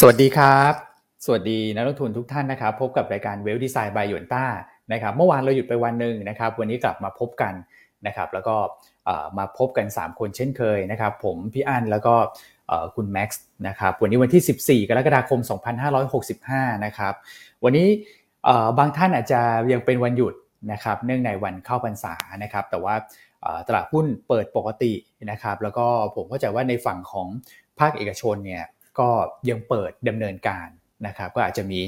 [0.00, 0.72] สวัสดีครับ
[1.24, 4.44] สวัสดีนักลงทุนทุกท่านนะครับ พบกับรายการเวลดีไซน์บายยนต้า
[4.92, 7.54] นะครับเมื่อวานเราหยุดไปวันหนึ่งนะครับ วันนี้กลับมาพบกัน
[8.06, 8.56] นะครับ แล้วก็
[9.38, 12.14] มาพบกัน 3 คนเช่นเคยนะครับ ผมพี่อั้นแล้วก็
[12.96, 15.40] คุณแม็กซ์นะครับวันนี้วันที่ 14 กรกฎาคม
[16.12, 17.14] 2565 นะครับ
[17.64, 17.88] วันนี้
[18.78, 19.40] บางท่านอาจจะ
[19.72, 20.34] ยังเป็นวันหยุด
[20.72, 22.94] นะครับ เนื่องในวันเข้าพรรษานะครับ แต่ว่า
[23.66, 24.92] ตลาดหุ้นเปิดปกติ
[25.30, 25.86] นะครับ แล้วก็
[26.16, 27.28] ผมเข้าใจว่าในฝั่งของ
[27.78, 28.64] ภาคเอกชนเนี่ย
[28.98, 29.08] ก็
[29.50, 30.68] ยังเปิดดำเนินการ
[31.06, 31.80] นะครับ ก็อาจจะมี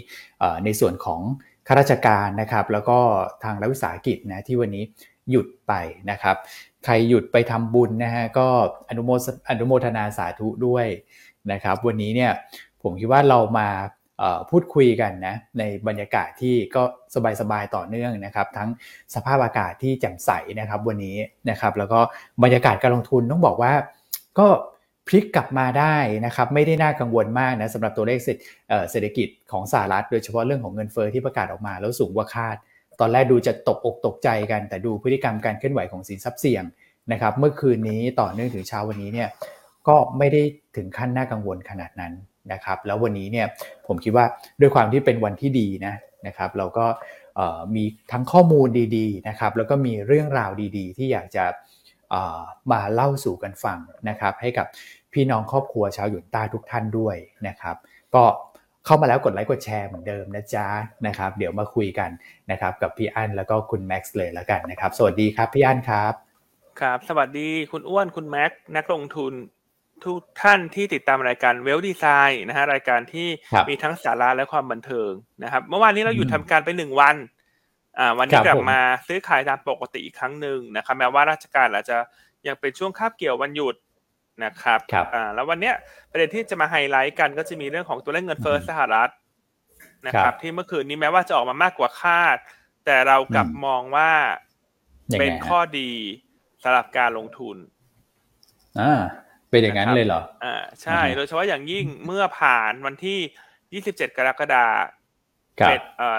[0.65, 1.21] ในส่วนของ
[1.67, 2.99] ข้าราชการนะครับ แล้วก็
[3.45, 4.85] ทางรัฐวิสาหกิจนะที่วันนี้
[5.31, 5.73] หยุดไป
[6.11, 6.37] นะครับ
[6.85, 8.49] ใครหยุดไปทำบุญนะฮะก็
[8.89, 9.11] อนุโม
[9.51, 10.87] อนุโมทนาสาธุด้วย
[11.53, 12.33] นะครับ วันนี้เนี่ย
[12.83, 13.69] ผมคิดว่าเรามา
[14.51, 16.83] พูดคุยกันนะในบรรยากาศที่ก็
[17.41, 18.69] สบายๆต่อเนื่องนะครับ ทั้ง
[19.15, 20.31] สภาพอากาศที่แจ่มใส
[20.61, 21.17] นะครับ วันนี้
[21.51, 22.01] นะครับ แล้วก็
[22.43, 23.73] บรรยากาศการลงทุนต้องบอกว่า
[24.39, 24.47] ก็
[25.09, 28.19] พลิกกลับมาได้นะครับไม่ได้น่ากังวลมากนะสำหรับตัวเลข
[28.91, 32.57] เศรษฐกิจของสหรัฐ โดยเฉพาะเรื่องของเงินเฟอ้อที่ประกาศออกมาแล้วสูงกว่าคาด
[33.01, 36.65] ตอนแรกดูจะตกอกตกใจกัน แต่ดูพฤติกรรมการเคลื่อนไหวของสินทรัพย์เสี่ยง
[37.13, 39.29] นะครับเมื่อคืนนี้ต่อเนื่องถึงเช้าวันนี้เนี่ย
[39.89, 40.43] ก็ไม่ได้
[40.77, 42.13] ถึงขั้นน่ากังวลขนาดนั้น
[42.53, 43.47] นะครับแล้ววันนี้เนี่ย
[43.87, 44.27] ผมคิดว่า
[44.61, 45.95] ด้วยความที่เป็นวันที่ดีนะ
[46.27, 46.87] นะครับเราก็
[47.75, 51.45] มีทั้งข้อมูลดีๆนะครับแล้วก็มีเรื่องราวดีๆ ที่อยากจะ
[52.73, 54.67] มาเล่าสู่กันฟังนะครับ ให้กับ
[55.13, 57.77] พี่น้องครอบครัวชาวหยุนต้าทุกท่านด้วยนะครับ
[58.15, 58.25] ก็
[58.85, 60.67] เข้ามาแล้วกดไลค์กดแชร์เหมือนเดิมนะจ๊ะ
[61.07, 62.11] นะครับ เดี๋ยวมาคุยกัน
[62.51, 66.13] นะครับ กับพี่อั้นแล้วก็คุณแม็กซ์เลยแล้วกันนะครับ สวัสดีครับพี่อั้นครับ
[66.81, 69.33] ครับ สวัสดีคุณอ้วนคุณแม็กซ์นักลงทุน
[70.05, 73.29] ทุกท่านที่ติดตามรายการเวลดีไซน์นะฮะรายการที่
[73.69, 75.11] มีทั้งสาระและความบันเทิง
[75.43, 77.44] นะครับ เมื่อวานนี้เราหยุดทำการไปหนึ่งวันอ่า
[78.19, 81.99] วันนี้กลับมาซื้อขายตามปกติอีกครั้งหนึ่งนะครับแม้ว่าราชการอาจจะ
[82.47, 83.75] ยังเป็นช่วงคาบเกี่ยววันหยุด
[84.45, 85.75] นะครับรบอ่าแล้ววันเนี้ย
[86.11, 89.11] ประเด็นที่จะมาไฮไลท์กันก็จะมีเรื่องของตัวเลขเงินเฟ้อสหรัฐ
[90.07, 92.37] นะครับ ที่เมื่อคืนนี้แม้ว่าจะออกมามากกว่าคาด
[92.85, 94.11] แต่เรากลับมองว่า
[95.19, 95.91] เป็นข้อดี
[96.63, 97.57] สำหรับการลงทุน
[98.81, 99.01] อ่า
[99.51, 104.67] เป็นอย่างนั้นเลยเหรออ่าใช่ โดยเฉพาะอย่างยิ่งเมื่อผ่านวันที่ 27 กรกฎา
[105.61, 106.19] คมเอ่อ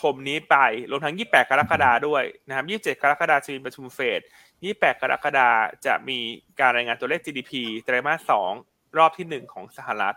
[0.00, 0.56] คมนี้ไป
[0.90, 2.64] รวมทั้ง 28 กรกฎาด้วยนะครับ
[2.96, 4.20] 27 กรกฎาจะมีประชุมเฟด
[4.60, 5.48] 28 กรกฎา
[5.86, 6.18] จะมี
[6.60, 7.52] การรายงานตัวเลข GDP
[7.84, 10.16] ไตรมาส 2 รอบที่ 1 ของสหรัฐ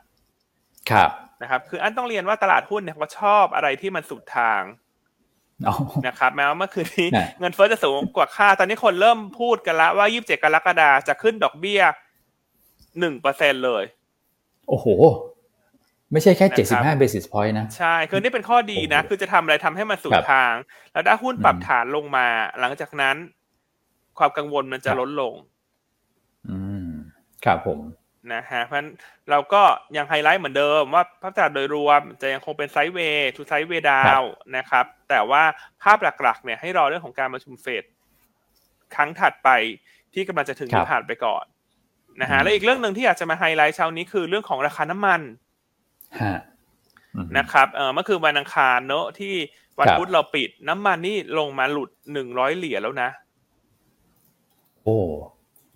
[0.92, 1.10] ครับ
[1.42, 4.62] นะครับ คืออันต้องเรียนว่าตลาดหุ้นเนี่ยเขาชอบอะไรที่มันสุดทาง
[6.08, 7.08] นะครับแม้ว่าเมื่อคืนนี้
[7.40, 11.82] เงินเฟ้อจะสูงกว่าคาด ตอนนี้คนเริ่มพูดกันแล้วว่า 27 กรกฎาจะขึ้นดอกเบี้ย
[12.94, 13.84] 1%เลย
[14.68, 14.88] โอ้โห
[16.12, 20.54] ไม่ใช่แค่เจ็ดสิบห้า basis point นะ ใช่ คือนี่เป็นข้อดีนะ คือจะทำอะไรทำให้มันสุดทาง
[20.94, 22.28] แล้วถ้าหุ้นปรับฐานลงมา
[22.60, 23.16] หลังจากนั้น
[24.18, 25.34] ความกังวลมันจะลดลง
[26.50, 26.90] อืม
[27.46, 27.80] ครับผม
[28.34, 28.78] นะฮะ เพราะ
[29.30, 29.62] เราก็
[29.98, 34.22] ยังไฮไลท์เหมือนเดิมว่าภาพตลาดโดยรวมจะยังคงเป็น sideway to sideway down
[34.58, 35.44] นะครับ แต่ว่า
[35.84, 37.84] ภาพหลักๆ เนี่ยให้รอเรื่องของการประชุมเฟด
[38.96, 39.50] ครั้งถัดไป
[40.14, 41.46] ที่กำลังจะถึงผ่านไปก่อน
[42.22, 45.22] นะฮะ และอีกเรื่องหนึ่งที่อยากจะมาไฮไลท์เช้านี้คือเรื่องของราคาน้ำมัน
[47.38, 49.34] นะครับเออเมื่อคืนวันอังคารเนอะที่
[49.80, 53.10] วันพุธเราปิดน้ำมันนี่ลงมาหลุดหนึ่งร้อยเหรียญแล้วนะ
[54.84, 54.98] โอ้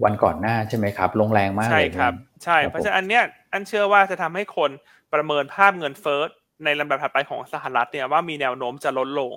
[0.03, 4.72] วันก่อนหน้าใช่ไหมครับ ลงแรงมากใช่ครับ ใช่ เพราะฉะนั้นอันเนี้ยอันเชื่อว่าจะทำให้คน
[5.14, 6.22] ประเมินภาพเงินเฟ้อ
[6.64, 9.34] ในลำดับถัดไปของสหรัฐเนี่ยว่ามีแนวโน้มจะลดลง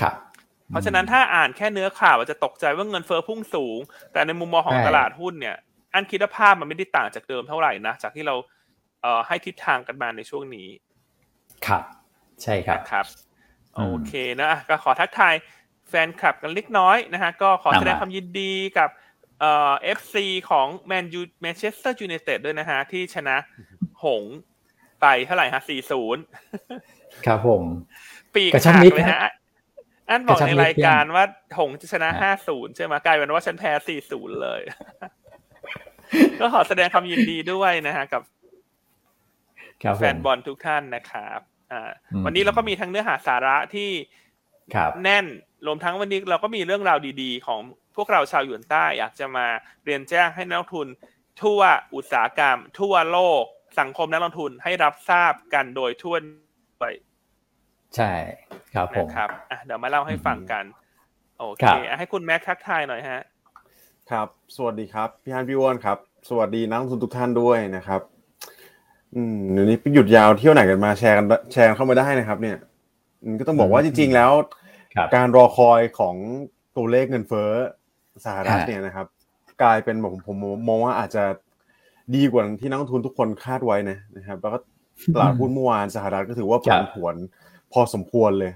[0.00, 0.14] ครับ
[0.70, 3.78] เพราะฉะนั้นถ้าอ่านแค่เนื้อข่าวจะตกใจว่าเงินเฟ้อพุ่งสูง
[4.12, 5.56] แต่ในมุมมองของตลาดหุ้นเนี่ย
[5.94, 8.52] อันคิดว่าภาพมันไม่ได้ต่างจากเดิมเท่าไหร่นะ จากที่เราเอ่อ
[9.26, 10.68] ให้ทิศทางกันมาในช่วงนี้
[11.66, 11.82] ครับ
[12.42, 13.06] ใช่ครับครับ
[13.76, 15.34] โอเคนะก็ขอทักทาย
[15.88, 18.90] แฟนคลับกันเล็กน้อยนะฮะก็ขอแสดงความยินดีกับ
[19.40, 19.52] เอ่
[19.86, 23.36] อ FC ของแมนยูแมนเชสเตอร์ยูไนเต็ดด้วยนะฮะ ที่ชนะ
[24.04, 24.22] หง
[25.00, 26.22] ไปเท่าไหร่ฮะสี่ศูนย์
[27.26, 27.62] ครับผม
[28.34, 29.30] ปีกหักเลยฮะ
[30.08, 31.24] อันบอกในรายการว่า
[31.58, 34.60] หงจะชนะห้าศูนย์ใช่ไหมกลายเป็นว่าฉันแพ้สี่ศูนย์เลย
[36.40, 38.22] ก็ขอแสดงความยินดีด้วยนะฮะ กับ
[39.96, 41.40] แฟนบอลทุกท่านนะครับ
[41.72, 41.90] อ่า
[42.24, 43.90] วันนี้เราก็มีทั้งเนื้อหาสาระที่
[45.02, 45.26] แน่น
[45.66, 47.60] รวมทั้งวันนี้เราก็มีเรื่องราวดีๆ ของ
[47.96, 49.46] พวกเราชาวหยวนใต้อยากจะมา
[49.84, 50.88] เรียนแจ้งให้นักลงทุน
[51.42, 51.60] ทั่ว
[51.94, 53.42] อุตสาหกรรม ทั่วโลก
[53.80, 56.16] สังคมนักลงทุนให้รับทราบกันโดยทั่ว
[56.80, 56.84] ไป
[57.96, 58.12] ใช่
[58.74, 60.64] ครับผมครับอะเดี๋ยวมาเล่าให้ฟังกัน
[61.38, 61.64] โอเค
[61.98, 63.22] ให้คุณแม็กทักทายหน่อยฮะ
[64.10, 65.98] ครับ สวัสดีครับ พี่ฮันพี่วอนครับ
[66.28, 68.00] สวัสดีนักลงทุนทุกท่านด้วยนะครับ
[69.16, 72.56] อืมเดี๋ยวนี้ไปหยุดยาวเที่ยวไหนกันมาแชร์กันแชร์เข้ามาได้นะครับ เนี่ย
[73.38, 74.32] ก็ต้องบอกว่าจริง ๆ แล้ว
[75.14, 76.14] การรอคอยของ
[76.76, 77.50] ตัวเลขเงินเฟ้อ
[78.24, 79.06] สหรัฐเนี่ยนะครับ
[79.62, 80.36] กลายเป็นผมผม
[80.68, 81.24] มองว่าอาจจะ
[82.14, 84.58] ดีกว่าที่นักลงทุนทุกคนคาดไว้นะนะครับ แล้วก็
[85.14, 87.14] ตลาดหุ้นเมื่อวานสหรัฐก็ถือว่าผันผวน
[87.72, 88.52] พอสมควรเลย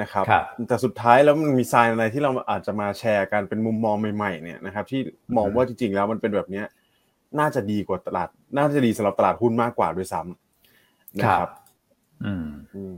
[0.00, 0.24] นะครับ
[0.68, 5.00] แต่สุดท้ายแล้วมันมีไซน์อะไรที่เราอาจจะมาแชร์กันเป็นมุมมองใหม่ๆเนี่ยนะครับ ที่
[5.36, 6.66] มองว่าจริงๆแล้วมันเป็นแบบเนี้ย
[7.38, 11.50] น่าจะดีกว่าตลาด น่าจะดีสำหรับตลาดหุ้นมากกว่าด้วยซ้ำนะครับ
[12.24, 12.94] อืมอืม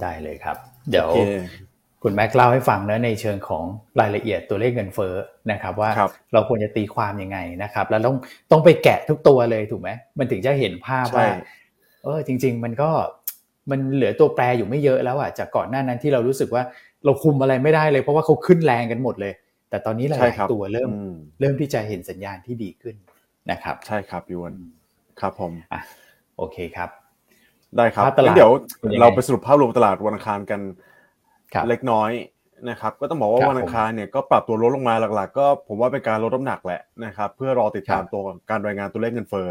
[0.00, 0.56] ได้เลยครับ
[0.90, 1.08] เดี๋ยว
[2.02, 3.64] คุณแม็กเล่าให้ฟังนะในเชิงของ
[4.00, 5.14] รายละเอียดตัวเลขเงินเฟ้อ
[5.52, 5.90] นะครับ ว่า
[6.32, 8.16] เราควรจะตีความยังไงนะครับ แล้วต้อง
[8.50, 11.28] ต้องไปแกะทุกตัวเลยถูกไหมมันถึงจะเห็นภาพว่า
[12.04, 12.90] เออจริง ๆ มันก็
[13.70, 16.62] มันเหลือตัวแปรอยู่ไม่เยอะแล้วอะจากก่อนหน้านั้นที่เรารู้สึกว่า
[17.04, 19.32] เราคุมอะไรไม่ได้เลยเพราะว่าเขาขึ้นแรงกันหมดเลย
[19.70, 20.90] แต่ตอนนี้หลายตัวเริ่ม
[21.40, 22.96] เริ่มที่จะเห็นสัญญาณที่ดีขึ้น
[23.50, 24.52] นะครับ ใช่ครับยวน
[25.20, 25.80] ครับผมอะ
[26.36, 26.90] โอเคครับ
[27.76, 28.04] ได้ครับ
[28.36, 28.52] เดี๋ยว
[29.00, 30.60] เราไปสรุปภาพรวมตลาดวันอังคารกัน
[31.68, 32.10] เล็กน้อย
[32.70, 39.50] นะครับ ก็ต้องบอกว่าวันอังคารเนี่ยก็ปรับตัวลดลงมาหลัก ๆ ก็ผมว่าเป็นการลดน้ำหนักแหละนะครับ เพื่อรอติดตามตัวการรายงานตัวเลขเงินเฟ้อ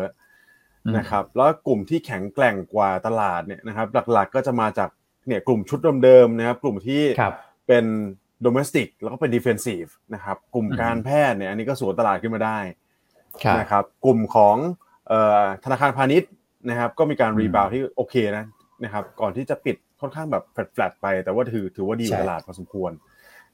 [0.97, 4.89] นะครับแล้วกลุ่มที่แข็งแกร่งกว่าตลาดเนี่ยนะครับ หลักๆก็จะมาจาก
[5.27, 7.01] เนี่ยกลุ่มชุดเดิมๆนะครับ กลุ่มที่
[7.67, 7.85] เป็น
[8.45, 12.59] domestic แล้วก็เป็น defensive นะครับกลุ่มการแพทย์เนี่ยอันนี้ก็สวนตลาดขึ้นมาได้
[13.59, 14.55] นะครับกลุ่มของ
[15.63, 16.31] ธนาคารพาณิชย์
[16.69, 18.45] นะครับก็มีการ rebound ที่โอเคนะ
[18.83, 22.91] นะครับก่อนที่จะปิดค่อนข้างแบบแฟลตๆไป แต่ว่าถือถือว่าดีกว่าตลาดพอสมควร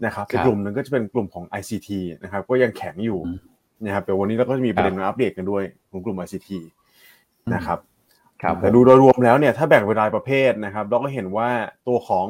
[0.06, 1.90] นะครับอีกกลุ่มหนึ่งก็จะเป็นกลุ่มของ ICT
[2.24, 3.20] นะครับก็ยังแข็งอยู่
[3.86, 6.50] นะครับเดี๋ยววันนี้เราก็จะมีประเด็นมาอัปเดตกันด้วยของกลุ่ม ICT
[7.56, 7.80] นะครับ
[8.42, 11.50] ครับแต่ดูโดยรวมแล้วเนี่ยถ้าแบ่งเป็นรายประเภทนะครับ เราก็เห็นว่า
[11.88, 12.28] ตัวของ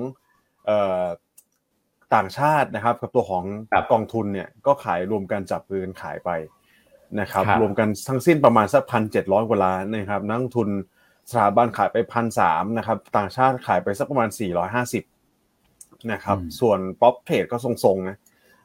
[2.16, 3.44] ต่างชาตินะครับ กับตัวของ
[3.92, 6.30] กองทุนเนี่ยก็ขายรวมกันจับปืนขายไป
[7.20, 10.70] นะครับ รวมกันทั้งสิ้นประมาณสักพันเจ็ดร้อยกว่าล้านนะครับนักลงทุน
[11.30, 15.04] สถาบันขายไปพันสามนะครับ ต่างชาติขายไปสักประมาณสี่ร้อยห้าสิบ
[16.12, 18.18] นะครับ ส่วน prop trade ก็ทรงๆนะ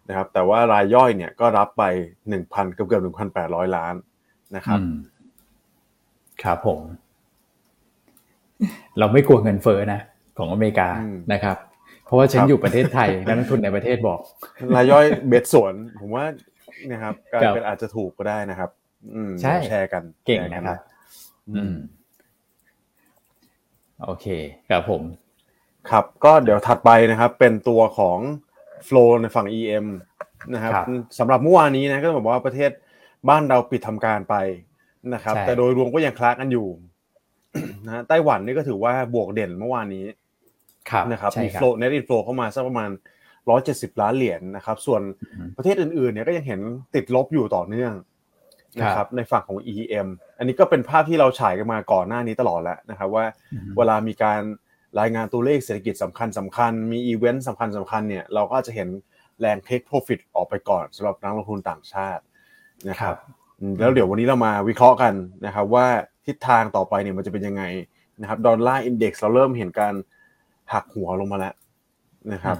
[0.08, 1.82] นะครับ แต่ว่ารายย่อยเนี่ยก็รับไป
[2.28, 3.94] หนึ่งพันเกือบเกือบหนึ่งพันแปดร้อยล้าน
[4.56, 4.78] นะครับ
[6.42, 6.80] ครับผม
[8.98, 10.00] เราไม่กลัวเงินเฟ้อนะ
[10.38, 10.88] ของอเมริกา
[11.32, 11.56] นะครับ
[12.06, 14.20] เพราะว่าฉันอยู่ประเทศไทยนักลงทุนในประเทศบอก
[14.76, 16.24] รายย่อยเบ็ดสวนผมว่า
[16.92, 18.70] นะครับการเป็นอาจจะถูกก็ได้นะครับ
[19.14, 20.78] อืมใช่แชร์กันเก่งนะครับ
[21.50, 21.74] อืม
[24.04, 24.26] โอเค
[24.70, 25.02] ครับผม
[25.90, 28.18] ครับ ก็เดี๋ยวถัดไปนะครับ เป็นตัวของ
[28.84, 29.86] flow ในฝั่ง EM
[30.54, 30.72] นะครับ
[31.18, 32.70] สำหรับเมื่อวานนี้นะก็บอกว่าประเทศ
[33.28, 34.34] บ้านเราปิดทำการไป
[35.14, 36.68] นะครับ แต่โดยรวมก็ยังคละกันอยู่
[37.86, 40.04] นะไต้หวันนี่ก็ถือว่าบวกเด่นเมื่อวานนี้
[41.12, 42.90] นะครับมี flow net inflow เข้ามาสักประมาณ
[43.50, 45.02] ร้อยเจ็ดสิบล้านเหรียญนะครับ ส่วน
[45.56, 46.60] ประเทศอื่นๆเนี่ยก็ยังเห็น
[46.94, 47.94] ติดลบอยู่ต่อเนื่อง
[48.80, 53.24] นะครับในฝั่งของ EM อันนี้ก็เป็นภาพที่เราฉายกันมาก่อนหน้านี้ตลอดแล้วนะครับว่า
[53.76, 54.40] เวลามีการ
[55.00, 58.88] รายงานตัวเลขเศรษฐกิจสำคัญสำคัญมีอีเวนต์สำคัญสำคัญเนี่ยเราก็จะเห็น
[59.40, 62.22] แรง take profit ออกไปก่อนสำหรับนักลงทุนต่างชาติ
[62.88, 63.16] นะครับ
[63.80, 65.14] แล้วเดี๋ยววันนี้เรามาวิเคราะห์กัน
[65.46, 65.86] นะครับว่า
[66.26, 67.62] ทิศทางต่อไปเนี่ยมันจะเป็นยังไง
[68.20, 69.94] นะครับ dollar index เราเริ่มเห็นการ
[70.72, 71.54] หักหัวลงมาแล้ว
[72.32, 72.56] นะครับ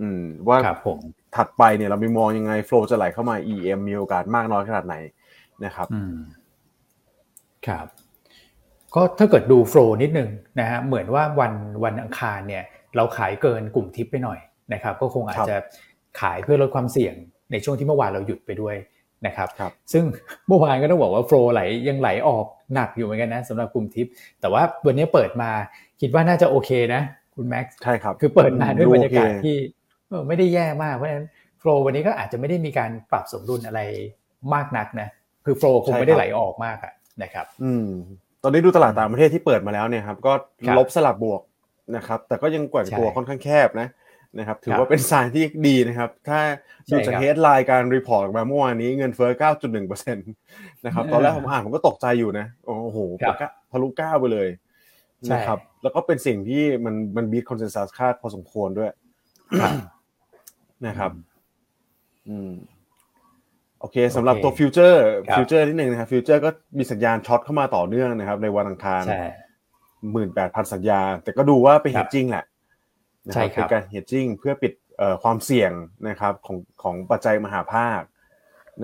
[0.00, 0.98] อืมว่าผม
[1.36, 4.96] ถัดไปเนี่ยเรามีมองยังไง flow จะไหลเข้ามา EM มีโอกาสมากน้อยขนาดไหน
[5.64, 6.14] นะครับอืม
[7.66, 7.86] ครับ
[8.94, 10.28] ก็ถ้าเกิดดูโฟล์นิดนึง
[10.60, 11.52] นะฮะเหมือนว่าวัน
[11.84, 12.64] วันอังคารเนี่ย
[12.96, 14.38] เราขายเกินกลุ่มทิปไปหน่อย
[14.72, 15.56] นะครับ ก็คงอาจจะ
[16.20, 17.14] ขายเพื่อลดความเสี่ยง
[17.52, 18.76] ในช่วงที่เมื่อวานเราหยุดไปด้วย
[19.26, 20.04] นะครับรบซึ่ง
[20.48, 24.06] เมื่อวานก็ต้องบอกว่าโฟล์ไหลยังไหลออกหนักอยู่เหมือนกันนะสำหรับกลุ่มทิป
[24.40, 25.50] แต่ว่าวันนี้เปิดมา
[26.00, 27.02] คิดว่าน่าจะโอเคนะ
[27.36, 29.56] คุณแม็กซ์ใช่ครับคือเปิดมาด้วยบรรยากาศที่
[30.28, 31.28] ไม่ได้แย่มากเพราะฉะนั้น
[31.58, 33.80] โฟล์วันนี้ก็อาจจะไม่ได้มีการปรับสมดุลอะไร
[34.54, 35.08] มากนักนะ
[35.44, 37.88] คือ flow คงไม่ได้ไหลออกมากอะนะครับ อืม
[38.42, 40.32] ตอนนี้ดูตลาดต่างประเทศที่เปิดมาแล้วเนี่ยครับก็
[40.78, 41.42] ลบสลับบวก
[41.96, 43.88] นะครับ แต่ก็ยังแกว่งตัวค่อนข้างแคบนะ
[44.38, 46.38] นะครับถือว่าเป็นสายที่ดีนะครับ ถ้า
[46.90, 49.30] ดูจาก headline การ report มาเมื่อวานนี้เงินเฟ้อ
[49.72, 52.98] 9.1%นะครับตอนแรกผมอ่านผมก็ตกใจอยู่นะ โอ้โห
[53.72, 54.48] ทะลุ9ไปเลย
[55.32, 58.90] นะครับแล้วก็เป็นสิ่งที่มันมัน beat consensus คาดพอสมควรด้วย
[60.86, 61.10] นะครับ
[62.28, 62.52] อืม
[63.80, 69.02] โอเคสำหรับตัว future future ที่หนึ่งนะครับ future ก็มีสัญญาณ short เข้ามาต่อเนื่องนะครับ ในวันอังคาร
[70.12, 72.44] หมื่นแปดพันสัญญา แต่ก็ดูว่าไปเห็นจริงแหละ
[73.26, 74.72] นะครับเป็นการ hedging เพื่อปิด
[75.22, 75.72] ความเสี่ยง
[76.08, 78.00] นะครับของของปัจจัยมหภาค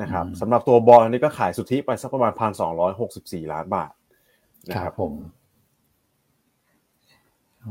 [0.00, 3.92] นะครับสำหรับตัวบอลนี่ก็ขายสุทธิไปสักประมาณพันสองร้อยหกสิบสี่ล้านบาท
[4.70, 5.12] นะครับผม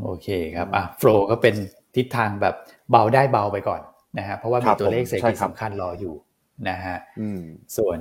[0.04, 1.56] โอเคครับอะโฟลก็เป็น
[1.96, 2.56] ทิศทางแบบ
[2.92, 3.82] เบาได้เบาไปก่อน
[4.18, 6.14] นะฮะเพราะว่ามีตัวเลขเศรษฐกิจสำคัญรออยู่
[6.70, 6.98] นะฮะ
[7.78, 7.98] ส่วน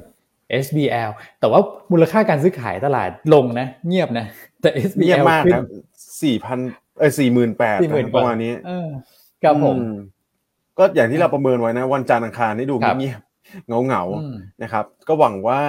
[0.65, 1.61] SBL แต่ว่า
[1.93, 4.27] มูลค่าการซื้อขายตลาดลงนะ เงียบนะ
[4.61, 5.65] แต่ SBL มากครับ
[6.23, 6.59] สี่พัน
[6.99, 7.79] เออสี่หมื่นแปด
[8.15, 8.53] ประมาณนี้
[9.43, 9.77] ครับผม
[10.79, 13.21] ก็อย่างที่เราประเมินไว้นะ วันจันทร์อังคารนี่ดูเงียบ
[13.69, 14.03] เงาเงา
[14.63, 15.61] นะครับ ก็หวังว่า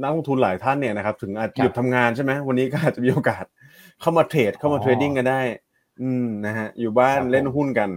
[0.00, 3.44] นักลงทุนหลายท่านเนี่ยนะครับ ถึงอาจหยุดทำงานใช่ไหมวันนี้ก็อาจจะมีโอกาส
[4.00, 5.40] เข้ามา trade เข้ามา trading กันได้
[6.02, 7.90] อืมนะฮะอยู่บ้านเล่นหุ้นกัน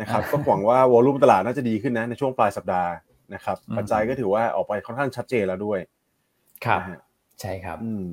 [0.00, 2.90] นะครับ ก็หวังว่า volume ตลาดน่าจะดีขึ้นนะในช่วงปลายสัปดาห์
[3.34, 5.78] นะครับปัจจัยก็ถือว่าออกไปค่อนข้างชัดเจนแล้วด้วย
[6.64, 6.80] ครับ
[7.40, 8.08] ใช่ครับ อืม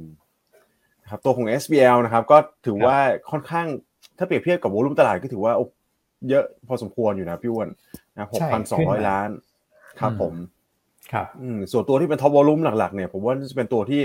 [1.10, 2.98] ครับตัวของ SBL นะครับ ก็ถือว่า
[3.32, 3.68] ค่อนข้าง
[4.18, 5.54] ถ้าเปรียบเทียบกับ volume ตลาดก็ถือว่า
[6.30, 7.70] เยอะพอสมควรอยู่นะพี่อ้วน
[8.16, 9.30] นะหกพันสองร้อยล้าน
[10.00, 10.34] ครับผม
[11.13, 14.01] ครับ อืมส่วนตัวที่เป็น top volume หลักๆเนี่ยผมว่าจะเป็นตัวที่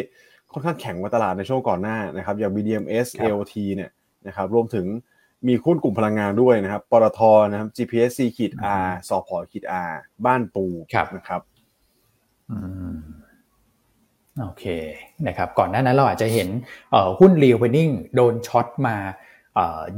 [0.54, 3.90] ค่อนข้างแข็งกว่าตลาดในช่วงก่อนหน้านะครับอย่าง BDMS AOT เนี่ย
[4.26, 4.86] นะครับรวมถึง
[5.46, 7.20] มีหุ้นกลุ่มพลังงานด้วยนะครับปตท
[7.50, 9.92] นะครับ GPSC ขีด R สอพอขีด R
[10.26, 10.64] บ้านปู
[11.16, 11.40] นะครับ
[12.50, 12.58] อื
[12.92, 12.94] ม
[14.40, 14.64] โอเค
[15.26, 16.48] นะครับ ก่อนหน้านั้นเราอาจจะเห็น
[17.20, 18.96] หุ้น reopening โดน short มา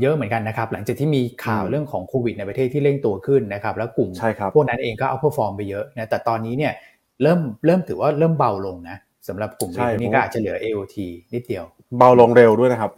[0.00, 4.10] เยอะเหมือนกันนะครับ หลังจากที่มีข่าวเรื่องของโควิดในประเทศที่เร่งตัวขึ้นนะครับ แล้วกลุ่ม
[4.54, 6.72] พวกนั้นเองก็ outperform ไปเยอะนะแต่ตอนนี้เนี่ย
[7.22, 8.96] เริ่มเริ่มถือว่าเริ่มเบาลงนะ
[9.28, 10.96] สำหรับกลุ่มนี้ก็อาจจะเหลือ AOT
[11.34, 11.64] นิดเดียว
[11.98, 12.92] เบาลงเร็วด้วยนะครับ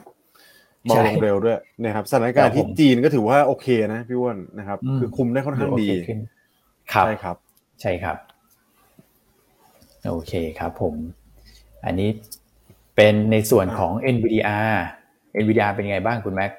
[0.85, 5.89] เบาลงเร็วด้วยนะครับสถานการณ์ที่จีนก็ถือว่าโอเคนะพี่ว้วนนะครับ คือคุมได้ค่อนข้างดี
[6.93, 7.37] ครับใช่ครับ
[7.81, 8.17] ใช่ครับ
[10.09, 10.95] โอเคครับผม
[11.85, 12.11] อันนี้
[12.97, 14.73] เป็นในส่วนของ NVDR
[15.43, 16.51] NVDR เป็นยังไงบ้างคุณแม็ก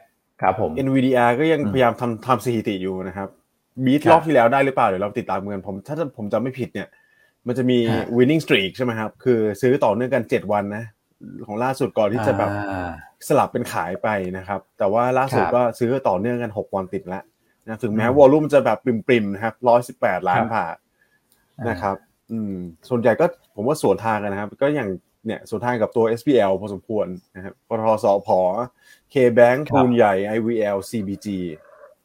[0.41, 3.27] ครับผม NVDR ก็ยังพยายามทำทำสถิติอยู่นะครับ
[3.85, 6.87] บีทรอบที่แล้วได้หรือเปล่าเดี๋ยวเราติดตามกันผม ถ้าผมจำไม่ผิดเนี่ย
[7.47, 7.77] มันจะมี
[8.17, 10.85] winning streak ใช่ไหมครับ คือซื้อต่อเนื่องกัน7วันนะ
[11.45, 12.49] ของล่าสุดก่อนที่จะแบบ
[13.27, 17.23] สลับเป็นขายไปนะครับ แต่ว่าล่าสุดก็ซื้อต่อเนื่องกัน6วันติดแล้ว
[17.65, 18.77] นะถึงแม้วอลุ่มจะแบบ
[19.07, 19.55] ปริมๆนะครับ
[19.97, 20.75] 118ล้านบาท
[21.69, 21.95] นะครับ
[22.31, 22.55] อืม
[22.89, 24.89] ส่วนใหญ่ก็ผมว่าสวนทางกันนะครับ ก็อย่าง
[25.25, 28.29] เนี่ยส่วนทางกับตัว SPL พอสมควรนะครับปตทสพ
[29.13, 31.27] K-Bank ทูนใหญ่ IVL CBG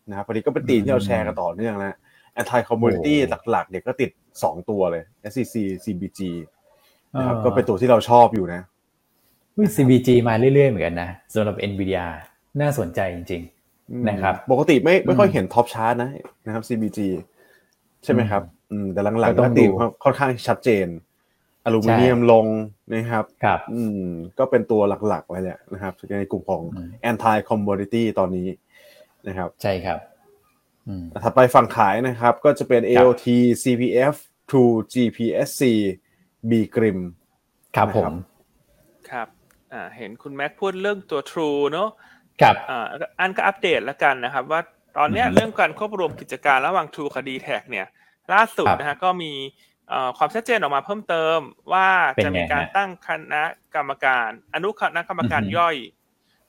[0.08, 1.96] นะครับพอดีก็เป็นตีที่เราแชร์กันต่อเนื่องนะ
[2.32, 3.18] แอนท i คอมมูนิตี้
[3.50, 4.10] หลักๆเด็กก็ติด
[4.42, 6.20] 2ตัวเลย SCC CBG
[7.18, 8.62] นะครับก็เป็นตัวที่เราชอบอยู่นะ
[9.76, 12.04] CBG มาเรื่อยๆเหมือนกันนะสำหรับ NVIDIA
[12.60, 13.42] น่าสนใจจริง
[13.74, 16.10] ๆ นะครับ ปกติไม่ไม่ค่อยเห็นท็อปชาร์ตนะ
[16.46, 16.98] นะครับ CBG
[18.04, 18.42] ใช่ไหมครับ
[18.92, 19.64] แต่หลังๆก็ตี
[20.04, 20.86] ค่อนข้างชัดเจน
[21.64, 22.46] อลูมิเนียมลง
[22.92, 24.06] นะครับครับอืม
[24.38, 26.62] ก็เป็นตัวหลักๆเลยแหละนะครับในกลุ่มของ
[27.10, 28.48] anti commodity ตอนนี้
[29.28, 29.98] นะครับ ใช่ครับ
[31.22, 33.26] ถัดไปฝั่งขายนะครับ ก็จะเป็น AOT
[33.62, 34.14] CPF
[34.50, 35.62] True GPSC
[36.50, 36.98] B Grim
[37.76, 38.12] ครับผม
[39.10, 39.28] ครับ
[39.72, 41.88] อ่าเห็นคุณแม็กพูดเรื่องตัว True เนาะ
[42.40, 42.86] ครับอ่า
[43.20, 44.60] อันก็อัปเดตแล้วกันนะครับ ว่า
[44.98, 47.86] ตอนนี้เรื่องการควบรวมกิจการระหว่าง True กับ d t แทเนี่ย
[48.32, 49.32] ล่าสุดนะฮะก็มี
[50.18, 51.38] ความชัดเจนออกมาเพิ่มเติม
[51.72, 51.88] ว่า
[52.24, 53.42] จะมีการตั้งคณะ
[53.74, 55.76] กรรมการ อนุคณะกรรมการย่อย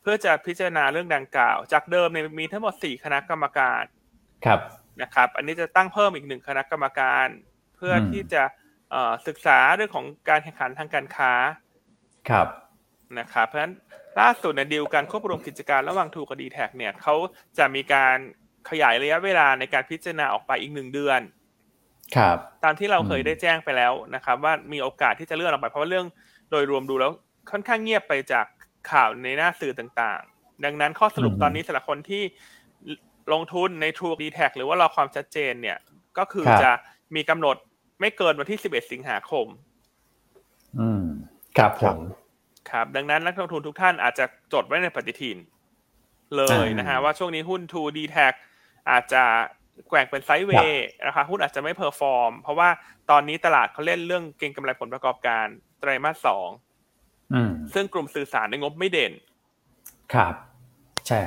[0.01, 3.81] เพื่อจะพิจารณาเรื่องดังกล่าว จากเดิมเนี่ยมีทั้งหมดสี่คณะกรรมการ
[4.45, 4.59] ครับ
[5.01, 7.27] นะครับ อันนี้จะตั้งเพิ่มอีกหนึ่งคณะกรรมการ
[7.75, 8.43] เพื่อที่จะ
[9.27, 11.31] ศึกษาเรื่องของการแข่งขันทางการค้า
[12.29, 12.47] ครับ
[13.19, 13.73] นะครับเพราะฉะนั้น
[14.19, 17.15] ล่าสุดในดีลการควบรวมกิจการระหว่างทูกับดีแท็เนี่ยเขา
[17.57, 18.17] จะมีการ
[18.69, 21.21] ขยายระยะเวลาในการพิจารณาออกไปอีกหนึ่งเดือน
[22.15, 26.05] ครับ ตามที่เราเคยได้แจ้งไปแล้วนะครับ ว่ามีโอกาสที่จะเลื่อนออกไปเพราะว่าเรื่อง
[26.51, 27.11] โดยรวมดูแล้ว
[27.51, 28.45] ค่อนข้างเงียบไปจาก
[28.91, 32.23] ข่าวในหน้าสื่อต่างๆ ดังนั้นข้อสรุปตอนนี้สำหรับคนที่
[33.33, 35.77] ลงทุนใน True d t แทหรือว่ารอความชัดเจนเนี่ย
[36.17, 36.71] ก็คือจะ
[37.15, 37.57] มีกำหนด
[37.99, 39.45] ไม่เกินวันที่ 11 สิงหาคม
[40.79, 41.05] อืม
[41.57, 41.99] ครับผม
[42.69, 45.37] ครับ ดังนั้นนักลงทุนทุกท่านอาจจะจดไว้ในปฏิทิน
[46.37, 48.17] เลยนะฮะว่าช่วงนี้หุ้น True d t แท
[48.91, 49.23] อาจจะ
[49.89, 52.69] แกว่งเป็น sideways ราคาหุ้นอาจจะไม่ perform เพราะว่า
[53.09, 55.45] ตอนนี้ตลาดเขาเล่นเรื่องเก็งกำไรผลประกอบการ
[55.79, 56.49] ไตรมาสสอง
[57.73, 59.13] ซึ่งกลุ่มสื่อสารในงบไม่เด่น
[60.13, 60.35] ครับ
[61.07, 61.21] ใช่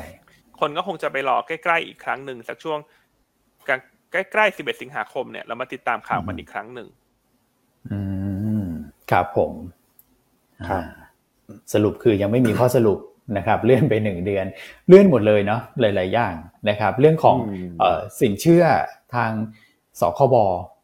[0.61, 2.79] คนก็คงจะไปรอใกล้ๆอีกครั้งหนึ่งสักช่วง
[4.13, 6.89] ใกล้ๆสิบเอ็ดสิงหาคมเนี่ยเรามาติดตามข่าวกันอีกครั้งหนึ่ง
[7.91, 8.01] อื
[8.63, 8.65] ม
[9.11, 9.53] ครับผม
[10.69, 10.83] ครับ
[11.73, 12.99] สรุปคือยังไม่มีข้อสรุป
[13.37, 14.47] นะครับเลื่อนไปหนึ่งเดือน
[14.89, 16.35] เลื่อนหมดเลยเนาะหลาย ๆ อย่าง
[16.69, 17.37] นะครับ เรื่องของ
[18.21, 18.65] สินเชื่อ
[19.15, 19.33] ทาง
[20.01, 20.37] สคบ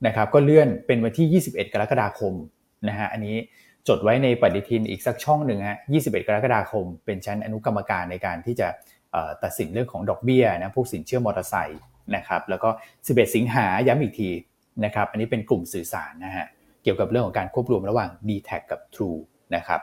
[0.07, 2.35] นะครับ ก็เลื่อนเป็นวันที่ 21 กรกฎาคม
[2.88, 3.37] นะฮะอันนี้
[3.88, 8.69] จดไว้ในปฏิทินอีกสักช่องหนึ่งฮะ21 กรกฎาคม เป็นชั้นอนุกรรมการในการที่จะ
[9.44, 11.83] ตัดสินเรื่องของดอกเบี้ยนะพวกสินเชื่อมอเตอร์ไซค์
[12.16, 12.68] นะครับแล้วก็
[13.02, 14.30] 11 สิงหาย้ำอีกที
[14.85, 16.47] นะครับอันนี้เป็นกลุ่มสื่อสารนะฮะ
[16.83, 19.18] เกี่ยวกับเรื่องของการควบรวมระหว่าง d t แทกับ True
[19.54, 19.80] นะครับ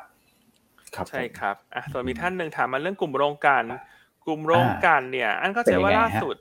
[1.10, 3.64] ใช่ครับอะส่วนมีท่านหนึ่งถามมาเรื่องกลุ่มโรงกัน
[4.26, 6.36] กลุ่มโรงกันเนี่ย อันก็จะว่าล่าสุด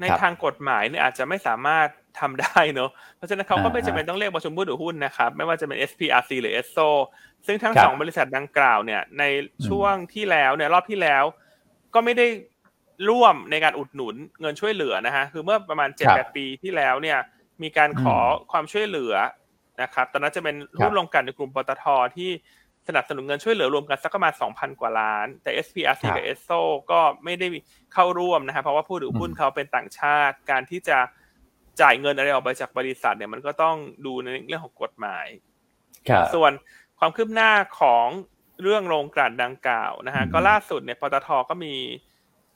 [0.00, 1.88] ในทางกฎหมายเนี่ยอาจจะไม่สามารถ
[2.20, 6.88] ทำได้เนอะเพราะฉะนั้นเขาก็ไม่จำเป็นต้องเรียกประชุมผู้ถือหุ้นนะครับ ไม่ว่าจะเป็น SPRC หรือ ESO
[7.46, 9.24] ซึ่งทั้งสองบริษัทดังกล่าวเนี่ยใน
[9.68, 11.24] ช่วงที่แล้วเนี่ยรอบที่แล้ว
[11.94, 12.26] ก็ไม่ได้
[13.08, 17.18] ร่วมในการอุดหนุนเงินช่วยเหลือนะฮะคือเมื่อประมาณเจ็ดแปดปีที่แล้วเนี่ย
[17.62, 18.16] มีการขอ
[18.52, 19.14] ความช่วยเหลือ
[19.82, 21.84] นะครับตอนนั้นจะเป็นหุ้นลงกันในกลุ่มปตท
[22.16, 22.30] ที่
[22.88, 27.46] สนับสนุนเงินช่วยเหลือรวมกันสักประมาณ 2,000 กว่าล้าน แต่ SPRC กับ e s o ก็ไม่ได้
[27.94, 30.98] เข้าร่วมนะครับเพราะว่าผู้ถือหุ้นเขาเป็นต่างชาติ การที่จะ
[31.80, 35.26] จ่ายเงินอะไรออกไปจากบริษัทเนี่ยมันก็ต้องดูในเรื่องของกฎหมาย
[36.34, 36.52] ส่วน
[36.98, 38.06] ความคืบหน้าของ
[38.62, 41.74] เรื่องโรงกลั่นดังกล่าวนะฮะก็ล่าสุดเนี่ยปตทก็มี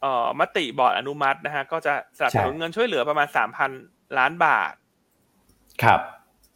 [0.00, 3.28] เอ่อมติบอร์ดอนุมัตินะฮะก็จะสนับสนุนเงินช่วยเหลือประมาณ
[3.72, 4.74] 3,000ล้านบาท
[5.82, 6.00] ครับ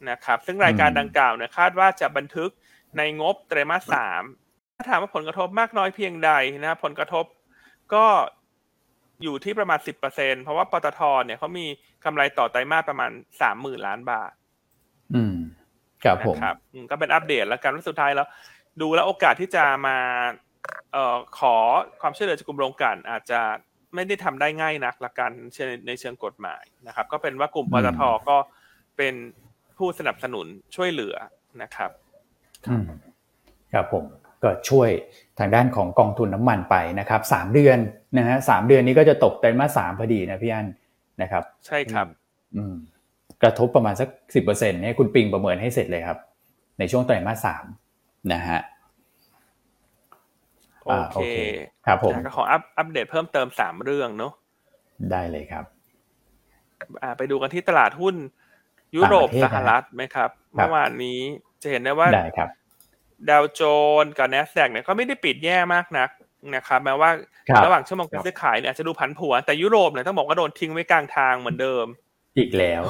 [0.09, 2.49] นะครับ ซึ่งรายการดังกล่าวเนี่ยคาดว่าจะบันทึก
[2.97, 4.23] ในงบไตรมาสสาม
[4.77, 6.31] ถ้าถามว่าผลกระทบมากน้อยเพียงใด
[6.65, 7.25] นะผลกระทบ
[7.93, 8.05] ก็
[9.23, 11.65] อยู่ที่ประมาณสิบเปอร์เซ็นเพราะว่าปตทเนี่ยเขามี
[12.05, 14.31] กำไรต่อไตรมาสประมาณสามหมื่นล้านบาท
[15.15, 15.37] อืม
[16.03, 16.55] ครับผมครับ
[16.91, 18.27] ก็เป็นอัปเดตแล้วกันว่าสุดท้ายแล้ว
[18.81, 19.97] ดูแล้วโอกาสที่จะมา
[20.93, 21.55] เอ่อขอ
[22.01, 23.39] ความช่วยเหลือจากกลุ่มโรงกลั่นอาจจะ
[23.95, 25.31] ไม่ได้ทำได้ง่ายนักละกัน
[25.87, 28.37] ในเชิงกฎหมายนะครับ ก็เป็นว่ากลุ่มปตทก็
[28.97, 29.15] เป็น
[29.77, 31.15] ผู้สนับสนุนช่วยเหลือ
[31.61, 31.91] นะครับ
[33.73, 34.03] ครับผม
[34.43, 34.89] ก็ช่วย
[35.39, 37.77] ทางด้านของกองทุนน้ำมันไปนะครับสามเดือน
[38.17, 40.67] นะฮะสามเดือนนี้ก็จะตกไตรมาสสามพอดีนะพี่อัน
[41.21, 42.07] นะครับ ใช่ครับ
[42.55, 42.75] อืม
[43.43, 46.17] กระทบประมาณสักสิบเปอร์เซ็นต์เนี่ยคุณปิงประเมินให้เสร็จเลยครับ
[46.79, 47.65] ในช่วงไตรมาสสาม
[48.33, 48.59] นะฮะ
[50.85, 51.23] โอเค
[51.85, 54.33] ครับผมขออัปอัปเดตเพิ่มเติมสามเรื่องเนาะ
[55.11, 55.65] ได้เลยครับ
[57.03, 58.15] อ่าไปดูกันที่ตลาดหุ้น
[58.95, 61.19] ยุโรปสหรัฐไหมครับ เมื่อวานนี้
[61.61, 62.49] จะเห็นได้ว่าได้ครับ
[63.29, 63.61] ดาวโจ
[64.03, 66.09] นกับ n นสแ a q เนี่ยก็ไม่ได้ปิดแย่มากนัก
[66.55, 67.09] นะครับแม้ว่า
[67.65, 71.85] ระหว่างชั่วโมงการซื้อขายเนี่ยอาจจะดูผันผวนแต่ยุโรปเนี่ยต้องบอกว่าโดนทิ้งไว้กลางทางเหมือนเดิม
[72.37, 72.81] อีกแล้ว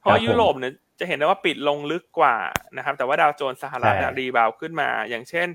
[0.00, 2.36] เพราะยุโรปเนี่ย จะเห็นได้ว่าปิดลงลึกกว่า
[2.76, 5.48] นะครับ แต่ว่าดาวโจนสหรัฐรีบาวขึ้นมา อย่างเช่น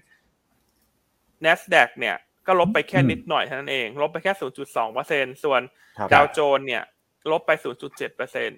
[1.44, 2.16] n นสแ a q เนี่ย
[2.48, 5.62] ก็ลบไปแค่นิดหน่อยเท่านั้นเอง ลบไปแค่ 0.2เปอร์เซ็นส่วน
[6.14, 6.84] ดาวโจนเนี่ย
[7.32, 7.52] ลบไป
[7.84, 8.52] 0.7เปอร์เซ็น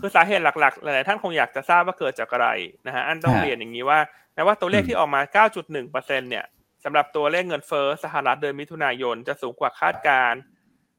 [0.00, 2.48] คือสาเหตุหลักๆ หลายๆท่านคงอยากจะทราบว่าเกิดจากอะไร
[2.86, 3.98] นะฮะ อันต้องเรียนอย่างนี้ว่า
[4.34, 5.20] แม้ว่าตัวเลขที่ออกมา
[5.54, 6.44] 9.1%เนี่ย
[6.84, 10.32] สำหรับตัวเลขเงินเฟ้อสหรัฐเดือนมิถุนายนจะสูงกว่าคาดการ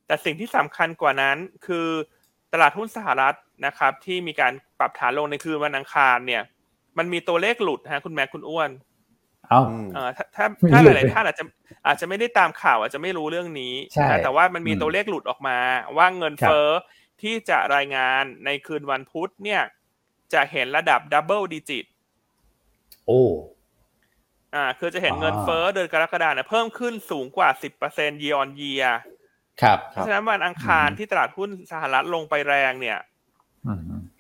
[0.08, 1.88] แต่สิ่งที่สำคัญกว่านั้นคือ
[2.56, 6.44] ตลาดหุ้นสหรัฐนะครับ ที่มีการปรับฐานลงในคืนวันอังคารเนี่ย
[6.98, 8.70] มันมีตัวเลขหลุดฮะคุณแม่คุณอ้วน
[9.50, 9.62] เอา
[9.94, 11.44] เออถ้าถ้าถ้าหลายๆท่านอาจจะ
[11.88, 13.74] อาจจะไม่ได้ตามข่าวอาจจะไม่รู้เรื่องนี้
[14.12, 15.58] นะแต่ว่ามันมีตัวเลขหลุดออกมา
[15.98, 16.70] ว่าเงินเฟ้อ
[17.22, 19.62] ที่จะรายงานในคืนวันพุธเนี่ย
[20.34, 21.86] จะเห็นระดับดับเบิลดิจิต
[23.08, 23.24] โอ้
[24.56, 28.90] อ่าคือจะเห็นเงินเฟ้อเดือนกรกฎาเนี่ยเพิ่มขึ้นสูงกว่าสิบเปอร์เซ็นต์ year on year
[29.62, 33.00] ครับเพราะฉะนั้นวันอังคารที่ตลาดหุ้นสหรัฐลงไปแรงเนี่ย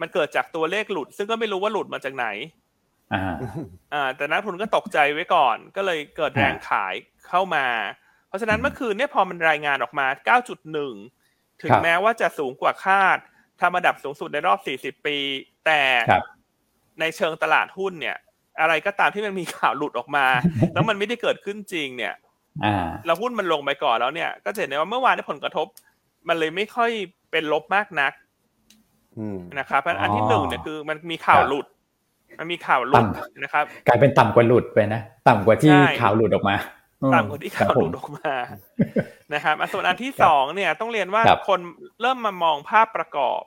[0.01, 2.27] มันเกิดจากตัวเลขหลุด ซึ่งก็ไม่รู้ว่าหลุดมาจากไหน
[3.13, 3.35] อ่า
[3.93, 6.93] อ่าแต่นักทุนก็ตกใจไว้ก่อน ก็เลยเกิดแรงขาย
[7.27, 7.65] เข้ามา
[8.27, 10.07] เพราะฉะนั้นเมื่อคืนเนี่ยพอมันรายงานออกมา
[10.85, 13.17] 9.1 ถึงแม้ว่าจะสูงกว่าคาด
[13.61, 15.17] ทำระดับสูงสุดในรอบ 40 ปี
[15.65, 15.81] แต่
[16.99, 18.17] ในเชิงตลาดหุ้นเนี่ย
[18.61, 20.25] อะไรก็ตามที่มันมีข่าวหลุดออกมา
[20.73, 22.13] แล้วมันไม่ได้เกิดขึ้นจริงเนี่ย
[23.05, 25.67] เราหุ้นมันลงไปก่อนแล้วเนี่ย ก็เห็นได้ว่าเมื่อวานได้ผลกระทบ
[26.27, 26.91] มันเลยไม่ค่อย
[27.31, 28.13] เป็นลบมากนัก
[29.59, 31.65] นะครับเพราะอันที่หนึ่งเนี่ยคือมันมีข่าวหลุด
[32.39, 33.05] มันมีข่าวหลุด
[33.43, 36.55] นะครับ กลายเป็นต่ำกว่าหลุดไปนะต่ำกว่าที่ข่าวหลุดออกมา
[37.15, 38.33] ต่ำกว่าที่ข่าวหลุดออกมา
[39.33, 41.59] นะครับส่วนอันที่สองเนี่ยต้องเรียนว่าคน
[42.01, 43.41] เริ่มมามองภาพประกอบ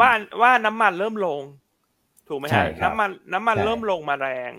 [0.00, 0.10] ว่า
[0.42, 1.42] ว่าน้ำมันเริ่มลง
[2.28, 4.52] ถูกไหมฮะน้ำมัน น้ำมันเริ่มลงมาแรง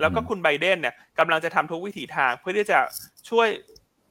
[0.00, 2.78] แล้วก็คุณไบเดนเนี่ยกำลังจะทำทุกวิถีทางเพื่อที่จะ
[3.30, 3.48] ช่วย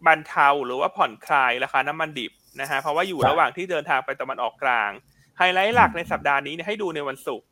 [0.07, 4.91] บรรเทาหรือว่าผ่อนคลายราคาน้ำมันดิบนะฮะเพราะว่าอยู่ระหว่างที่เดินทางไปตะวันออกกลาง
[5.37, 7.47] ไฮไลท์หลักในสัปดาห์นี้ให้ดูในวันศุกร์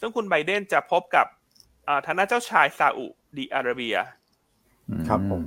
[0.00, 1.26] ซึ่งคุณไบเดนจะพบกับ
[2.06, 3.96] ทานเจ้าชายซาอุดีอาระเบีย
[5.08, 5.42] ครับผม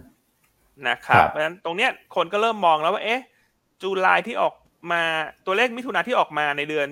[0.88, 3.22] นะครับเพราะฉะนั้นตรงเนี้ยคนก็เริ่มมองแล้วว่าเอ๊ะ
[3.82, 4.54] จูลายที่ออก
[4.92, 5.02] มา
[5.46, 6.88] ตัวเลขมิถุนาที่ออกมาในเดือน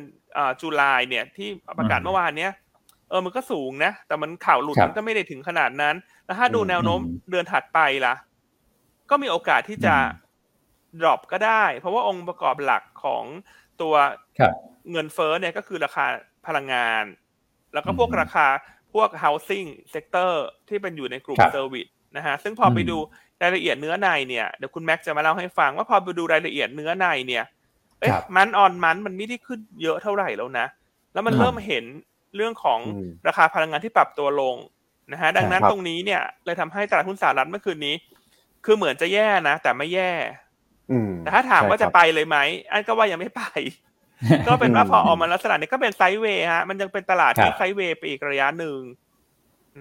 [0.62, 2.52] จุลายเนี่ยที่ประกาศเมื่อวานเนี้ย
[3.10, 8.16] เออมันก็สูงนะ แต่มันข่าวหลุดมันก็ไม่ได้ถึงขนาดนั้นแล้วถ้าดูแนวโน้มเดือนถัดไปล่ะ
[9.10, 9.96] ก็มีโอกาสที่จะ
[11.00, 13.24] ดรอปก็ได้ เพราะว่าองค์ประกอบหลักของ
[13.82, 13.94] ตัว
[14.92, 16.06] เงินเฟ้อเนี่ยก็คือราคา
[16.48, 17.06] พลังงาน
[17.74, 18.48] แล้วก็พวกราคา
[18.94, 20.32] พวก housing sector
[20.70, 22.98] ที่เป็นอยู่ในกลุ่ม service นะฮะซึ่งพอไปดู
[23.42, 27.44] รายละเอียดเนื้อในเนี่ยเดี๋ยวคุณแม็กจะมาเล่าให้ฟังว่าพอไปดูรายละเอียดเนื้อในเนี่ย
[28.00, 30.66] เอ๊ะ month on month มันไม่ได้ขึ้นเยอะเท่าไหร่แล้วนะ
[31.14, 31.86] แล้วมันเริ่มเห็น
[32.36, 32.80] เรื่องของ
[33.28, 34.56] ราคาพลังงานที่ปรับตัวลง
[35.12, 37.96] นะฮะดังนั้นตรงนี้เนี่ยเลยทำให้ตลาดหุ้นสหรัฐเมื่อคืนนี้
[38.66, 40.12] คือเหมือนจะแย่นะ แต่ไม่แย่
[41.20, 42.38] แต่ถ้าถามว่าจะไปเลยไหม
[42.72, 43.44] อันก็ว่ายังไม่ไป
[44.48, 48.80] ก็เป็นว่าพอออกมาลักษณะนี้ก็เป็นไซด์เวย์ฮะ มันยังเป็นตลาดที่ไซด์เวย์ไปอีกระยะหนึ่ง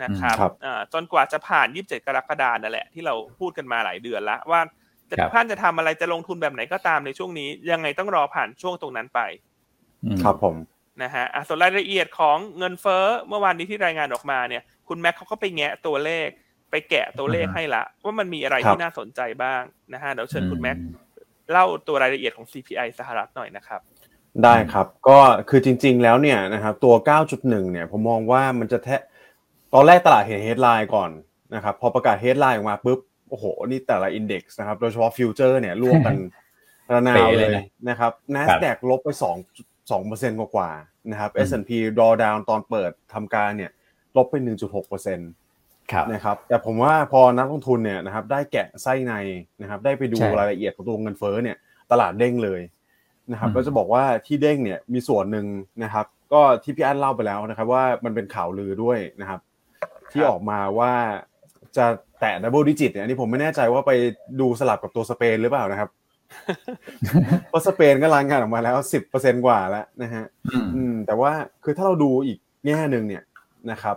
[0.03, 0.51] นะครับ
[0.93, 4.61] จนกว่าจะผ่าน 27 กรกฎาคมนั่นแหละ ที่เราพูดกันมาหลายเดือนแล้วว่า
[5.11, 9.21] จะท่านจะทำอะไรจะลงทุนแบบไหนก็ตามในช่วงนี้ ยังไงต้องรอผ่านช่วงตรงนั้นไป
[10.23, 10.55] ครับผม
[11.03, 16.29] นะฮะส่วนรายละเอียดของเงินเฟ้อเมื่อวานนี้ที่รายงานออกมาเนี่ย คุณแม็กเขาก็ไปแงะตัวเลข
[16.71, 19.63] ไปแกะตัวเลขให้ละ ว่ามันมีอะไรที่น่าสนใจบ้าง
[19.95, 20.77] นะฮะเดี๋ยวเชิญคุณแม็ก
[21.53, 23.81] เล่าตัวรายละเอียดของ CPI สหรัฐหน่อยนะครับ
[24.45, 26.95] ได้ครับก็คือจริง ๆ แล้วเนี่ยนะครับตัว
[27.33, 29.01] 9.1 เนี่ยผมมองว่ามันจะแทะ
[29.75, 31.11] ตอนแรกตลาดเห็น headline ก่อน
[31.55, 36.17] นะครับพอประกาศ headline ออกมาปุ๊บโอ้โห นี่แต่ละ index นะครับ โดยเฉพาะ future เนี่ยร่วงกัน
[36.93, 37.49] ระนาวเลย
[37.89, 39.09] นะครับ NASDAQ ลบไป
[39.89, 43.71] 2 2เปอร์เซ็นต์กว่าๆนะครับ S&P draw down ตอนเปิดทำการเนี่ย
[44.17, 45.31] ลบไป 1.6เปอร์เซ็นต์
[46.13, 49.15] นะครับแต่ผมว่าพอนักลงทุนเนี่ยนะครับได้แกะไส้ใน
[49.61, 51.57] นะครับได้ไปดูรายละเอียดของตัวเงินเฟ้อเนี่ย
[51.91, 52.61] ตลาดเด้งเลย
[53.33, 55.47] นะครับก็จะบอกว่าที่เด้งเนี่ยมีส่วนหนึ่ง
[55.85, 59.41] นะครับ ก็ที่พี่อันเล่าไปแล้วนะครับ ว่ามันเป็นข่าวลือด้วยนะครับ
[60.13, 60.93] ที่ออกมาว่า
[61.77, 61.87] จะ
[62.21, 63.93] แตะ double digit เนี่ยอันนี้ผมไม่แน่ใจว่าไป
[64.41, 65.91] ดูสลับกับตัวสเปนหรือเปล่านะครับ
[67.49, 70.25] เพราะสเปนก็รายงานออกมาแล้วสิบเปอร์เซ็นกว่าแล้วนะฮะ
[70.75, 71.33] อืมแต่ว่า
[71.65, 73.23] คือถ้าเราดูอีกแง่หนึ่งเนี่ย
[73.71, 73.97] นะครับ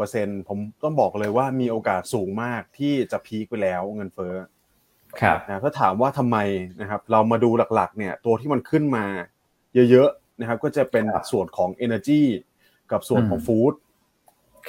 [0.00, 4.34] 9.1%ผมต้องบอกเลยว่ามีโอกาสสูงมากที่จะพีคไปแล้วเงินเฟ้อ
[5.20, 6.38] ครับนะถ้าถามว่าทำไม
[6.80, 9.04] นะครับ เรามาดูหลักๆ เนี่ย ตัวที่มันขึ้นมา
[9.90, 12.22] เยอะๆนะครับ ก็จะเป็นส่วนของ Energy
[12.92, 13.72] กับส่วนของฟู้ด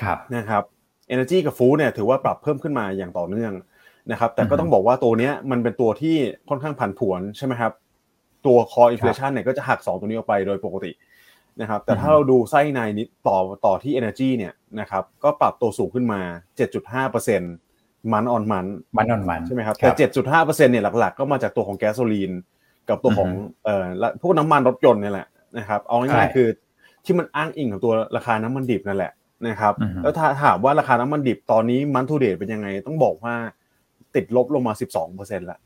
[0.01, 0.63] ครับนะครับ
[1.13, 3.53] Energy กับฟู้ดเนี่ยถือว่าปรับเพิ่มขึ้นมาอย่างต่อเนื่อง
[4.11, 6.15] นะครับแต่ก็ต้องบอกว่าตัวนี้มันเป็นตัวที่
[6.49, 7.71] ค่อนข้างผันผวนใช่ไหมครับ
[8.45, 10.91] ตัว core inflation เนี่ยก็จะหัก 2 ตัวนี้ออกไปโดยปกติ
[11.61, 16.21] นะครับแต่ถ้าเราดูไส้ในนิดต่อต่อที่ Energy เนี่ยนะครับก็ปรับตัวสูงขึ้นมา
[17.15, 18.65] 7.5% month on month
[18.97, 22.31] month on month ใช่ไหมครับแต่เจ็ดจุดห้าเปอร์เซ็นเนี่ยหลักๆ ก็มาจากตัวของแก๊สโซลีน
[22.89, 23.29] กับตัวของ
[23.65, 23.85] เอ่อ
[24.21, 26.47] พวกน้ำมันรถยนต์นี่แหละนะครับเอาง่ายๆคือ
[27.05, 29.11] ที่มันอ้างอิงของตัวราคาน้ำมันดิบนั่นแหละ
[29.47, 33.35] นะครับแล้วถ้าถามว่าราคาน้ำมันดิบตอนนี้ month to date เป็นยังไงต้องบอกว่า
[34.15, 35.59] ติดลบลงมาสิบสองเปอร์เซ็นต์ละ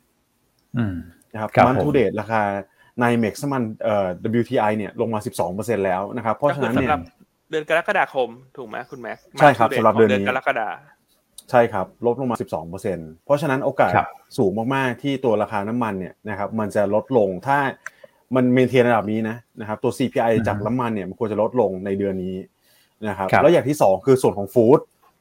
[1.34, 2.42] นะครับมันทูเดตราคา
[3.02, 4.08] ในเม็กซ์มันเอ่อ
[4.40, 6.90] WTI เนี่ยลงมาสิบสองเปอร์เซ็นต์แล้วนะครับ เพราะฉะนั้นเนี่ย
[7.50, 10.70] เดือนกรกฎาคมถูกไหมคุณแม็กใช่ครับสำหรับเดือนนี้กรกฎา
[11.52, 12.38] ใช่ครับ ลดลงมา
[12.80, 13.92] 12%เพราะฉะนั้นโอกาส
[14.38, 17.58] สูงมากๆที่ตัวราคาน้ำมันเนี่ยนะครับมันจะลดลงถ้า
[18.36, 22.36] มันเมนเทนระดับนี้นะนะครับตัว CPI จากน้ำมันเนี่ยมันควรจะลดลงในเดือนนี้
[23.08, 24.80] นะครับแล้วอย่างที่ 2 คือส่วนของฟู้ด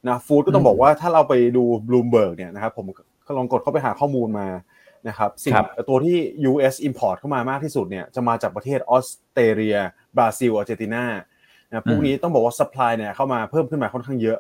[0.08, 2.86] นะ food ก็ต้องบอกว่าถ้าเราไปดูบลูมเบิร์กเนี่ยนะครับผม
[3.36, 4.48] ลองกดเข้าไปหาข้อมูลมา
[5.08, 5.54] นะครับสิ่ง
[5.88, 6.16] ตัวที่
[6.50, 9.76] US import เข้ามามากที่สุดเนี่ยจะมาจากประเทศออสเตรเลีย
[10.16, 11.04] บราซิลอาร์เจนตินา
[11.68, 14.38] นะพวกนี้ต้องบอกว่า supply เนี่ยเข้ามาเพิ่มขึ้นมาค่อนข้างเยอะ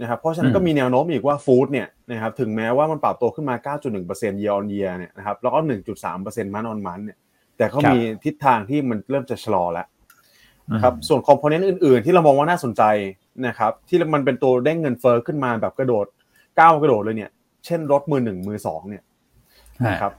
[0.00, 5.58] นะครับเพราะฉะนั้นก็มีแนวโน้มอีกว่า food เนี่ยนะครับถึงแม้ว่ามันปรับตัวขึ้นมา 9.1% year on year เนี่ยนะครับแล้วก็
[6.06, 7.18] 1.3% month on month เนี่ย
[7.56, 9.86] แต่ก็มีทิศทางที่มันเริ่มจะชะลอแล้ว
[10.74, 12.82] นะครับส่วน component อื่นๆ ที่เรามองว่าน่าสนใจ
[13.46, 16.06] นะครับที่มันเป็นตัวเด้งเงินเฟ้อขึ้นมาแบบกระโดด
[16.58, 17.30] ก้าวกระโดดเลยเนี่ย
[17.66, 19.02] เช่นรถมือหนึ่งมือสองเนี่ย
[19.86, 20.12] นะครับ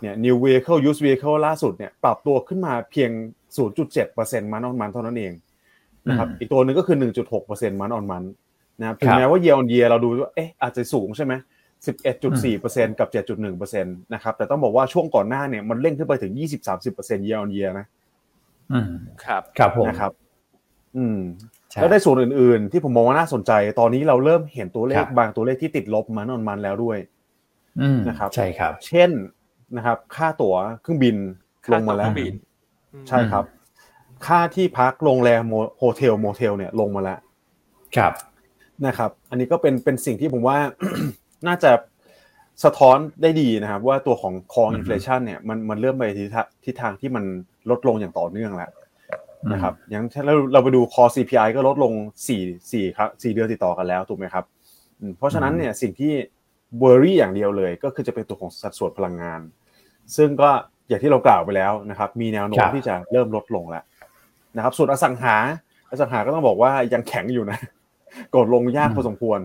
[0.00, 3.10] เนี่ย new vehicle used vehicle ล่าสุดเนี่ยปรับตัวขึ้นมาเพียง
[3.80, 5.32] 0.7% month on month เท่านั้นเอง
[6.08, 6.96] นะครับอีกตัวหนึ่งก็คือ
[7.38, 8.24] 1.6% month on month
[8.80, 11.32] นะครับถึงแม้ว่า year on year เราดูว่าเอ๊ะอาจจะสูงใช่ไหม
[11.86, 17.86] สิบเอ็ดจุดสี่เปอร์เซ็นกับเจ็ดจุดหนึ่งเปอร์เซ็นตนะครับแต่ต้องบอกว่าช่วงก่อนหน้าเนี่ยมันเร่งขึ้นไปถึงยี่สิบสามสิบเปอร์เซ็นต์ year on year นะ
[18.72, 18.92] อืม
[19.24, 20.12] ครับครับผมนะครับ
[20.96, 21.20] อืม
[21.74, 26.98] แล้วได้ส่วนอื่น ๆ ที่ผมมองว่าน่าสนใจ ตอนนี้เราเริ่มเห็นตัวเลขบางตัวเลขที่ติดลบ month on month แล้วด้วย
[28.08, 29.10] นะครับ ใช่ครับ เช่น
[29.76, 31.16] นะครับ ค่าตั๋วเครื่องบิน
[31.72, 32.12] ลงมาแล้ว
[33.08, 33.44] ใช่ครับ
[34.26, 35.42] ค่าที่พักโรงแรม
[35.78, 37.18] hotel motel เนี่ยลงมาแล้ว
[37.96, 38.12] ครับ
[38.86, 40.58] นะครับ อันนี้ก็เป็นเป็นสิ่งที่ผมว่า
[41.46, 41.70] น่าจะ
[42.64, 46.04] สะท้อนได้ดีนะครับ ว่าตัวของ core inflation เนี่ยมันมันเริ่มไป
[46.64, 47.24] ทิศทางที่มัน
[47.70, 48.70] ลดลงอย่างต่อเนื่องแล้ว
[49.52, 51.92] นะครับอย่างถ้าเราเราไปดูคอ CPI ก็ลดลง
[52.28, 52.40] สี่
[52.72, 54.44] สี่ครับสี่เดือนติดต่อกันแล้วถูกไหมครับ
[55.18, 56.12] เพราะฉะนั้นเนี่ยสิ่งที่
[56.78, 59.40] เบอร์รี่อย่างเดียวเลย ก็คือจะเป็นตัวของสัดส่วนพลังงาน
[60.16, 60.50] ซึ่งก็
[60.88, 63.84] อย่างที่เรากล่าวไปแล้วนะครับ มีแนวโน้มที่จะเริ่มลดลงแล้ว
[64.56, 65.36] นะครับ ส่วนอสังหา
[65.90, 67.58] อสังหาก็ต้องบอกว่ายังแข็งอยู่นะ
[68.34, 69.40] กดลงยากพอสมควร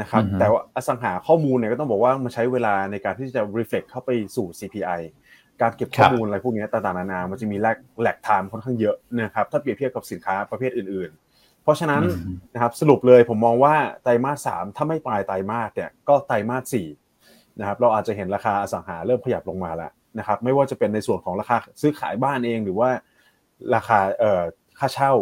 [0.00, 5.00] นะครับ แต่ว่าอสังหาข้อมูลเนี่ยก็ต้องบอกว่ามันใช้เวลาในการที่จะ reflect เข้าไปสู่ CPI
[5.62, 12.02] การเก็บข้อมูลอะไรพวกนี้ต่างๆนานา มันจะมีแลกแหลกไทม์ค่อนข้างเยอะนะครับถ้าเปรียบเทียบกับสินค้าประเภทอื่น ๆ เพราะฉะนั้น
[12.54, 16.86] นะครับสรุปเลยผมมองว่าไตรมาสสามถ้าไม่ปลายไตรมาสเนี่ยก็ไตรมาสสี่
[17.58, 22.90] นะครับเราอาจจะเห็นราคาอสังหาเริ่มขยับลงมาแล้วนะครับไม่ว่าจะเป็นในส่วนของราคาซื้อขายบ้านเองหรือว่า
[23.74, 24.42] ราคาเอ่อ
[24.78, 25.12] ค่าเช่า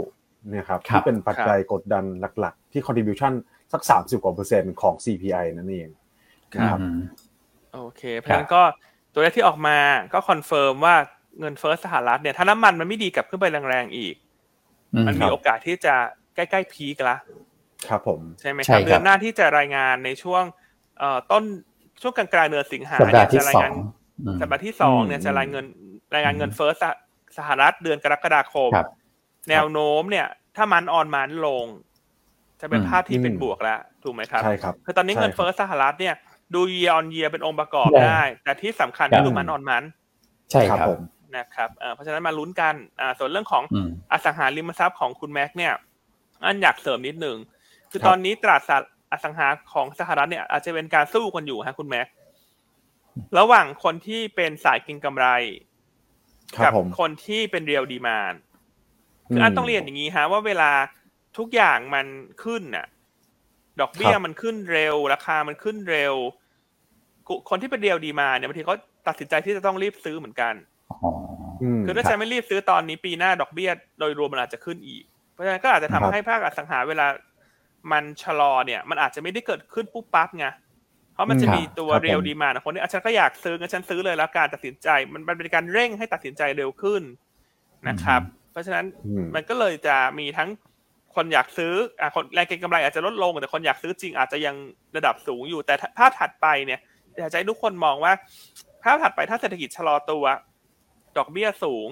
[0.50, 2.04] เนี่ยครับที่เป็นปัจจัยกดดัน
[2.40, 3.32] หลัก ๆ ที่ contribution
[3.72, 5.88] สักสามสิบกว่าเปอร์เซ็นต์ของ CPI นั่นเอง
[6.54, 6.78] ครับ
[7.74, 8.62] โอเคเพราะฉะนั้นก็
[9.14, 9.78] ตัวเลขที่ออกมา
[10.12, 10.96] ก็ confirm ว่า
[11.40, 14.14] เงินเฟ้อสหรัฐเนี่ยถ้าน้ำมันมันไม่ดีดกลับขึ้นไปแรงๆอีก
[15.06, 15.94] มันมีโอกาสที่จะ
[16.34, 17.16] ใกล้ๆ peak ละ
[17.88, 20.42] ครับผมใช่ไหมครับเดือนหน้าที่จะรายงานในช่วง
[20.98, 21.44] เอ่อต้น
[22.02, 23.72] ช่วงกลางกลางเดือนสิงหาเนี่ยจะรายงาน
[24.40, 25.66] สัปดาห์ที่สองเนี่ยจะรายเงิน
[26.14, 26.70] รายงานเงินเฟ้อ
[27.38, 28.88] สหรัฐเดือนกรกฎาคมครับ
[29.50, 31.66] แนวโน้มเนี่ย ถ้า month on month ลง
[32.60, 36.14] จะเป็นอืมภาพที่เป็นอืมบวกแล้วถูกไหมครับใช่ครับคือตอนนี้ใช่เงินครับเฟ้อสหรัฐเนี่ย
[36.54, 39.84] ดู year on year เป็นองค์ประกอบใช่ได้ แต่ที่สำคัญครัก็บดูมันออนมัน
[40.50, 41.00] ใช่ครับผม
[41.36, 45.72] นะครับเอ่อเพราะฉะนั้นมาลุ้นกันอ่าส่วนเรื่องของอืมอสังหาริมทรัพย์ของคุณแม็กเนี่ย
[46.44, 47.36] อันอยากเสริมนิดหนึ่ง
[47.90, 48.80] คือครับตอนนี้ตลาดสห
[49.12, 52.06] อสังหาของสหรัฐเนี่ยอาจจะเป็นการสู้กันอยู่ฮะคุณแม็ก
[53.38, 55.26] ระหว่างคนที่เป็นสายเกินกำไร
[56.56, 58.34] ครับกัผมคนที่เป็นเรียลดีมาน
[59.28, 60.70] คืออันต้องเรียนอย่างนี้ฮะว่าเวลา
[61.38, 62.06] ทุกอย่างมัน
[62.42, 62.86] ขึ้นน่ะ
[63.80, 66.14] ดอกเบี้ยครับมันขึ้นเร็ว ราคามันขึ้นเร็ว
[67.28, 68.76] กุคนที่เป็นเรียลดีมานเนี่ยบางทีเขา
[69.08, 70.54] ตัดสินใจที่จะต้องรีบซื้อเหมือนกัน
[70.90, 71.10] อ๋อ
[71.78, 77.06] มคือถ้าครับฉันไม่รีบซื้อตอนนี้ปีหน้าดอกเบี้ย โดยรวมมันอาจจะขึ้นอีก เพราะฉะนั้นก็อาจจะทำครับให้ภาคอสังหาเวลา
[77.92, 80.46] มันชะลอเนี่ย มันอาจจะไม่ได้เกิดขึ้นปุ๊บปั๊บไง
[81.14, 87.02] เพราะมันจะครับมีตัวครับผมเรียลดีมาคนนี้อะฉันก็อยากซื้องั้นฉันซื้อเลยแล้วการตัดสินใจมันมันเป็นการเร่งให้ตัดสินใจเร็วขึ้น
[87.88, 88.20] นะครับ
[88.52, 90.48] เพราะฉะนั้นอืมมันก็เลยจะมีทั้ง
[91.16, 94.56] คนอยากซื้ออะคนแรงเก็งกำไรอาจจะลดลง แต่คนอยากซื้อจริงอาจจะยัง
[94.96, 96.80] ระดับสูงอยู่ แต่ถ้าภาพถัดไปเนี่ย
[97.18, 98.12] อยากจะให้ทุกคนมองว่า
[98.82, 100.24] ภาพถัดไปถ้าเศรษฐกิจชะลอตัว
[101.16, 101.86] ดอกเบี้ยสูง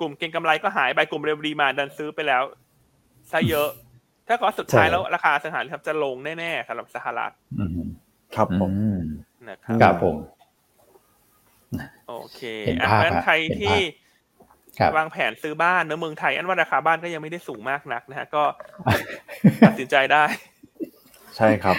[0.00, 2.42] กลุ่มเก็งกำไรก็หายไปกลุ่มเรวดีมาดันซื้อไปแล้ว
[3.32, 3.68] ซะเยอะ
[4.28, 7.88] ถ้าก็สุดท้ายใช่แล้วราคาอสังหาริมทรัพย์จะลงแน่ๆสำหรับสหรัฐอืม
[8.36, 9.00] ครับผมอืม
[9.48, 10.16] นะครับครับผม
[12.08, 14.09] โอเคเห็นอะภาพเพราะฉะนั้นฮะใครเห็นภาพที่ครับ
[14.96, 18.42] วางแผนซื้อบ้านเนอะเมืองไทย อันว่าราคาบ้านก็ยังไม่ได้สูงมากนักนะฮะก็
[19.66, 20.24] ตัดสินใจได้
[21.36, 21.76] ใช่ครับ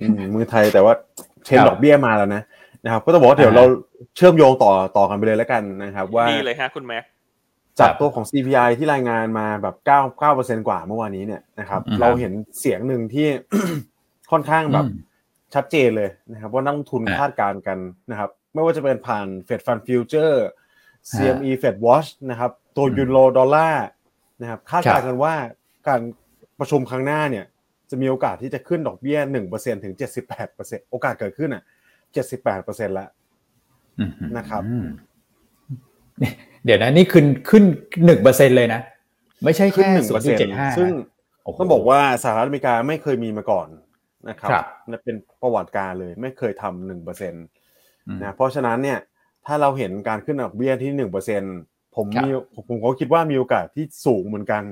[0.00, 0.92] อืมมือไทยแต่ว่า
[1.44, 2.42] เทรนครับดอกเบี้ยมาแล้วนะ
[2.84, 3.64] นะครับ ก็ต้องบอกว่าเดี๋ยวอ่าเรา
[4.16, 7.04] เชื่อมโยงต่อต่อกันไปเลยแล้วกันนะครับ ว่าดีเลยฮะคุณแม็ก
[7.80, 9.88] จากตัวของ CPI ที่รายงานมาแบบ9
[10.20, 10.20] 9
[10.68, 13.28] กว่าเมื่อวานนี้เนี่ยนะครับอืมเราเห็นเสียงหนึ่งที่
[14.30, 15.02] ค่อนข้างแบบอืม
[15.54, 17.78] ชัดเจนเลยนะครับว่านักลงทุนอ่าคาดการณ์กัน
[18.10, 20.34] นะครับ ไม่ว่าจะเป็นผ่าน Fed Fund Future
[21.12, 23.86] CME Fed Watch นะครับ ตัวอืมยูโรดอลลาร์
[24.42, 25.34] นะครับคาดการครัณ์บกันว่า
[25.88, 26.00] การ
[26.58, 27.44] ประชุมครั้งหน้าเนี่ย
[27.90, 29.18] จะมีโอกาสที่จะขึ้นดอกเบี้ย
[29.52, 29.94] 1%ถึง
[30.42, 31.62] 78%โอกาสเกิดขึ้นอะ
[32.28, 33.08] 78%แล้ว
[33.98, 34.86] อืมนะครับอืม
[36.22, 36.30] นี่
[36.64, 37.62] เดี๋ยวนะนี่ขึ้นขึ้น
[38.04, 38.80] หนึ่งเปอร์เซ็นเลยนะ
[39.44, 40.92] ไม่ใช่ขึ้นแค่หนึ่งศูเปอนร์ย์จุเซ็ดนเจ็ดต์ห้าซึ่ง
[41.58, 43.68] ต้องบอกว่าสหรัฐอเมริกาไม่เคยมีมาก่อน
[44.28, 47.44] นะครับครับนั่นเป็นประวัติการเลยไม่เคยทำหนึ่งเปอร์เซ็นต์
[48.06, 48.98] อืมนะเพราะฉะนั้นเนี่ย
[49.46, 51.42] ถ้าเราเห็นการขึ้นดอกเบี้ยที่หนึ่งเปอร์เซ็น
[51.96, 54.62] ผมครับมีผมผมก็คิดว่ามีโอกาสที่สูงเหมือนกัน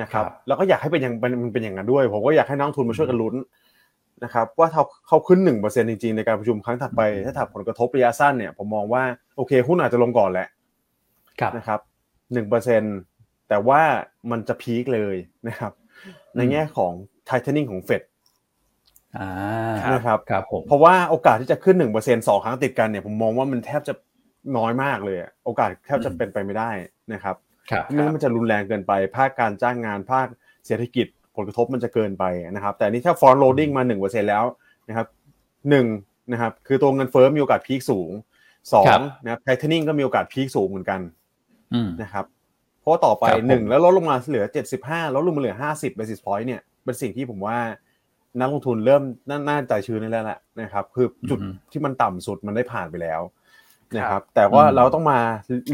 [0.00, 3.34] นะครับครับแล้วก็อยากให้เป็นอย่างมันมันเป็นอย่างนั้นด้วย ผมก็อยากให้นักลงทุนมาช่วยกันลุ้น
[4.24, 9.02] นะครับว่าเขาเขาขึ้นหนึ่งเปอร์เซ็นจริงๆในการประชุมครั้งถัดไป ถ้าถัดผลกระทบระยะสั้นเนี่ยผมมองว่า
[9.36, 10.48] โอเคหุ้นอาจจะลงก่อนแหละ
[11.40, 11.80] ครับนะครับ
[12.32, 12.82] หนึ่งเปอร์เซ็น
[13.48, 13.80] แต่ว่า
[14.30, 15.16] มันจะพีคเลย
[15.48, 15.72] นะครับ
[16.36, 16.92] ในแง่ของ
[17.28, 18.02] tightening ของเฟด
[19.18, 19.30] อ่า
[19.94, 23.94] นะครับครับผมเพราะว่าโอกาสที่จะขึ้นหนึ่งเปอร์เซ็นสองครั้งติดกันเนี่ยผมมองว่ามันแทบจะ
[24.56, 26.70] น้อยมากเลยอะโอกาสแทบจะเป็นไปไม่ได้
[27.12, 27.36] นะครับ
[27.70, 30.26] ครับไม่งั้นมันจะรุนแรงเกินไป ภาคการจ้างงานภาค
[30.66, 31.06] เศรษฐกิจ
[31.36, 34.44] ผลกระทบมันจะเกินไปนะครับ แต่นี่ถ้า front loading มาหนึ่งเปอร์เซ็นแล้ว
[34.88, 35.06] นะครับ
[35.70, 35.86] หนึ่ง
[36.32, 38.10] นะครับคือตัวเงินเฟ้อมีโอกาสพีคสูง
[38.72, 41.00] สอครังบนะครับ tightening ก็มีโอกาสพีคสูงเหมือนกัน
[41.74, 42.24] อืมนะครับ
[42.80, 44.44] เพราะว่าต่อไปครับผมหนึ่งแล้วลดลงมาเหลือ
[44.80, 47.58] 75ลดลงมาเหลือ50 basis point เนี่ยเป็นสิ่งที่ผมว่า
[48.40, 53.20] นักลงทุนเริ่มน่าน่าใจชื้นนี่แล้วแหละนะครับ คือจุดอือฮึที่มันต่ำสุดมันได้ผ่านไปแล้ว
[53.94, 55.18] นะคครัรับบแต่ว่าอืมเราต้องมา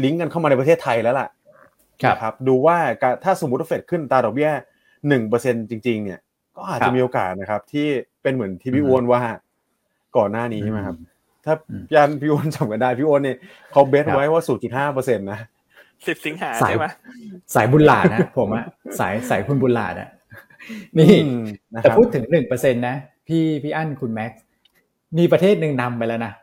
[0.03, 1.27] ลิงก์กันเข้ามาในประเทศไทยแล้วล่ะ
[2.03, 4.51] ครับนะครับดูว่าการถ้าสมมติว่าเฟดขึ้นอัตราดอกเบี้ย
[5.07, 6.19] หนึ่งเปอร์เซ็นจริง ๆ เนี่ย
[6.57, 7.87] ก็อาจครัจะบมีโอกาสนะครับ ที่
[8.21, 9.21] เป็นเหมือนที่พี่อืมอ้วนว่า
[10.17, 10.97] ก่อนหน้านี้ใช่ไหมครับ
[11.45, 13.37] ถ้าอืมยานพี่อ้วนจำกันได้พี่อ้วนเนี่ย
[13.71, 15.39] เขาเบสครับไว้ว่า0.5เปอร์เซ็นต์นะ
[16.07, 16.85] สิบสิงหาสายใช่ไหม
[17.55, 18.65] สายบุญหลาดนะผมอะ
[18.99, 20.09] สายสายคุณบุญหลาดอะ
[20.99, 21.39] นี่อืม
[21.75, 22.95] นะคแต่รับพูดถึงหนึ่งเปอร์เซ็นนะ
[23.27, 24.41] พี่พี่อั้นคุณแม็กซ์
[25.17, 26.33] มีประเทศหนึ่งนำไปแล้วนะ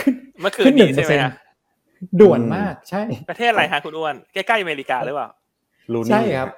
[0.00, 1.32] ขึ้นเมื่อคืขึ้นนหนึ่นี้งเปอใช่ร์ไหมเซ็นฮะ
[2.20, 5.30] ด่วนมากใช่ ประเทศอะไรฮะคุณอ้วนใกล้ๆอเมริกาหรือเปล่า
[5.92, 6.50] ลูนี่ใช่ครับ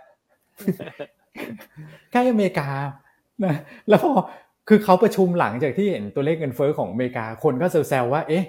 [2.13, 2.69] ใกล้อเมริกา
[3.45, 3.55] นะ
[3.89, 4.13] แล้วพอ
[4.69, 8.45] คือเขาประชุมหลังจากที่เห็นตัวเลขเงินเฟ้อของอเมริกาคนก็แซวๆว่า เอ๊ะ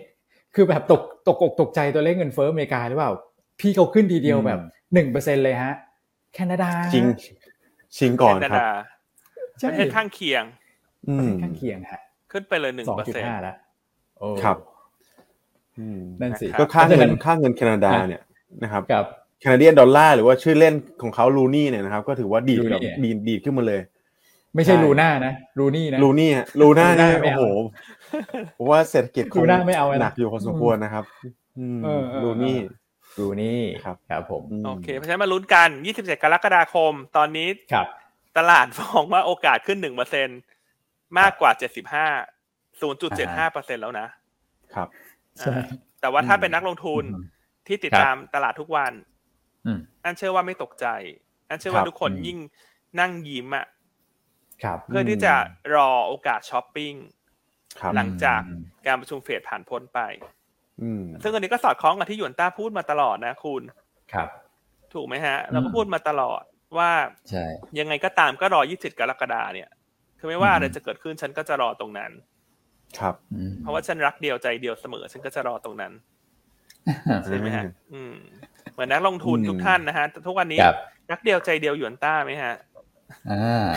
[0.56, 3.12] คือแบบตกตกอกตกใจตัวเลขเงินเฟ้ออเมริกาหรือเปล่า
[3.60, 4.60] พี่เขาขึ้นทีเดียวแบบ
[4.94, 5.74] หนึ่งเปอร์เซ็นเลยฮะ
[6.34, 7.06] แคนาดาจริง
[7.98, 8.68] ชิงก่อนแคนาครับดา
[9.62, 10.44] ปใช่ระเทศข้างเคียง
[11.10, 12.02] อืประมเทศข้างเคียงฮะ
[12.32, 13.56] ขึ้นไปเลยหนึ่งสองเปอร์จุดเซ็นต์ห้าแล้ว
[14.20, 14.71] โอ้ครับอืม
[16.22, 18.22] นั่นสินะครับก็ค่าเงินพระฉะนั้นค่าเงินแคนาดาเนี่ย
[18.64, 19.06] นะครับกับ
[19.42, 23.82] Canadian dollar หรือว่าชื่อเล่นของเขา loonie เนี่ยนะครับก็ถือว่าดีด loonie แบบดีดดีดขึ้นมาเลย
[24.56, 27.46] ไม่ใช่ใช่ลูน่านะ loonie นะ loonie ฮะ Luna Luna เนี่ยไม่โอ้เอาโห
[28.58, 31.04] ผมว่าเศรษฐกิจคง Luna ไม่เอาเลยนะหนักอยู่พอสมควรนะครับ
[31.60, 37.88] อืมเออเออ loonie loonie ครับครับผมมโอเคเพราะฉะนั้นมาลุ้นกัน 27 กรกฎาคม ตอนนี้ครับ
[38.38, 40.28] ตลาดมองว่าโอกาสขึ้นหนึ่งเปอร์เซ็น
[41.20, 41.62] มากกว่า 75
[42.82, 44.08] 0.75เปอร์เซ็นแล้วนะ
[44.76, 45.11] ครับใช่อ่า
[46.02, 47.24] แต่ว่าถ้าอืมเป็นนักลงทุนอืม
[47.68, 48.94] ที่ติดครับตามตลาดทุกวัน
[50.04, 50.86] อันเชื่อว่าไม่ตกใจ
[51.50, 52.38] อันเชื่อว่าทุกคนยิ่ง
[53.00, 53.66] นั่งยิ้มอะ
[54.88, 55.34] เพื่อที่จะ
[55.76, 56.94] รอโอกาสช้อปปิ้ง
[57.96, 58.42] หลังจาก
[58.88, 60.00] การประชุมเฟดผ่านพ้นไป
[61.24, 63.62] ซึ่งอันนี้ก็สอดคล้องกับที่หยวนต้าพูดมาตลอดนะคุณ
[64.14, 64.30] ครับ
[64.94, 66.44] ถูกไหมฮะ เราก็พูดมาตลอด
[66.78, 66.92] ว่า
[67.80, 69.70] ยังไงก็ตามก็รอยี่สิบกรกฎาเนี่ย
[70.20, 72.12] คือไม่ว่าอะไรจะเกิดขึ้นฉันก็จะรอตรงนั้น
[73.00, 73.16] ครับ
[73.62, 75.94] เพราะว่าฉันรักเดียวใจเดียวเสมอ ฉันก็จะรอตรงนั้น
[77.26, 78.14] ใช่ไหมฮะอืม
[78.74, 80.60] เหมือนนักลงทุนทุกท่านนะฮะทุกวันนี้
[81.12, 82.54] รักเดียวใจเดียวหยวนต้าไหมฮะ
[83.32, 83.68] อ่า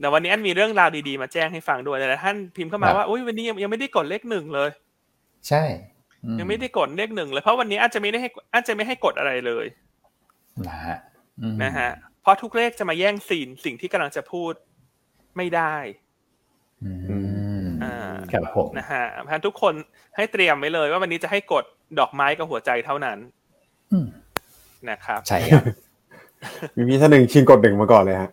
[0.00, 4.70] แต่วันนี้อันมีเรื่องราวดีๆมาแจ้งให้ฟังด้วยแต่ท่านพิมพ์เข้ามาว่าอุ้ยวันนี้ยังไม่ได้กดเลขหนึ่งเลย
[5.48, 5.62] ใช่
[6.40, 9.66] ยังไม่ได้กดเลขหนึ่งเลยเพราะวันนี้อาจจะไม่ได้ให้อาจจะไม่ให้กดอะไรเลย
[10.68, 10.98] นะฮะ
[11.62, 11.90] นะฮะ
[12.22, 14.52] เพราะทุกเลขจะมาแย่งสิ่งสิ่งที่กำลังจะพูด
[15.36, 15.74] ไม่ได้
[17.84, 17.96] อ่า
[18.32, 19.74] ครับผมนะฮะเพราะทุกคน
[20.16, 21.64] ให้เตรียมไว้เลย ว่าวันนี้จะให้กด
[21.98, 23.18] ดอกไม้กับหัวใจเท่านั้น
[24.90, 25.64] นะครับ ใช่ครับ
[26.76, 28.30] มีพี่ท่านหนึ่งชิงกดหนึ่งมาก่อนเลยฮะ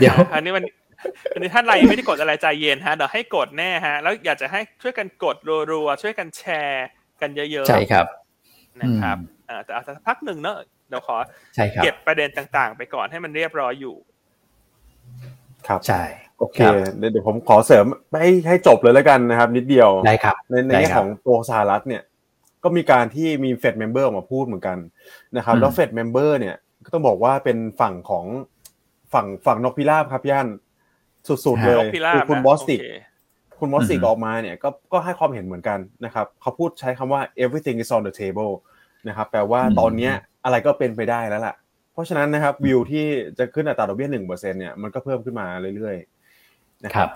[0.00, 0.64] เดี๋ยวอันนี้มัน
[1.34, 5.36] อันนี้ท่านไรไม่ได้กดอะไรใจเย็นฮะเดี๋ยวให้กดแน่ฮะ แล้วอยากจะให้ช่วยกันกด
[5.72, 6.86] รัวๆช่วยกันแชร์
[7.20, 8.06] กันเยอะๆใช่ครับ
[8.82, 9.16] นะครับ
[9.48, 10.56] อ่าแต่อาจจะพักหนึ่งเนอะ
[10.88, 11.16] เดี๋ยวขอ
[11.82, 13.96] เก็บประเด็นต่างๆ ไปก่อนให้มันเรียบร้อยอยู่
[15.68, 16.02] ครับใช่
[16.38, 16.58] โอเค
[16.98, 17.86] เดี๋ยวผมขอเสริม
[18.20, 22.02] ให้ให้จบเลยแล้วกันนะครับ นิดเดียวได้ครับในในแง่ของตัวสหรัฐเนี่ย
[22.64, 24.78] ก็มีการที่มี Fed member ออกมาพูดเหมือนกัน
[25.36, 28.26] นะครับแล้ว Fed member เนี่ยก็ต้องบอกว่าเป็นฝั่งของ
[29.12, 30.46] ฝั่งฝั่งนกพิราบครับย่าน
[31.28, 32.80] สุดๆเลยคือคุณบอสติก
[33.60, 38.52] คุณบอสติกออกมาเนี่ยก็ก็ให้ความเห็นเหมือนกันนะครับเขาพูดใช้คำว่า everything is on the table
[39.08, 40.12] นะครับแปลว่าตอนเนี้ย
[40.44, 41.54] อะไรก็เป็นไปได้แล้วล่ะ
[41.92, 43.06] เพราะฉะนั้นนะครับวิวที่
[43.38, 47.08] จะขึ้นอัตราดอกเบี้ยหนึ่งเปอร์เซ็นเนี่ยมันก็เพิ่มขึ้นมาเรื่อยๆนะครับ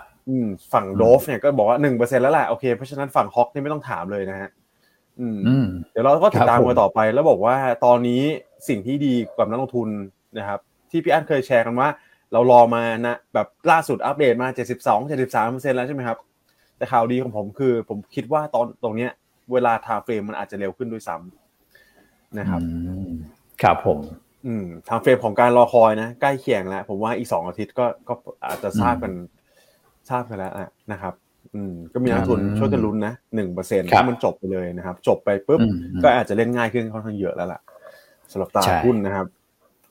[0.73, 4.49] ฝั่งโดฟเนี่ยก็บอกว่าหนึ่งเปอร์เซ็นแล้วแหละโอเคเพราะฉะนั้นฝั่งฮอกนี่ไม่ต้องถามเลยนะฮะ
[5.91, 8.21] เดี๋ยวเราก็ติดตามกันต่อไป แล้วบอกว่าตอนนี้
[8.67, 9.89] สิ่งที่ดีกับนักลงทุน
[10.37, 10.59] นะครับ
[10.89, 11.89] ที่พี่อั้นเคยแชร์กันว่า
[12.33, 16.17] เรารอมานะแบบล่าสุดอัปเดตมา 72 73เปอร์เซ็นแล้วใช่ไหมครับ
[16.77, 19.11] แต่ข่าวดีของผมคือ ผมคิดว่าตอนตรงเนี้ย
[19.53, 22.61] เวลาทาเฟรมมันอาจจะเร็วขึ้นด้วยซ้ำนะครับ
[23.61, 23.99] ครับผม
[24.47, 28.13] อืมทางเฟรมของการรอคอยนะ ใกล้เคียงแล้ว ผมว่าอีกสองอาทิตย์ก็ก็
[28.45, 29.13] อาจจะทราบกัน
[30.09, 30.53] ทราบกันแล้ว
[30.91, 31.13] นะครับ
[31.55, 35.59] อืม ก็มีนักทุนช่วยกันลุ้นนะหนึ่งเปอร์เซ็นต์มันจบไปเลยนะครับ จบไปปุ๊บ
[36.03, 37.61] ก็อาจจะเล่นง่ายขึ้นค่อนข้างเยอะแล้วล่ะ
[38.31, 39.27] สำหรับตลาดหุ้นนะครับ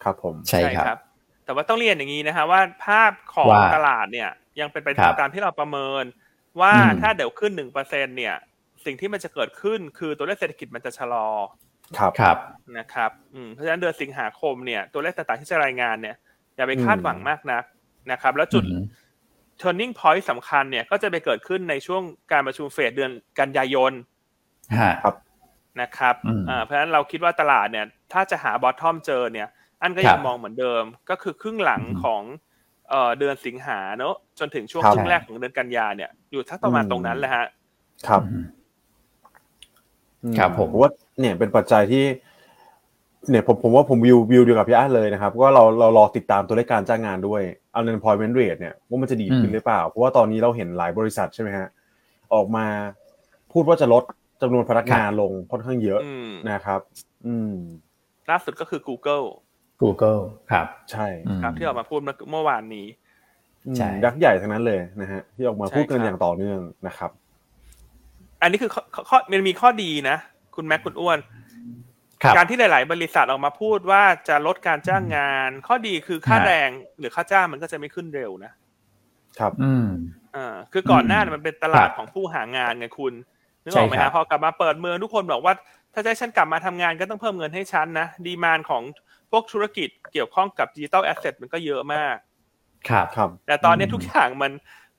[0.05, 0.99] ครับผมใช่ครับ
[1.45, 4.89] แต่ว่าต้องเรียนอย่างนี้นะฮะว่าภาพของตลาดเนี่ย ยังเป็นไป
[5.21, 6.05] ตามที่เราประเมิน
[6.61, 8.37] ว่าถ้าเดี๋ยวขึ้นหนึ่งเปอร์เซ็นเนี่ย
[8.85, 11.27] สิ่งที่มันจะเกิดขึ้นคือตัวเลขเศรษฐกิจมันจะชะลอ
[11.99, 12.37] ครับครับ
[12.79, 13.11] นะครับ
[13.55, 16.17] เพราะฉะนั้นเดือนสิงหาคมเนี่ยตัวเลขต่างๆที่จะรายงานเนี่ย
[16.57, 17.65] อย่าไปคาดหวังมากนัก
[18.13, 18.65] นะครับ แล้วจุด
[19.61, 23.93] turning point สำคัญเนี่ยก็จะไปเกิดขึ้นในช่วงการประชุมเฟดเดือนกันยายน
[25.03, 25.15] ครับ
[25.81, 26.15] นะครับ
[26.65, 29.49] เพราะฉะนั้นเราคิดว่าตลาดเนี่ย ถ้าจะหา bottom เจอเนี่ย
[29.83, 32.23] อันก็ยังมองเหมือนเดิม ก็คือครึ่งหลังของ
[32.91, 37.47] เอ่อเดือนสิงหาเนอะจนถึงช่วงครึ่งแรกของเดือนกันยาเนี่ย อยู่สักประมาณตรงนั้นแหละฮะ
[38.09, 38.23] ครับ
[40.39, 42.05] ครับผมว่าเนี่ยเป็นปัจจัยที่
[43.31, 47.43] เนี่ยผมผมว่าผม view view เดียวกับพี่อันเลยนะครับว่าเราเรารอติดตามตัวเลขการจ้างงานด้วย
[47.79, 51.69] unemployment rate เนี่ยว่ามันจะดีขึ้นหรือเปล่า เพราะว่าตอนนี้เราเห็นหลายบริษัทใช่ไหมฮะ
[52.35, 52.67] ออกมา
[53.53, 54.03] พูดว่าจะลด
[54.43, 56.01] จำนวนพนักงานลงค่อนข้างเยอะ
[56.51, 56.81] นะครับ
[57.27, 57.55] อืม
[58.31, 59.27] ล่าสุดก็คือ Google
[59.83, 61.07] Google ครับ ใช่
[61.43, 62.87] ครับ ที่ออกมาพูดเมื่อวานนี้
[63.77, 67.11] ใช่ยักษ์ใหญ่ทั้งนั้นเลยนะฮะที่ออกมาพูดกันอย่างต่อเนื่องนะครับ
[68.43, 68.71] อันนี้คือ
[69.09, 70.17] ข้อมันมีข้อดีนะ
[70.57, 71.19] คุณแม็กคุณอ้วน
[72.37, 78.53] การที่หลาย ๆ บริษัทออกมาพูดว่าจะลดการจ้างงาน ข้อดีคือค่าแรงหรือค่าจ้างมันก็จะไม่ขึ้นเร็วนะ
[79.39, 79.89] ครับ อืม
[80.37, 83.13] อ่าคือก่อนหน้ามันเป็นตลาดของผู้หางานไงคุณ
[83.63, 85.55] นึกออกไหมฮะพอกลับมาเปิดเมืองทุกคนบอกว่า
[85.95, 88.83] ถ้าจะให้ฉันกลับมาทำงานก็ต้องเพิ่มเงินให้ฉันนะ demand ของ
[89.31, 92.17] พวกธุรกิจเกี่ยวข้องกับ digital asset มันก็เยอะมาก
[92.89, 94.53] ครับครับแต่ตอนนี้ทุกอย่างมัน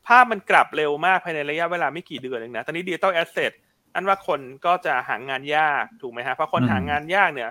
[0.08, 3.52] ภาพมันกลับเร็วมากภายในระยะเวลาไม่กี่เดือนเองนะ ตอนนี้ digital asset
[3.96, 7.50] อันว่าคนก็จะหางานยากถูกไหมฮะเพราะคนหางานยากเนี่ย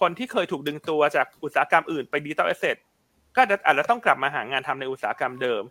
[0.00, 2.76] คนที่เคยถูกดึงตัวจากอุตสาหกรรมอื่นไป digital asset
[3.34, 5.62] ก็อาจจะต้องกลับมาหางานทำในอุตสาหกรรมเดิม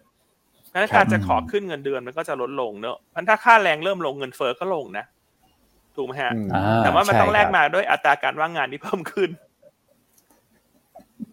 [0.73, 5.05] นั้นการจะขอขึ้นเงินเดือนมันก็จะลดลงเนอะพันถ้าค่าแรงเริ่มลงเงินเฟ้อก็ลงนะ
[5.95, 6.31] ถูกไหมฮะ
[6.83, 9.29] แต่ว่ามันต้องแลกมาด้วยอัตราการว่างงานที่เพิ่มขึ้น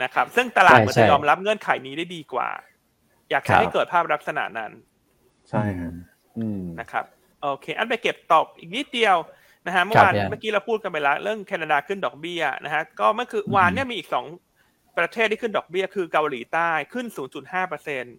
[0.02, 2.48] นะครับ ซึ่งตลาดมันจะยอมรับเงื่อนไขนี้ได้ดีกว่า
[3.30, 4.70] อยากให้เกิดภาพลักษณะนั้น
[5.50, 5.92] ใช่ครับ
[6.80, 7.04] นะครับ
[7.40, 9.16] โอเค อันไปเก็บตกอีกนิดเดียว
[9.66, 14.26] นะฮะเมื่อวานเมื่อกี้เราพูดกันไปแล้วเรื่องแคนาดาขึ้นดอกเบี้ยนะฮะก็เมื่อคือวานเนี่ยมีอีกสอง
[14.98, 17.06] ประเทศที่ขึ้นดอกเบี้ยคือเกาหลีใต้ขึ้น
[17.38, 18.16] 0.5เปอร์เซ็นต์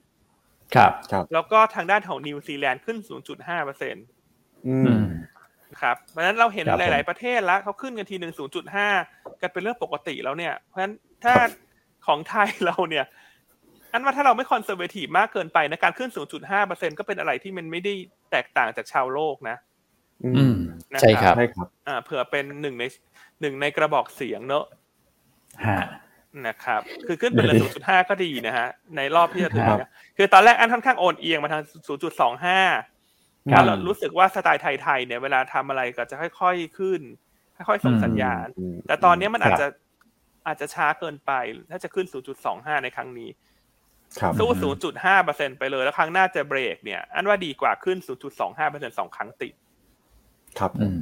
[0.76, 2.98] ครับครับแล้วก็ทางด้านของนิวซีแลนด์ขึ้น
[3.32, 4.06] 0.5เปอร์เซ็นต์
[4.68, 5.06] อืม
[5.82, 8.34] ครับเพราะฉะนั้นเราเห็นหลาย ๆ ประเทศแล้วเขาขึ้นกันทีหนึ่ง
[8.88, 10.94] 0.5 กันเป็นเรื่องปกติแล้วเนี่ย เพราะฉะนั้น
[11.24, 11.34] ถ้า
[12.08, 13.06] ของไทยเราเนี่ย
[13.94, 16.10] อันว่าถ้าเราไม่ conservative มากเกินไปนะการขึ้น
[16.54, 17.94] 0.5%ก็เป็นอะไรที่มันไม่ได้
[18.32, 19.58] แตกต่างจากชาวโลกนะ
[20.26, 20.56] อืม
[21.02, 22.84] ใช่ครับใช่ครับ อ่าเผื่อเป็นหนึ่งใน
[23.41, 24.66] หนึ่งในกระบอกเสียงเนอะ
[25.66, 25.78] ฮะ
[26.48, 28.68] นะครับ คือขึ้นเป็นเหลือดี0.5 ก็ดีนะฮะ
[28.98, 31.64] ในรอบที่จะถึงครับเนี่ยคือตอนแรกอันค่อนข้างโอนเอียงมาทาง
[32.38, 37.02] 0.25ครับแล้วรู้สึกว่าสไตล์ไทยๆเนี่ยเวลาทำอะไรก็จะค่อยๆขึ้น
[37.56, 39.68] ค่อยๆส่งสัญญาณอืมแต่ตอนนี้มันอาจครับจะ
[40.48, 41.32] อาจจะช้าเกินไป
[41.72, 42.06] ถ้าจะขึ้น
[42.46, 43.53] 0.25 ในครั้งนี้ครับ
[44.39, 48.59] สู้ 0.5ไปเลย แล้วครั้งหน้าจะเบรกเนี่ย อันว่าดีกว่าขึ้น 0.25สองค
[49.20, 49.53] รั้งติด
[50.59, 50.99] ครับ อืม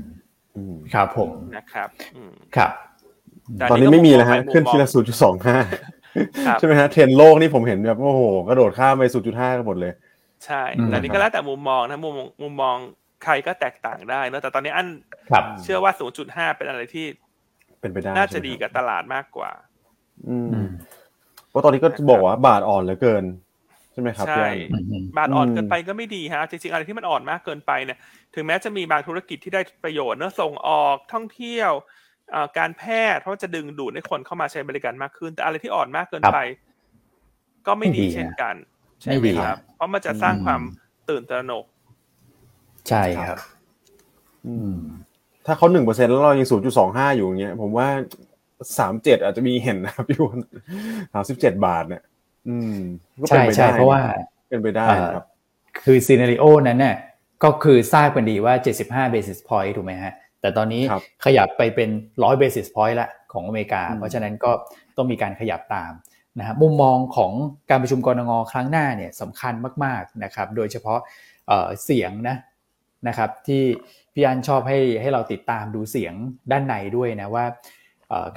[0.56, 2.72] อืมครับผม นะครับอืมครับ
[3.58, 5.58] แต่ตอนนี้ไม่มีแล้วฮะก็ขึ้นทีมละศูนย์จุดสองห้า
[6.48, 9.94] ครับใช่ไหมฮะ เทรนด์โลกนี่ผมเห็นแบบโอ้โห กระโดดข้ามไปศูนย์จุดห้ากันหมดเลย
[10.46, 12.78] ใช่อืมแต่นี่ก็แล้วแต่มุมมองนะ มุมมุมมอง
[13.24, 14.88] ใครก็แตกต่างได้เนอะแต่ตอนนี้อัน
[15.32, 15.92] ครับเชื่อว่า
[16.26, 17.06] 0.5 เป็นอะไรที่
[17.82, 19.52] เป็นไปได้ น่าจะใช่ไหมดีครับกับตลาดมากกว่า
[20.30, 20.70] อืมอืม
[21.52, 23.24] เพราะตอนนี้ก็บอกว่าบาทอ่อนเหลือเกิน
[23.92, 27.98] ใช่ไหมครับใช่พี่อันอืมบาทอ่อนอืมเกินไปก็ไม่ดีฮะจริงๆอะไรที่มันอ่อนมากเกินไปเนี่ย
[28.36, 31.72] ถึงแม้จะมีบางธุรกิจที่ได้ประโยชน์เนอะส่งออกท่องเที่ยว
[32.32, 32.84] เอ่อการแพ
[33.16, 36.38] ทย์เพราะว่าจะดึงดูดให้คนเข้ามาใช้บริการมากขึ้น แต่อะไรที่อ่อนมากเกินไป
[37.68, 38.56] ก็ไม่ดีไม่ดีเช่นกัน
[39.02, 40.62] ใช่ไม่ไหมดีครับ เพราะมันจะสร้างอืมความ
[41.10, 41.66] ตื่นตระหนก
[42.90, 43.38] ใช่ครับ
[44.48, 44.72] อืม
[45.46, 47.88] ถ้าเขาหนึ่งเปอร์เซ็นแล้วเรายังศูนย์จุดสองห้าอยู่อย่างเงี้ย ผมว่า
[48.78, 50.40] สามเจ็ดอาจจะมีเห็นนะครับพี่วัน
[51.14, 52.04] สามสิบเจ็ดบาทเนี่ย
[52.48, 52.78] อืม
[53.22, 54.00] ก็เป็ใช่นไปใช่ได้เพราะว่า
[54.50, 55.24] เป็นไปได้เอ่อครับ
[55.86, 56.96] คือซีนารีโอนั้นเนี่ย
[57.44, 58.54] ก็คือทราบกันดีว่า
[58.86, 64.52] 75 basis point ถูกไหมฮะ แต่ตอนนี้ครับขยับไปเป็น100 basis point ละของอเมริกาอืมเพราะฉะนั้นก็
[64.98, 65.92] ต้องมีการขยับตาม
[66.40, 67.32] นะฮะมุมมองของ
[67.70, 69.54] การประชุมกรงงครั้งหน้าเนี่ยสำคัญ
[69.84, 71.00] มากๆนะครับ โดยเฉพาะ
[71.48, 72.38] เอ่อเสียงนะ
[73.08, 73.64] นะครับที่
[74.14, 76.14] พี่อันชอบให้ให้เราติดตามดูเสียง
[76.52, 77.81] ด้านในด้วยนะว่าเอ่อ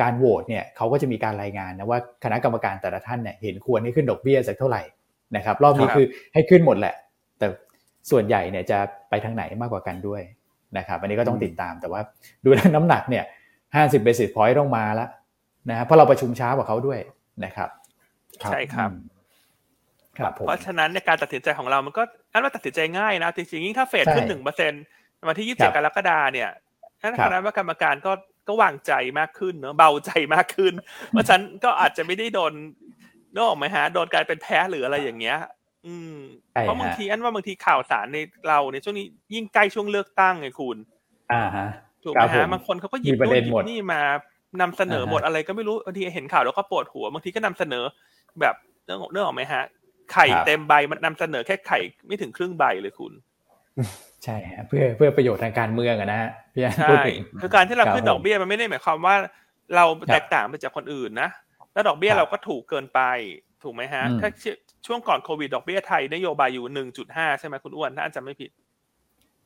[0.03, 4.83] การโหวตเนี่ยเขาก็จะมีการรายงานนะว่าคณะกรรมการแต่ละท่านเนี่ยเห็นควรให้ขึ้นดอกเบี้ยสักเท่าไหร่
[5.37, 6.95] นะครับรอบนี้ครับคือให้ขึ้นหมดแหละ
[7.39, 7.47] แต่
[8.11, 8.79] ส่วนใหญ่เนี่ยจะ
[9.11, 10.23] ไปทางไหนมากกว่ากันด้วย
[10.79, 12.01] นะครับอันนี้ก็ต้องติดตามแต่ว่า
[12.45, 13.25] ดูแล้วน้ำหนักเนี่ย
[13.75, 15.09] ห้าสิบเบสิสพอยต์ต้องมาแล้ว
[15.71, 17.01] นะฮะเพราะเราประชุมช้ากว่าเขาด้วย
[17.45, 17.69] นะครับ
[18.43, 19.15] ครับใช่ครับอืม
[20.19, 22.03] ครับผมเพราะฉะนั้นในการตัดสินใจของเรามันก็
[22.33, 24.73] อันว่าตัดสินใจง่ายนะจริงๆยิ่งถ้าเฟดขึ้นใช่หนึ่งเปอร์เซ็น
[25.29, 26.51] วันที่ยี่สิบครัเจ็ดบกรกฎาเนี่ย
[27.03, 28.13] นั่นครับคณะกรรมการก็
[28.49, 30.73] ก็วางใจมากขึ้นเนอะเบาใจมากขึ้น
[31.11, 32.53] เพราะฉะนันก็อาจจะไม่ได้โดน
[33.35, 35.39] นกออกไหมฮะโดนกลายเป็นแพ้หรืออะไรอย่างเงี้ย
[35.87, 36.17] อืม
[36.53, 38.19] ใช่เพราะบางฮะทีอันว่าบางทีข่าวสารใน
[38.49, 40.77] เราในช่วงนี้ยิ่งใกล้ช่วงเลือกตั้งไงคุณ
[41.33, 41.67] อ่าฮะ
[42.05, 44.01] ถูกคไหมรับผฮะมบางคนเขาก็หยิบมีประนู่เด็นนหยิหมบดนี่มา
[44.61, 47.85] นำเสนออ่าฮะหมดอะไรก็ไม่รู้บางทีเห็นข่าวแล้วก็ปวดหัวบางทีก็นำเสนอ
[48.41, 49.63] แบบเรื่องเรื่องออกไหมฮะ
[50.13, 53.13] ไข่เต็มใบมันนำเสนอแค่ไข่ไม่ถึงครึ่งใบเลยคุณ
[54.25, 59.17] ใช่ฮะเพื่อเพื่อประโยชน์ทางการเมืองอะนะฮะพี่อันพูดใช่ถึงคือการที่เราครับขึ้นดอกเบี้ยมันไม่ได้หมายความว่า
[59.77, 61.31] เราครับแตกต่างไปจากคนอื่นนะ
[61.73, 63.01] แล้วดอกเบี้ยครับเราก็ถูกเกินไป
[63.63, 64.29] ถูกไหมฮะอืมถ้า
[64.87, 68.51] ช่วงก่อนโควิดดอกเบี้ยไทยนโยบายอยู่หนึ่งจุดห้าใช่ไหมคุณอ้วนถ้าอันจำไม่ผิด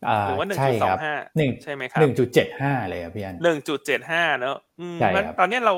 [0.08, 5.74] อ่าหรือว่าใช่ครับ1.25หนึ่งใช่ไหมครับหนึ่งจุดเจ็ดห้าเลยครับพี่อันหนึ่งจุดเจ็ดห้าเนอะอืมใช่เพราะครับตอนนี้เรา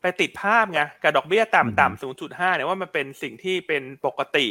[0.00, 4.46] ไปติดภาพไงกับดอกเบี้ยอืมต่ำต่ำศูนย์จุดห้าเนี่ยว่ามันเป็นสิ่งที่เป็นปกติ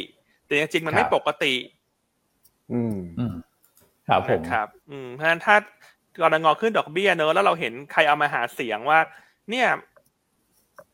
[0.46, 1.52] แต่จริงๆมันไม่ครับปกติ
[2.72, 3.34] อืมอืม
[4.08, 5.56] ครับผมนะครับ อืมเพราะฉะนั้นถ้า
[6.22, 8.98] กรงขึ้นดอกเบี้ยเนอะแล้วเราเห็นใครเอามาหาเสียงว่า
[9.50, 9.68] เนี่ย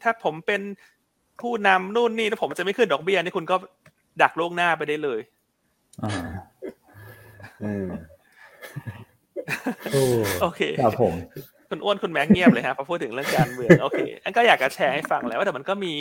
[0.02, 0.60] ถ้าผมเป็น
[1.40, 3.56] ผู้นำนู่นนี่แล้วผมจะไม่ขึ้นดอกเบี้ยนี่คุณก็
[4.22, 5.20] ดักล่วงหน้าไปได้เลย
[6.02, 6.12] อ่า
[7.64, 7.86] อืม
[9.92, 10.02] โอ้
[10.42, 11.14] โอเคครับผม
[11.70, 15.92] คุณอ้วนคุณแม็กเงียบเลยฮะพอพูดถึงเรื่องการเมืองโอเคอันก็อยากจะแชร์ให้ฟังแหล้วว่าแต่มันก็มี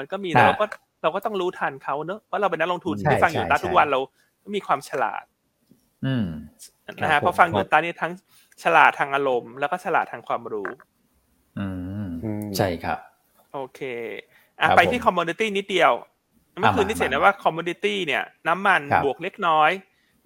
[0.00, 0.64] มันก็มีแต่อ่าเราก็
[1.02, 4.08] เราก็ต้องรู้ทันเขาเนอะเพราะเราเป็นนักลงทุนใช่ที่ฟังอยู่ใช่ตาทุกใช่วันเราก็
[4.54, 5.24] มีความฉลาด
[6.06, 6.26] อืม
[7.02, 8.12] นะครัฮะบเพราะฟังผมอยู่ตานี่ทั้ง
[8.62, 10.68] ฉลาดทางอารมณ์แล้วก็ฉลาดทางความรู้
[11.58, 11.66] อื
[12.04, 12.98] มอืมใช่ครับ
[13.52, 13.80] โอเค
[14.60, 15.92] อะครับไปที่ผม commodity นิดเดียว
[16.58, 19.70] เมื่อคืนที่มาเห็นมานะว่า commodity เนี่ย น้ำมันครับบวกเล็กน้อย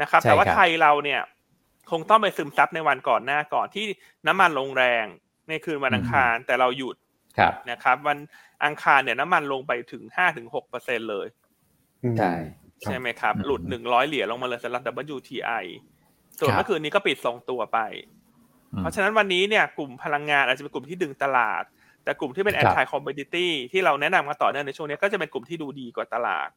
[0.03, 1.21] นะครับใช่แต่ว่าครับไทยเราเนี่ย
[1.91, 3.85] คงต้องไปซึมซับในวันก่อนหน้าก่อนที่
[4.27, 5.05] น้ำมันลงแรง
[5.49, 6.97] ในคืนวันอังคารแต่เราหยุด
[7.39, 8.19] ครับนะครับ วัน
[8.65, 11.27] อังคารเนี่ยน้ำมันลงไปถึงห้าถึงหกเปอร์เซ็นเลย
[12.19, 12.33] ใช่
[12.83, 14.83] ใช่ไหมครับอืมหลุดหนึ่งร้อยเหรียญลงมาเลยสำหรับ
[15.17, 15.65] WTI
[16.39, 17.79] ส่วนครับเมื่อคืนนี้ก็ปิดทรงตัวไป
[18.73, 21.63] อืมเพราะฉะนั้นวันนี้เนี่ยกลุ่มพลังงานอาจจะเป็นกลุ่มที่ดึงตลาด
[22.05, 26.49] แต่กลุ่มที่เป็นครับ anti commodity ที่เราแนะนำมาต่อเนื่องในช่วงนี้ก็จะเป็นกลุ่มที่ดูดีกว่าตลาด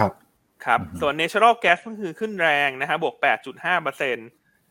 [0.00, 0.12] ครับ
[0.64, 3.14] ครับอืมส่วน natural gas ก็คือขึ้นแรงนะฮะบวก
[3.48, 4.16] 8.5เปอร์เซ็น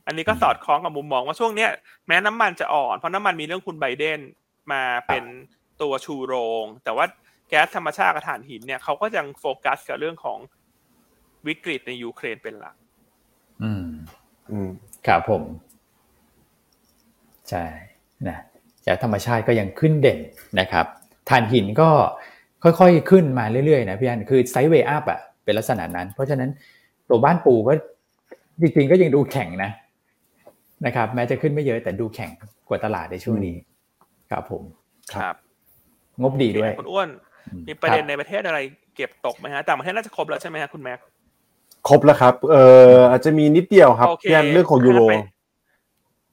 [0.08, 1.70] อันนี้ก็สอดคล้องกับมุมมองว่าช่วงเนี้ย
[2.08, 4.20] แม้น้ำมันจะอ่อนเพราะน้ำมันมีเรื่องคุณไบเดน
[4.72, 5.24] มาเป็น
[5.82, 6.34] ตัวชูโร
[6.64, 7.06] ง แต่ว่า
[7.50, 10.40] แก๊สธรรมชาติกับถ่านหินเนี่ยเขาก็ยังโฟกัสกับเรื่องของ
[11.48, 12.76] วิกฤตในยูเครนเป็นหลัก
[13.64, 13.88] อืม
[14.52, 14.70] อืม
[15.08, 15.44] ครับผม
[17.50, 17.64] ใช่
[18.28, 18.38] นะ
[18.84, 20.20] แก๊สธรรมชาติก็ยังขึ้นเด่น
[20.60, 20.86] นะครับ
[21.30, 21.90] ถ่านหินก็
[22.64, 26.50] ค่อยๆ ขึ้นมาเรื่อยๆ นะพี่อัน คือ sideway up อะ เป็นลักษณะนั้น เพราะฉะนั้น
[27.10, 27.74] ตัวบ้านปูก็
[28.62, 29.72] จริงๆ ก็ยังดูแข็งนะ
[30.86, 32.32] นะครับ แม้จะขึ้นไม่เยอะแต่ดูแข็ง
[32.68, 33.56] กว่าตลาดในช่วงนี้
[34.32, 34.64] ครับผม
[35.14, 35.36] ครับ
[36.22, 37.10] งบดีด้วยคุณอ้วน
[37.68, 38.60] มีประเด็นในประเทศอะไร
[38.96, 41.00] เก็บตกไหมฮะต่างประเทศน่าจะครบแล้วใช่ไหมฮะคุณแม็ก
[41.88, 42.56] ครบแล้วครับ เอ
[42.94, 45.02] ออาจจะมีนิดเดียวครับโอเคพี่อันเรื่องของยูโร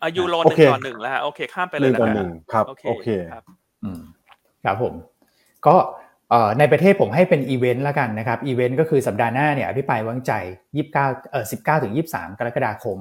[0.02, 3.44] อะยูโรหโอนึ่งเคต่อหนึ่งแล้วฮะโอเคข้ามไปหเลยนึ่งต่อนะหนึ่งครับโอเคโอเคครับ
[3.84, 4.00] อืม
[4.64, 4.94] ครับผม
[5.66, 5.74] ก็
[6.30, 10.32] เอ่อในประเทศผมให้เป็นอีเวนต์แล้วกันนะครับอีเวนต์ก็คือสัปดาห์หน้าเนี่ยอภิปรายวางใจ
[10.76, 10.92] 29
[11.30, 12.98] เอ่อ19ถึง23 กรกฎาคม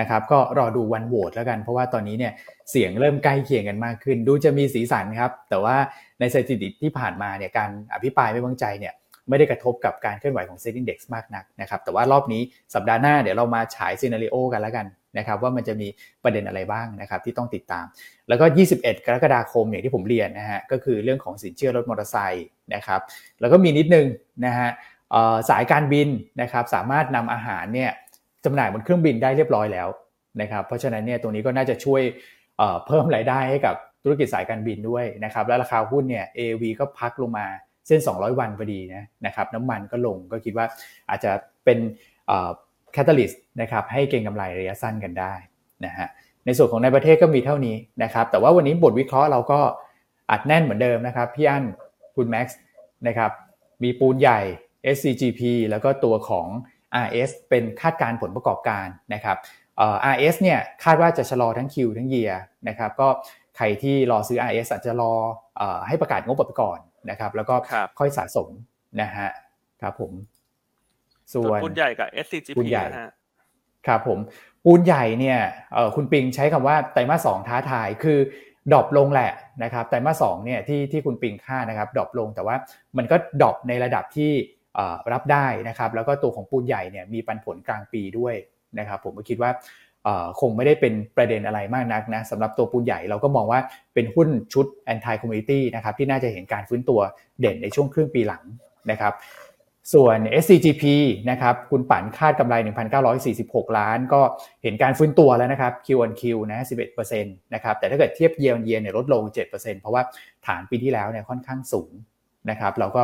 [0.00, 2.32] นะครับก็รอดูวันโหวตแล้วกัน เพราะว่าตอนนี้เนี่ย
[2.70, 5.76] เสียงเริ่มใกล้เคียงกันมากขึ้น ดูจะมีสีสันครับ แต่ว่า
[6.20, 8.94] ในสถิติที่ผ่านมาเนี่ยการอภิปรายไม่วางใจเนี่ย
[9.28, 12.42] ไม่ได้กระทบกับการเคลื่อนไหวของ SET Index มากนักนะครับแต่ว่ารอบนี้
[12.74, 14.86] สัปดาห์หน้าเดี๋ยวเรามาฉาย scenario กันแล้วกัน
[15.18, 15.88] นะครับว่ามันจะมี
[16.24, 17.84] ประเด็นอะไรบ้างนะครับที่ต้องติดตาม
[18.28, 18.44] แล้วก็
[18.76, 23.00] 21 กรกฎาคมอย่างที่ผมเรียนนะฮะก็คือเรื่องของสินเชื่อรถมอเตอร์ไซค์นะครับ
[23.40, 24.06] แล้วก็มีนิดนึง
[24.46, 24.68] นะฮะ
[25.14, 26.08] อ่อสายการบิน
[26.40, 27.90] นะครับสามารถนำอาหารเนี่ย
[28.44, 29.88] จำหน่ายบนเครื่องบินได้เรียบร้อยแล้ว
[30.40, 32.02] นะครับเพราะฉะนั้นเนี่ยตรงนี้ก็น่าจะช่วย
[32.86, 37.46] เพิ่มรายได้ให้กับธุรกิจสายการบินด้วยนะครับแล้วราคาหุ้นเนี่ย AAV ก็พักลงมา
[37.86, 40.66] เส้น 200 วันพอดีนะนะครับน้ำมันก็ลงก็คิดว่า
[41.08, 41.32] อาจจะ
[41.64, 41.78] เป็น
[42.92, 45.34] catalyst นะครับให้เก็งกำไรระยะสั้นกันได้
[45.84, 46.08] นะฮะ
[46.46, 49.60] ในส่วนของในประเทศก็มีเท่านี้นะครับแต่ว่าวันนี้บทวิเคราะห์เราก็
[50.30, 51.64] อัดแน่นเหมือนเดิมนะครับพี่อั้น
[52.16, 52.58] คุณแม็กซ์
[53.06, 53.30] นะครับ
[53.82, 54.40] มีปูนใหญ่
[54.94, 55.40] SCGP
[55.70, 56.48] แล้วก็ตัวของ
[57.06, 59.36] RS เป็นคาดการณ์ผลประกอบการนะครับ
[59.76, 62.34] เอ่อ RS เนี่ยคาดว่าจะชะลอทั้ง Q ทั้ง Year
[62.68, 63.08] นะครับก็
[63.56, 65.12] ใครที่รอซื้อ RS อาจจะรอ
[65.56, 66.78] เอ่อให้ประกาศงบไปก่อน
[67.10, 68.48] นะครับ แล้วก็ครับค่อยสะสม
[69.00, 69.28] นะฮะ
[69.82, 70.12] ครับผม
[71.34, 73.12] ส่ส่ววนนปุนใหญ่กับ SCGP หุ้นใหญ่นะฮะ
[73.86, 74.18] ครับผม
[74.64, 75.38] ปูนใหญ่เนี่ย
[75.74, 78.18] เอ่อคุณปิงใช้คำว่าไตรมาสสองท้าทายคือ
[78.72, 79.32] drop ลงแหละ
[79.62, 82.56] นะครับไตรมาสสองเนี่ยที่ที่คุณปิงค่านะครับ drop ลงแต่ว่า
[82.96, 84.61] มันก็ drop ในระดับที่เอ่อ
[85.12, 88.34] รับได้นะครับ แล้วก็ตัวของปูนใหญ่เนี่ยมีปันผลกลางปีด้วย
[88.78, 89.50] นะครับ ผมก็คิดว่า
[90.40, 93.60] คงไม่ได้เป็นประเด็นอะไรมากนักนะสำหรับตัวปูนใหญ่เราก็มองว่า
[93.94, 97.00] เป็นหุ้นชุด anti commodity นะครับที่น่าจะเห็นการฟื้นตัว
[97.40, 98.42] เด่นในช่วงครึ่งปีหลัง
[98.90, 99.12] นะครับ
[99.94, 100.84] ส่วน SCGP
[101.30, 102.54] นะครับคุณปันคาดกำไร
[103.16, 104.20] 1,946 ล้าน ก็
[104.62, 110.02] เห็นการฟื้นตัวแล้วนะครับ Q on Q นะ 11%นะครับแต่ถ้าเกิดเทียบ Year on Year เนี่ยลดลง 7%เพราะว่า
[110.46, 111.92] ฐานปีที่แล้วเนี่ยค่อนข้างสูง
[112.50, 113.02] นะครับเราก็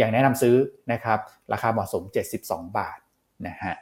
[0.00, 0.56] ยังแนะนำซื้อ
[0.92, 1.18] นะครับ
[1.52, 2.02] ราคาเหมาะสม
[2.40, 2.98] 72 บาท
[3.46, 3.74] นะฮะ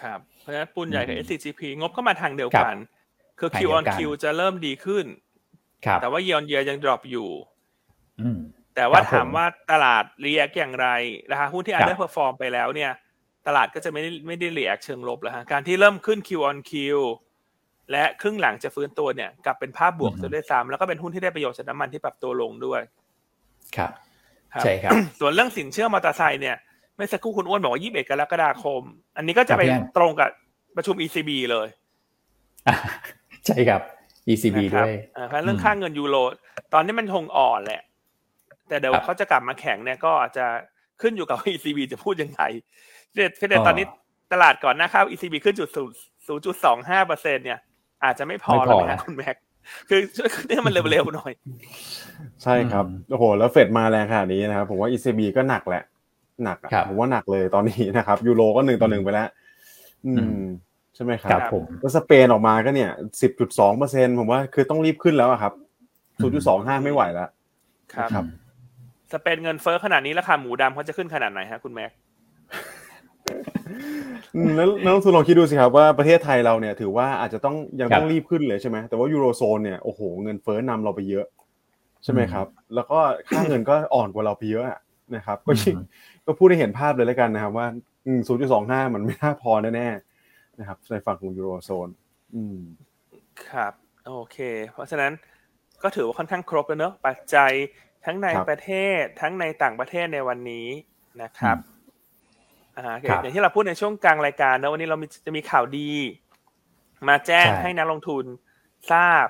[0.00, 2.76] ครับเพราะฉะนั้นปุนใหญ่กับอืม SCGP งบก็มาทางเดียวกัน
[3.38, 5.06] คือทาง Q เดียว on กัน Q จะเริ่มดีขึ้น
[5.86, 7.28] ครับแต่ว่า Year on Year ยัง drop อยู่
[8.20, 8.38] อืม
[8.76, 10.88] แต่ว่าครับผมถามว่าตลาด react อย่างไร
[11.30, 12.92] ราคาหุ้นที่ครับ underperform ไปแล้วเนี่ย
[13.46, 16.72] ตลาดก็จะไม่ได้ไม่ได้ react เชิงลบแล้วฮะการที่เริ่มขึ้น Q on Q
[17.90, 22.80] และครึ่งหลังจะฟื้นตัวเนี่ยกลับเป็นภาพบวกอือฮึซะด้วยซ้ำแล้วก็เป็นหุ้นที่ได้ประโยชน์จากน้ำมันที่ปรับตัวลงด้วย
[23.76, 24.11] ครับครับ
[24.60, 26.56] ใช่ครับ ส่วนเรื่องสินเชื่อมอเตอร์ไซค์เนี่ย
[26.96, 28.82] ไม่สักครู่คุณอ้วนบอกว่า21กรกฎาคม
[29.16, 30.30] อันนี้ก็จะไปครับพี่อั้นตรงกับ
[30.76, 31.68] ประชุม ECB เลย
[32.68, 32.76] อะ
[33.46, 33.80] ใช่ครับ
[34.28, 36.16] ECB นะครับด้วยอ่าเพราะฉะนั้นเรื่องอืมค่าเงินยูโร
[36.74, 37.82] ตอนนี้มันคงอ่อนแหละ
[38.68, 40.46] แต่เดี๋ยวครับเขาจะกลับมาแข็งเนี่ยก็อาจจะ
[41.00, 42.42] ขึ้นอยู่กับว่า ECB จะพูดยังไง
[43.10, 43.86] เพียงแต่อ๋อตอนนี้
[44.32, 47.58] ตลาดก่อนหน้าเข้า ECB ขึ้นจุดศูนย์จุดสองห้าเปอร์เซ็นเนี่ย
[48.04, 49.36] อาจจะไม่พอไม่พอแล้วนะคุณแม็ก
[49.88, 51.32] คือช่วยขึ้นให้มันเร็วๆหน่อย
[52.42, 55.82] ใช่ครับอืมโอ้โหแล้วเฟดมาแรงขนาดนี้นะครับผมว่า ECB ก็หนักแหละ
[56.44, 59.28] หนักอะครับผมว่าหนักเลยตอนนี้นะครับ ยูโรก็หนึ่งต่อหนึ่งไปแล้ว
[60.06, 60.36] อือืม
[60.94, 62.90] ใช่ไหมครัครับบผมแล้วสเปนออกมาก็เนี่ย
[63.22, 65.52] สิบจุดสองเปอร์เซ็นผมว่าคือต้องรีบขึ้นแล้วอะครับ
[66.20, 67.28] ศูนย์จุดสองห้าไม่ไหวแล้ว
[67.94, 68.24] ครับครับ
[69.12, 72.01] สเปนเงินเฟ้อขนาดนี้ราคาหมูดำเขาจะขึ้นขนาดไหนฮะคุณแม็กอืม
[74.56, 81.26] แล้วนักลงทุนลองคิดดูสิครับว่าประเทศไทยเราเนี่ยถือว่าอาจจะต้องยังครับต้องรีบขึ้นเลยใช่ไหมแต่ว่ายูโรโซนเนี่ยโอ้โหเงินเฟ้อนำเราไปเยอะ
[82.04, 84.78] ใช่ไหมครับ แล้วก็ค่าเงินก็อ่อนกว่าเราไปเยอะอะ
[85.16, 85.84] นะครับ ก็ยิ่งอืม
[86.26, 87.66] ก็พูดให้เห็นภาพเลยแล้วกันนะครับว่า
[88.26, 91.88] ศูนย์จุดสองห้ามันไม่น่าพอแน่ๆนะครับในฝั่งของยูโรโซน
[92.34, 92.58] อืม
[93.48, 93.72] ครับ
[94.06, 94.38] โอเค
[94.72, 95.12] เพราะฉะนั้น
[95.82, 97.52] ก็ถือว่าค่อนข้างครบแล้วเนอะปัจจัย
[98.04, 100.66] ทั้งในครับประเทศทั้งในต่างประเทศในวันนี้
[101.22, 101.58] นะครับ
[102.78, 105.90] อ่าโอเคครับอย่างที่เราพูดในช่วงกลางรายการนะวันนี้เรามีจะมีข่าวดี
[107.08, 108.24] มาแจ้งใช่ให้นักลงทุน
[108.92, 109.26] ทราบ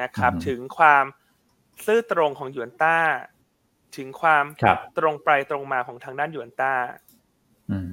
[0.00, 1.04] นะครับอืมถึงความ
[1.86, 2.96] ซื่อตรงของหยวนต้า
[3.96, 6.72] ถึงความครับตรงไปตรงมาของทางด้านหยวนต้า
[7.70, 7.90] อืม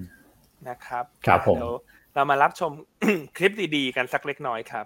[0.70, 1.74] นะครับครับผมเดี๋ยว
[2.16, 2.72] เรามารับชม
[3.38, 4.86] คลิปดีๆ กันสักเล็กน้อยครับ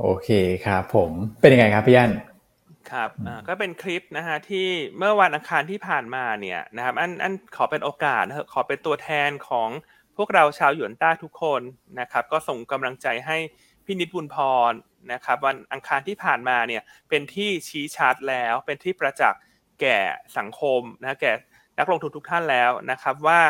[0.00, 0.28] โอเค
[0.66, 1.10] ครับผม
[1.40, 2.10] เป็นยังไงครับพี่อั้น
[2.90, 4.68] ครับอ่าก็เป็นคลิปนะฮะที่
[4.98, 9.68] เมื่อวันอังคารที่ผ่านมาเนี่ยนะครับอันอันขอเป็นโอกาสนะฮะขอเป็นตัวแทนของ
[10.16, 11.60] พวกเราชาวหยวนต้าทุกคน
[12.00, 13.36] นะครับ ก็ส่งกำลังใจให้
[13.84, 14.36] พี่นิดบุญพ
[14.70, 14.72] ร
[15.12, 19.40] นะครับวันอังคารที่ผ่านมาเนี่ยเป็นที่ชี้ชัดแล้วเป็นที่ประจักษ์
[19.80, 19.98] แก่
[20.38, 21.32] สังคมนะแก่
[21.78, 23.40] นักลงทุนทุกท่านแล้วนะครับ ว่า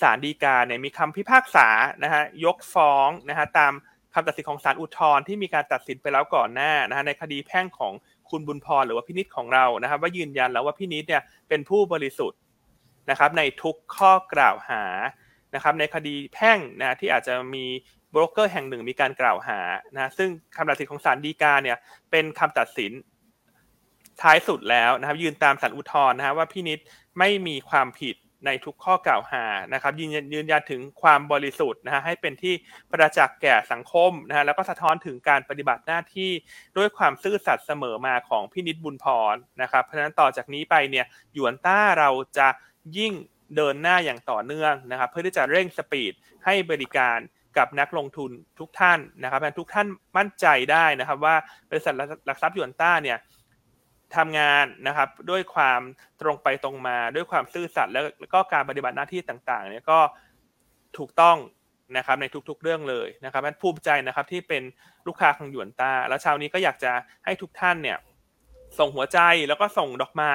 [0.00, 1.68] ศาลฎีกาเนี่ยมีคำพิพากษา
[2.02, 3.72] นะฮะยกฟ้องนะฮะตาม
[4.14, 7.92] คำตัดสินของศาลอุทธรณ์ที่มีการตัดสินไปแล้วก่อนหน้านะฮะในคดีแพ่งของ
[8.30, 12.38] คุณบุญพรหรือว่าพินิษของเรานะครับ ว่ายืนยันแล้วว่าพินิษเนี่ยเป็นผู้บริสุทธิ์
[13.10, 14.82] นะครับในทุกข้อกล่าวหา
[15.54, 17.64] นะครับในคดีแพ่งนะที่อาจจะมี
[18.14, 19.60] บรกเกอร์แห่งหนึ่งมีการกล่าวหา
[19.94, 21.76] นะซึ่งคำตัดสินของศาลฎีกาเนี่ย
[22.10, 22.92] เป็นคำตัดสิน
[24.22, 26.78] ท้ายสุดแล้วนะครับยืนตามศาลอุทธรณ์นะฮะว่าพินิษ
[27.18, 28.16] ไม่มีความผิด
[28.46, 32.54] ในทุกข้อกล่าวหานะครับยืนยันยืนยันถึงความบริสุทธิ์นะฮะให้เป็นที่
[32.90, 36.30] ประจักษ์แก่สังคมนะฮะแล้วก็สะท้อนถึงการปฏิบัติหน้าที่
[36.76, 42.48] ด้วยความซื่อสัตย์เสมอมาของพินิษบุญพรนะครับเพราะฉะนั้นต่อจากนี้ไปเนี่ยหยวนต้าเราจะ
[42.98, 43.12] ยิ่ง
[43.56, 46.12] เดินหน้าอย่างต่อเนื่องนะครับ เพื่อที่จะเร่งสปีด
[46.44, 47.18] ให้บริการ
[47.58, 49.86] กับนักลงทุนทุกท่านนะครับทุกท่าน
[50.16, 51.36] มั่นใจได้นะครับ ว่า
[51.70, 51.94] บริษัท
[52.26, 53.18] หลักทรัพย์หยวนต้าเนี่ย
[54.16, 55.80] ทำงานนะครับด้วยความ
[56.20, 58.04] ตรงไปตรงมาด้วยความซื่อสัตย์แล้ว
[58.34, 59.98] ก็การปฏิบัติหน้าที่ต่างๆเนี่ยก็
[60.98, 61.36] ถูกต้อง
[61.96, 64.62] นะครับในทุกๆเรื่องเลยนะครับมันภูมิใจนะครับที่เป็น
[65.06, 66.92] ลูกค้าของหยวนตา แล้วเช้านี้ก็อยากจะ
[67.24, 67.98] ให้ทุกท่านเนี่ย
[68.78, 70.32] ส่งหัวใจแล้วก็ส่งดอกไม้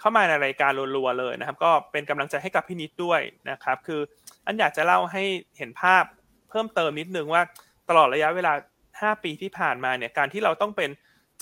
[0.00, 4.00] เข้ามาในรายการรัวๆเลยนะครับ ก็เป็นกำลังใจให้กับพี่นิดด้วยนะครับ คือ
[4.44, 5.22] อันอยากจะเล่าให้
[5.58, 6.04] เห็นภาพ
[6.50, 7.42] เพิ่มเติมนิดนึงว่า
[7.88, 8.52] ตลอดระยะเวลา
[8.88, 10.90] 5 ปีที่ผ่านมาเนี่ยการที่เราต้องเป็น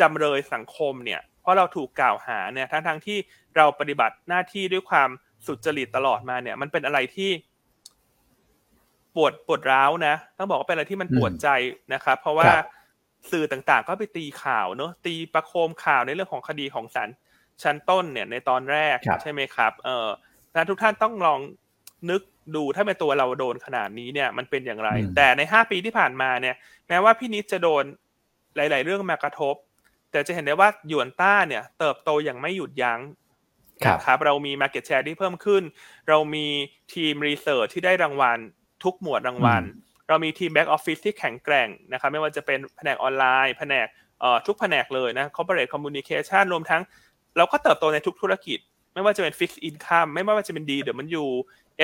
[0.00, 3.18] จำเลยสังคมเนี่ย เพราะเราถูกกล่าวหาเนี่ยทั้งทั้งที่
[3.56, 5.08] เราปฏิบัติหน้าที่ด้วยความ
[5.46, 7.30] สุจริตตลอดมาเนี่ย มันเป็นอะไรที่
[9.14, 11.48] ปวดปวดร้าวนะต้องบอกว่าเป็นอะไรที่มันปวดใจ
[11.92, 12.50] นะครับเพราะว่า
[13.30, 17.08] สื่อต่างๆ ก็ไปตีข่าวเนอะตีประโคมข่าวในเรื่องของคดีของศาล
[17.62, 20.08] ชั้นต้นเนี่ยในตอนแรกใช่ไหมครับ เออ
[20.54, 21.40] นะทุกท่านต้องลอง
[22.10, 22.22] นึก
[22.56, 26.54] ดูถ้าเป็นตัวเราโดนขนาดนี้เนี่ย มันเป็นอย่างไร แต่ในห้าปีที่ผ่านมาเนี่ย
[26.88, 27.84] แม้ว่าพี่นิดจะโดน
[28.56, 29.54] หลาย ๆ เรื่องมากระทบ
[30.14, 33.00] แต่จะเห็นได้ว่าหยวนต้าเนี่ยเติบโตอย่างไม่หยุดยั้ง
[34.06, 35.62] ครับเรามี Market Share ที่เพิ่มขึ้น
[36.08, 36.46] เรามี
[36.94, 38.38] ทีมรีเสิร์ชที่ได้รางวัล
[38.84, 39.62] ทุกหมวดรางวัล
[40.08, 43.86] เรามีทีม Back Office ที่แข็งแกร่งนะครับไม่ว่าจะเป็นแผนกออนไลน์แผนก
[44.20, 46.82] เอ่อทุกแผนกเลยนะ Corporate Communication รวมทั้ง
[47.36, 48.58] เราก็เติบโตในทุกธุรกิจ
[48.94, 51.28] ไม่ว่าจะเป็น Fixed Income ไม่ว่าจะเป็น D เดี๋ยวมันอยู่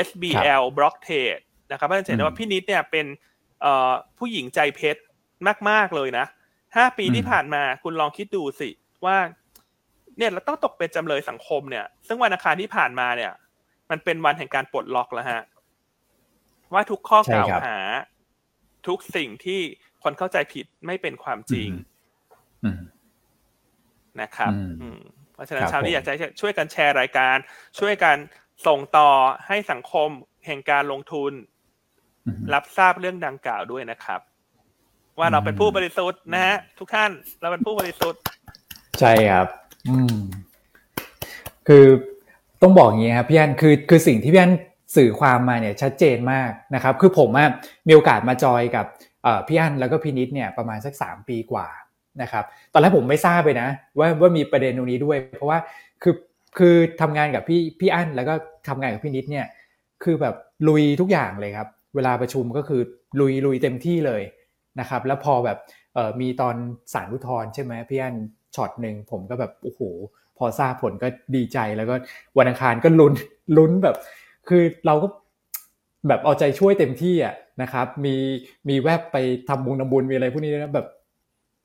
[0.06, 3.06] SBL Block Trade นะครับเพราะฉะนั้นเห็นได้ว่าพี่นิดเนี่ยเป็น
[3.60, 5.00] เอ่อผู้หญิงใจเพชร
[5.68, 6.26] มาก ๆ เลยนะ
[6.76, 8.68] ห้าปีที่ผ่านมาคุณลองคิดดูสิ
[9.04, 9.16] ว่า
[10.18, 13.32] เนี่ยเราต้องตกเป็นจำเลยสังคมเนี่ย ซึ่งวันอังคารที่ผ่านมาเนี่ย
[13.90, 15.42] มันเป็นวันแห่งการปลดล็อกแล้วฮะ
[16.72, 17.78] ว่าทุกข้อกล่าวหา
[18.86, 19.60] ทุกสิ่งที่
[20.02, 21.70] คนเข้าใจผิดไม่เป็นความจริง
[24.20, 24.52] นะครับ
[25.32, 27.36] เพราะฉะนั้นเช้านี้อยากจะช่วยกันแชร์รายการ
[27.78, 28.16] ช่วยกัน
[28.66, 29.10] ส่งต่อ
[29.46, 30.08] ให้สังคม
[30.46, 31.32] แห่งการลงทุน
[32.54, 34.20] รับทราบเรื่องดังกล่าวด้วยนะครับ
[35.18, 38.20] ว่าเราเป็นผู้บริสุทธิ์นะฮะทุกท่านเราเป็นผู้บริสุทธิ์
[39.00, 39.46] ใช่ครับ
[39.88, 40.16] อืม
[41.68, 41.84] คือ
[42.62, 44.52] ต้องบอกอย่างนี้ครับพี่อันคือคือสิ่งที่พี่อัน
[44.96, 47.30] สื่อความมาเนี่ยชัดเจนมากนะครับ คือผม
[47.88, 48.86] มีโอกาสมาจอยกับ
[49.48, 51.68] พี่อันแล้วก็พี่นิดเนี่ยประมาณสักสามปีกว่า
[52.22, 55.58] นะครับ ตอนแรกผมไม่ทราบเลยนะ ว่าว่ามีประเด็นตรงนี้ด้วย เพราะว่า
[56.02, 56.14] คือ
[56.58, 58.34] คือทำงานกับพี่พี่อั้นแล้วก็
[58.68, 59.46] ทำงานกับพี่นิดเนี่ย
[60.04, 60.34] คือแบบ
[60.68, 62.82] ลุยทุกอย่างเลยครับ เวลาประชุมก็คือ
[63.20, 64.22] ลุยลุยเต็มที่เลย
[64.80, 65.58] นะครับแล้วพอแบบ
[66.20, 66.54] มีตอน
[66.92, 68.16] สารอุทธรใช่ไหมพี่อัน
[68.54, 69.80] ช็อตหนึ่งผมก็แบบโอ้โห
[70.38, 71.94] พอทราบผลก็ดีใจแล้วก็
[72.38, 73.14] วันอังคารก็ลุ้น
[73.56, 73.96] ลุ้นแบบ
[74.48, 75.08] คือเราก็
[76.08, 78.16] แบบเอาใจช่วยเต็มที่อะนะครับ มี
[78.68, 79.16] มีแวบไป
[79.48, 80.86] ทำบุญทำบุญมีอะไรพวกนี้นะแบบ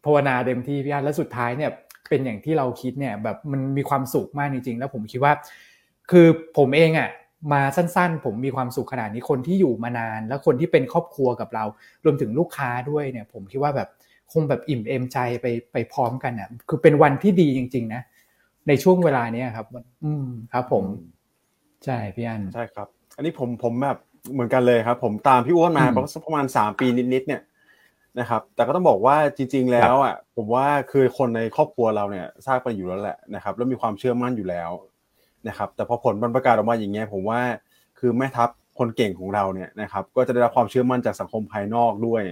[0.05, 1.71] ภาวนาเต็มที่พี่อันแล้วสุดท้ายเนี่ย
[2.09, 5.33] เป็นอย่างที่เราคิดเนี่ยแบบมันมีความสุขมากจริงๆ แล้วผมคิดว่า
[6.11, 6.27] คือ
[6.57, 7.09] ผมเองอะ
[7.51, 11.63] มาสั้นๆ ผมมีความสุขขนาดนี้คนที่อยู่มานาน แล้วคนที่เป็นครอบครัวกับเรา
[12.05, 13.89] รวมถึงลูกค้าด้วยเนี่ยผมคิดว่าแบบ
[14.31, 18.01] คงแบบอิ่มเอมใจไปไปพร้อมกันอะคือเป็นวันที่ดีจริง ๆ นะ
[18.67, 19.65] ในช่วงเวลาเนี้ยครับ
[20.05, 20.83] อืมครับ ผม
[21.85, 23.99] ใช่พี่อันใช่ครับ อันนี้ผมผมแบบ
[24.33, 25.85] เหมือนกันเลยครับ ผมตามพี่อ้วนมา
[26.25, 27.41] ประมาณสามปีนิดๆเนี่ย
[28.19, 34.71] นะครับ แต่ก็ต้องบอกว่าจริง ๆ แล้วอะผมว่าคือคนในครอบครัวเราเนี่ยทราบไปอยู่แล้วแหละนะครับ แล้วมีความเชื่อมั่นอยู่แล้ว
[35.47, 37.41] นะครับแต่พอผลมันประกาศออกมาอย่างเงี้ยผมว่า
[37.99, 42.23] คือแม่ทัพคนเก่งของเราเนี่ยนะครับก็จะได้รับความเชื่อมั่นจากสังคมภายนอกด้วย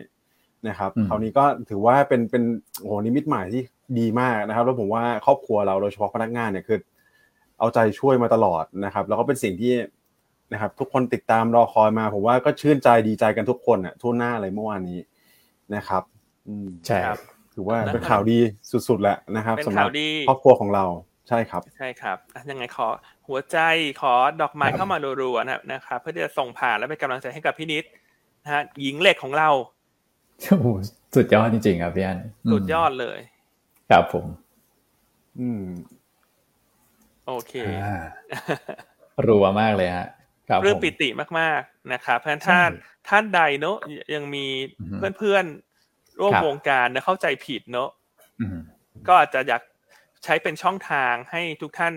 [0.68, 2.44] นะครับคราวนี้ก็ถือว่าเป็นเป็น
[2.80, 3.62] โอ้โหนิมิตหมายที่
[4.00, 6.80] ดีมากนะครับ แล้วผมว่าครอบครัวเราโดยเฉพาะพนักงานเนี่ยคือ
[7.60, 9.74] เอาใจช่วยมาตลอดนะครับ แล้วก็เป็นสิ่งที่
[10.54, 15.00] นะครับ ทุกคนติดตามรอคอยมา ผมว่าก็ชื่นใจดีใจกันทุกคนอะทั่วหน้าเลยเมื่อวานนี้
[15.76, 16.04] นะครับ
[16.86, 17.20] ใช่ครับ
[17.54, 18.40] ถือว่าเป็นข่าวดี
[18.88, 19.88] สุดๆแหละนะครับสำหรับ
[20.28, 22.18] ครอบครัวของเราใช่ครับใช่ครับ
[22.50, 22.88] ยังไงขอ
[23.28, 23.58] หัวใจ
[24.02, 27.84] ขอดอกไม้เข้ามารัวๆนะครับเพื่อที่จะส่งผ่านและเป็นกำลังใจให้กับพี่นิด
[28.44, 29.50] นะฮะหญิงเหล็กของเรา
[30.48, 30.68] โอ้โห
[31.16, 32.20] สุดยอดจริงๆครับพี่อัน
[32.52, 33.20] สุดยอดเลย
[33.90, 34.26] ครับผม
[35.40, 35.64] อืม
[37.28, 37.54] โอเค
[37.84, 37.96] อ่า
[39.28, 40.08] รัวมากเลยฮะ
[40.50, 41.10] ครับเรื่องผมปิติ
[41.40, 43.78] มากๆนะครับเพราะฉะนั้นท่านใช่ท่านใดเนอะ
[44.16, 44.46] ยังมี
[44.80, 47.90] อือฮึเพื่อนๆร่วมครับวงการนะเข้าใจผิดเนอะ
[48.42, 48.58] อืม
[49.08, 49.62] ก็อาจจะอยาก
[50.24, 51.94] ใช้เป็นช่องทางให้ทุกท่าน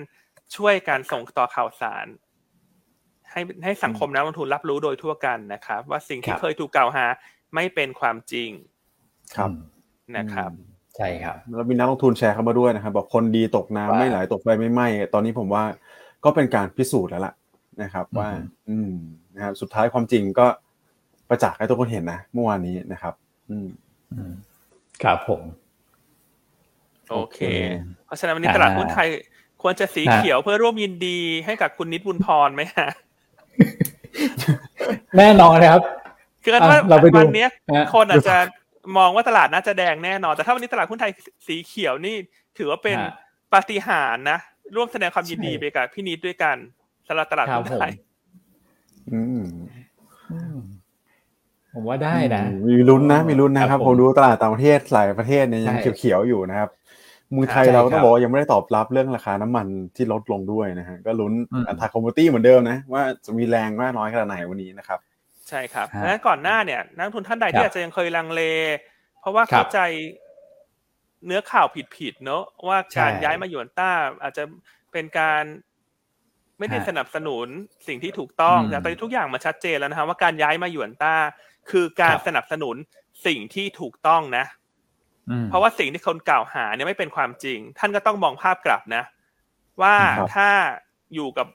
[0.56, 2.06] ช่วยการส่งต่อข่าวสาร
[3.30, 7.04] ให้ให้สังคมนักลงทุนรับรู้โดยทั่วกันนะครับ ว่าสิ่งที่เคยถูกกล่าวหา
[7.54, 8.50] ไม่เป็นความจริง
[9.36, 9.50] ครับ
[10.16, 10.50] นะครับ
[10.96, 15.64] ใช่ครับแล้วมีนักลงทุนแชร์เข้ามาด้วยนะครับบอกคนดีตกน้ำว่าไม่ไหลตกไฟไม่ไหม้ตอนนี้ผมว่า
[16.24, 17.34] ก็เป็นการพิสูจน์แล้วล่ะ
[17.82, 18.92] นะครับ ว่าอืมอืม
[19.34, 20.46] นะครับสุดท้ายความจริงก็
[21.28, 23.14] ประจักษ์ให้ทุกคนเห็นนะเมื่อวานนี้นะครับ
[23.50, 23.68] อืม
[24.12, 24.32] อืม
[25.02, 25.42] ครับผม
[27.10, 27.38] โอเคโอเค
[28.06, 29.08] เพราะฉะนั้นวันนี้ตลาดหุ้นไทย
[29.62, 32.88] ควรจะสีฮะเขียวเพื่อร่วมยินดีให้กับคุณนิดบุญพรไหมฮะ
[35.16, 35.82] แน่นอนนะครับ
[36.42, 38.36] คือกันว่าอะเราไปดูวันเนี้ยฮะคนอาจจะ
[38.98, 41.10] มองว่าตลาดน่าจะแดงแน่นอน แต่ถ้าวันนี้ตลาดหุ้นไทย
[41.46, 42.14] สีเขียวนี่
[42.58, 43.10] ถือว่าเป็นฮะ
[43.54, 44.38] ปาฏิหาริย์นะ
[44.76, 46.56] ร่วมแสดงความยินดีใช่ไปกับพี่นิดด้วยกัน
[47.08, 47.92] สำหรับตลาดครับหุ้นผมไทย
[49.12, 49.42] อืม
[50.32, 50.56] อืม
[51.74, 59.66] ผมว่าได้นะ มีลุ้นนะ มีลุ้นนะครับครับผผมมดูตลาดต่างประเทศหลายประเทศเนี่ยยังใช่เขียวๆอยู่นะครับเมืองไทยใช่เราครัต้อบงบอกว่ายังไม่ได้ตอบรับเรื่องราคาน้ำมัน
[59.96, 65.00] ที่ลดลงด้วยนะฮะก็ลุ้นอืมอัตราคอมมูตี้เหมือนเดิมนะว่าจะมีแรงมากน้อยขนาดไหนวันนี้นะครับ
[65.48, 68.42] ใช่ครับฮะดังนั้นก่อนหน้าเนี่ย นักลงทุนท่านใดครัที่บอาจจะยังเคยลังเล
[69.20, 69.78] เพราะว่าครับเข้าใจ
[71.26, 71.66] เนื้อข่าว
[71.96, 73.90] ผิดๆเนอะว่าการใช่ย้ายมาหยวนต้า
[74.22, 74.44] อาจจะ
[74.92, 75.44] เป็นการ
[76.58, 77.48] ไม่ได้ฮะสนับสนุน
[77.86, 81.14] สิ่งที่ถูกต้องอืมแต่ตอนนี้ทุกอย่างมาชัดเจนแล้วนะครับว่าการย้ายมาหยวนต้า
[81.70, 82.76] คือการครับสนับสนุน
[83.26, 84.65] สิ่งที่ถูกต้องนะอืม
[85.48, 89.04] เพราะว่าสิ่งที่คนกล่าวหาเนี่ยไม่เป็นความจริง ท่านก็ต้องมองภาพกลับนะ
[89.82, 90.48] ว่าครับถ้า
[91.14, 91.46] อยู่กับ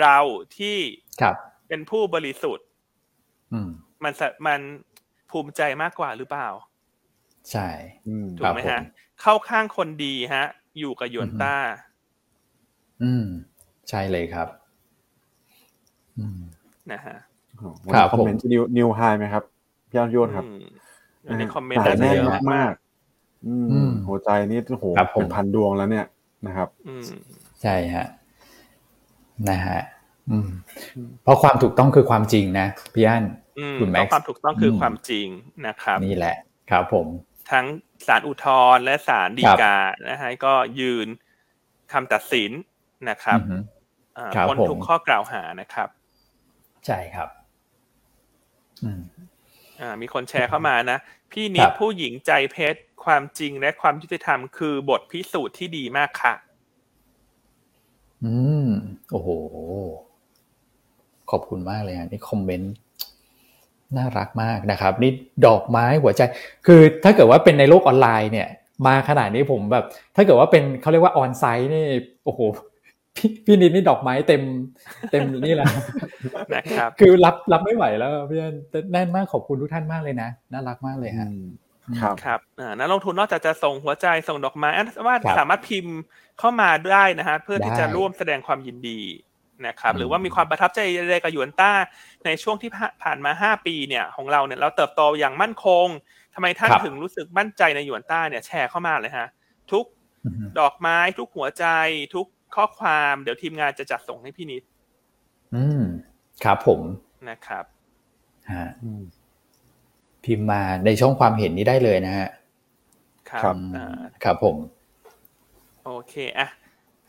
[0.00, 0.18] เรา
[0.58, 0.76] ที่
[1.20, 1.36] ครับ
[1.68, 2.66] เป็นผู้บริสุทธิ์
[3.52, 3.70] อืม
[4.04, 4.60] มันสะมัน
[5.30, 6.48] ภูมิใจมากกว่าหรือเปล่า
[7.50, 7.68] ใช่
[8.08, 8.80] อืมถูกไหมฮะ
[9.20, 10.44] เข้าข้างคนดีฮะ
[10.78, 11.56] อยู่กับหยวนต้า
[13.02, 13.26] อืม
[13.88, 14.48] ใช่เลยครับ
[16.18, 16.40] อืม
[16.92, 17.16] นะฮะ
[17.48, 19.44] โอ้โหวันครันี้บคอมเมนต์นิวนิวไฮไหมครับ
[19.90, 20.58] พี่อันโยนครับอืม
[21.24, 22.85] อยู่ในคอมเมนต์หนาน่าจะแน่นเยอะมากมากๆอืมอืม
[24.08, 26.06] หัวใจนี่โอ้โหครับผมเป็นพันดวงแล้วเนี่ย
[26.46, 27.04] นะครับอืม
[27.62, 28.06] ใช่ฮะ
[29.48, 29.80] นะฮะ
[30.30, 30.48] อืม
[31.22, 33.24] เพราะความถูกต้องคือความจริงนะพี่อัน
[33.58, 35.26] อืมคุณเพแม็กซ์ราะความถูกต้องคืออมความจริง
[35.66, 36.36] นะครับ นี่แหละ
[36.70, 37.06] ครับผม
[37.52, 37.66] ทั้ง
[38.06, 39.76] ศาลอุทธรณ์และศาลฎีกา
[40.08, 41.06] นะฮะก็ยืน
[41.92, 42.50] คำตัดสิน
[43.10, 43.56] นะครับอือฮึ
[44.18, 45.88] อ่าครับพ้นผมทุกข้อกล่าวหานะครับ
[46.86, 47.28] ใช่ครับ
[48.84, 49.00] อืม
[49.80, 50.98] อ่ามีคนแชร์เข้ามานะ
[51.32, 56.34] พี่นิครัดบผู้หญิงใจเพชร ความจริงและความยุติธรรมคือบทพิสูจน์ที่ดีมากค่ะ
[58.24, 58.34] อื
[58.66, 58.68] ม
[59.10, 59.28] โอ้โห
[61.30, 62.74] ขอบคุณมากเลยฮะนี่คอมเมนต์
[63.96, 65.10] น่ารักมากนะครับ นี่
[65.46, 66.22] ดอกไม้หัวใจ
[66.66, 68.48] คือถ้าเกิดว่าเป็นในโลกออนไลน์เนี่ย
[68.86, 69.84] มาขนาดนี้ผมแบบ
[70.16, 71.86] ถ้าเกิดว่าเป็นเขาเรียกว่าออนไซต์นี่
[72.24, 72.40] โอ้โห
[73.16, 74.42] พี่พี่นิดนี่ดอกไม้เต็ม
[75.10, 75.66] เต็มนี่แหละ
[76.54, 81.28] นะครับ คือรับรับไม่ไหวแล้วพี่อันแต่แน่นมากขอบคุณทุกท่านมากเลยนะ น่ารักมากเลยฮะ
[82.00, 85.96] ครับครับอ่านักลงทุนนอกจากจะส่งหัวใจส่งดอกไม้อันว่าครับสามารถพิมพ์
[86.38, 89.00] เข้ามาได้นะฮะเพื่อที่จะได้ร่วมแสดงความยินดี
[89.66, 91.72] นะครับอืมหรือว่ามีความประทับใจอะไรกับหยวนต้า
[92.24, 95.86] ในช่วงที่ผ่าผ่านมาห้าปีเนี่ยของเราเนี่ยเราเติบโตอย่างมั่นคง
[96.34, 99.28] ทำไมท่านครับถึงรู้สึกมั่นใจในหยวนต้าเนี่ยแชร์เข้ามาเลยฮะ
[99.72, 99.84] ทุก
[100.24, 101.64] อืมดอกไม้ทุกหัวใจ
[102.14, 104.62] ทุกข้อความเดี๋ยวทีมงานจะจัดส่งให้พี่นิด
[105.54, 105.82] อืม
[106.44, 106.80] ครับผม
[107.30, 107.64] นะครับ
[108.52, 109.02] ฮะอืม
[110.26, 112.28] พิมพ์มาในช่องความเห็นนี้ได้เลยนะฮะ
[113.30, 114.56] ครับครับอ่าครับผม
[115.84, 116.48] โอเคอะ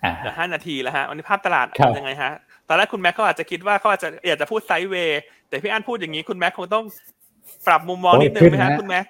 [0.03, 2.31] อ่าเหลือห้านาทีแล้วฮะวันนี้ภาพตลาดครับยังไงฮะ
[2.67, 6.85] ตอนแรกคุณแม็กเขาอาจจะคิดว่าเขาอาจจะอยากจะพูดไซด์เวย์แต่พี่อันพูดอย่างนี้คุณแม็กคงต้อง
[7.67, 9.05] ปรับมุมมองนิดนึงไหมฮะคุณแม็ก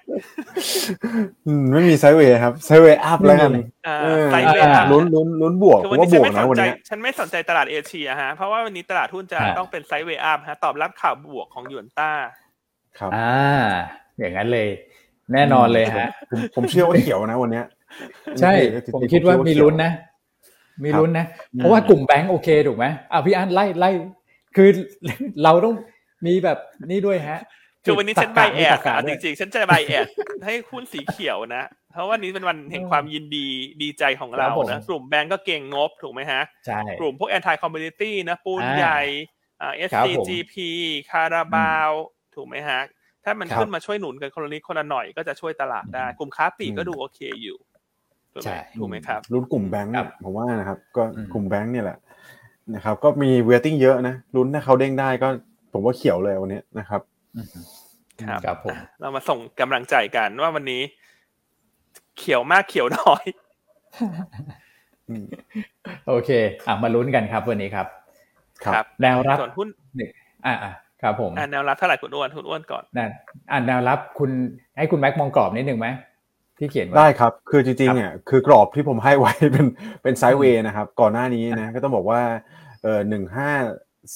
[1.46, 3.52] อืมไม่มีไซด์เวย์ครับไซด์เวย์อัพแล้วกัน
[3.86, 12.12] อ่าเออไซด์เวย์อ่าอะลุ้นลุ้นลุ้นบวกคือผวันมว่านี้บฉันวกไม่นะสนวันใจเนี้ยฉันไม่สนใจตลาดเอเชียฮะเพราะว่าวันนี้ตลาดหุ้นจะฮะต้องเป็นไซด์เวย์อัพฮะตอบรับข่าวบวกของหยวนต้า
[12.98, 13.32] ครับอ่า
[14.18, 14.68] อย่างนั้นเลย
[15.32, 17.66] แน่นอนเลยฮะผมผมเชื่อว่าเขียวนะวันเนี้ย
[18.40, 18.52] ใช่
[18.94, 19.92] ผมคิดว่ามีลุ้นนะ
[20.84, 21.26] มีลุ้นนะ
[21.56, 23.90] เพราะว่ากลุ่มแบงก์โอเคถูกไหมอ่าพี่อันไล่ไล่
[24.56, 24.68] คือ
[25.44, 25.74] เราต้อง
[26.26, 26.58] มีแบบ
[26.90, 27.40] นี่ด้วยฮะ
[27.84, 30.06] คือวันนี้ฉันใบแอดตรรกะอะด้จวยริงๆ ฉันจะใบแอด
[30.44, 33.46] ให้หุ้นสีเขียวนะ เพราะว่านี้เป็นวันแห่งความยินดี
[33.82, 39.00] ดีใจของเราครับผมนะกลุ่มแบงก์ก็เก่งงบถูกไหมฮะใช่กลุ่มพวก anti commodity นะปูนอ่าใหญ่
[39.62, 40.54] อ่าครับผม SCGP
[41.10, 41.90] คาราบาว
[42.38, 42.80] ถูกไหมฮะ
[43.24, 47.58] ถ้ามันครับขึ้นมาช่วยหนุนกันคนละนิดคนละหน่อยก็จะช่วยตลาดได้ กลุ่มค้าปลีกก็ดูโอเคอยู่
[48.34, 51.98] ถูกไหมใช่ถูกไหมครับลุ้นกลุ่มแบงค์ครับผมว่านะครับ ก็อืมกลุ่มแบงค์เนี่ยแหละ
[52.74, 55.28] นะครับ ก็มี weighting เยอะนะลุ้นถ้าเขาเด้งได้ก็
[55.72, 57.00] ผมว่าเขียวเลยวันนี้นะครับ
[57.36, 57.46] อืม
[58.22, 60.82] ครับครับผมเรามาส่งกำลังใจกันว่าวันนี้
[62.18, 63.24] เขียวมากเขียวน้อย
[65.08, 65.24] อืม
[66.08, 66.30] โอเค
[66.68, 67.86] อะมาลุ้นกันครับวันนี้ครับ
[68.64, 69.68] ครับแนวรับส่วนหุ้น
[69.98, 70.08] นี่
[70.46, 70.72] อ่าอ่า
[71.02, 73.10] ครับผมอ่าแนวรับเท่าไหร่คุณอ้วนคุณอ้วนก่อนนั่น
[73.50, 74.30] อ่านแนวรับคุณ
[74.78, 75.88] ให้คุณแม็กมองกรอบนิดหนึ่งไหม
[76.58, 79.66] ที่เขียนว้ได้ครับ คือจริงครับๆเนี่ยคือกรอบที่ผมให้ไว้เป็น
[80.02, 82.22] เป็นไซด์เวย์นะครับ ก่อนหน้านี้นะก็ต้องบอกว่า
[82.82, 83.50] เออหนึ่งห้า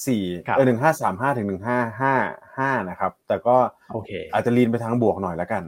[0.07, 2.13] สี่ครับเออหนึ่งห้าสามห้าถึงหนึ่งห้าห้า
[2.57, 3.57] ห้านะครับ แต่ก็
[3.91, 5.63] โอเค อาจจะลีนไปทางบวกหน่อยแล้วกัน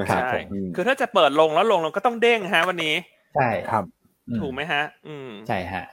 [0.00, 2.94] นะครับครัใช่บผมอืมคือถ้าจะเปิดลงแล้วลงเราก็ต้องเด้งฮะวันนี้
[3.34, 3.84] ใช่ครับ
[4.28, 5.84] อืถูกไหมฮะ อืมใช่ฮะ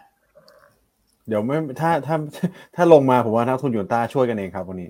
[1.28, 2.15] เดี๋ยวไม่ถ้าถ้า
[2.76, 4.89] ถ้าลงมาผมว่านักทุนยูนต้าช่วยกันเองครับวันนี้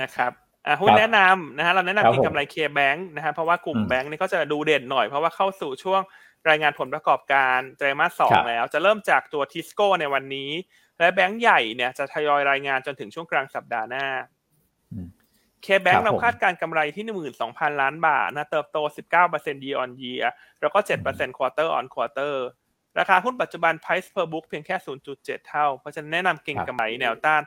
[0.00, 0.32] นะครับ
[0.66, 6.00] อะหุ้นครับแนะนำนะฮะเราแนะครับนำกินผมกำไรเคแบงค์นะฮะเพราะว่ากลุ่มอืมแบงค์นี่ก็จะดูเด่นหน่อยเพราะว่าเข้าสู่ช่วง
[6.48, 10.50] รายงานผลประกอบการไตรมาสสองครับแล้ว จะเริ่มจากตัวทิสโก้ในวันนี้
[10.98, 14.06] และแบงค์ใหญ่เนี่ยจะทยอยรายงานจนถึงช่วงกลางสัปดาห์หน้า
[14.92, 15.08] อืม
[15.62, 17.04] เคแบงครัค์บเราผมคาดการณ์กำไรที่
[17.42, 18.78] 12,000 ล้านบาทนะเติบโต
[19.22, 20.24] 19% year on year
[20.60, 22.34] แล้วก็ 7% quarter on quarter
[22.98, 24.76] ราคาหุ้นปัจจุบัน price per book เพียงแค่
[25.12, 27.42] 0.7 เท่า เพราะฉะนั้นแนะนำเก็งครับกำไรแนวต้าน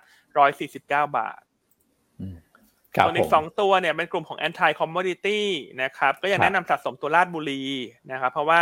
[0.55, 1.41] 149 บาท
[2.19, 2.35] อืม
[2.95, 5.39] ครับส่วนอีผกมสองตัวเนี่ยเป็นกลุ่มของ anti commodity
[5.83, 7.63] นะครับ ก็ยังครับแนะนำสะสมตัวลาดบุรี
[8.11, 8.59] นะครับ เพราะว่า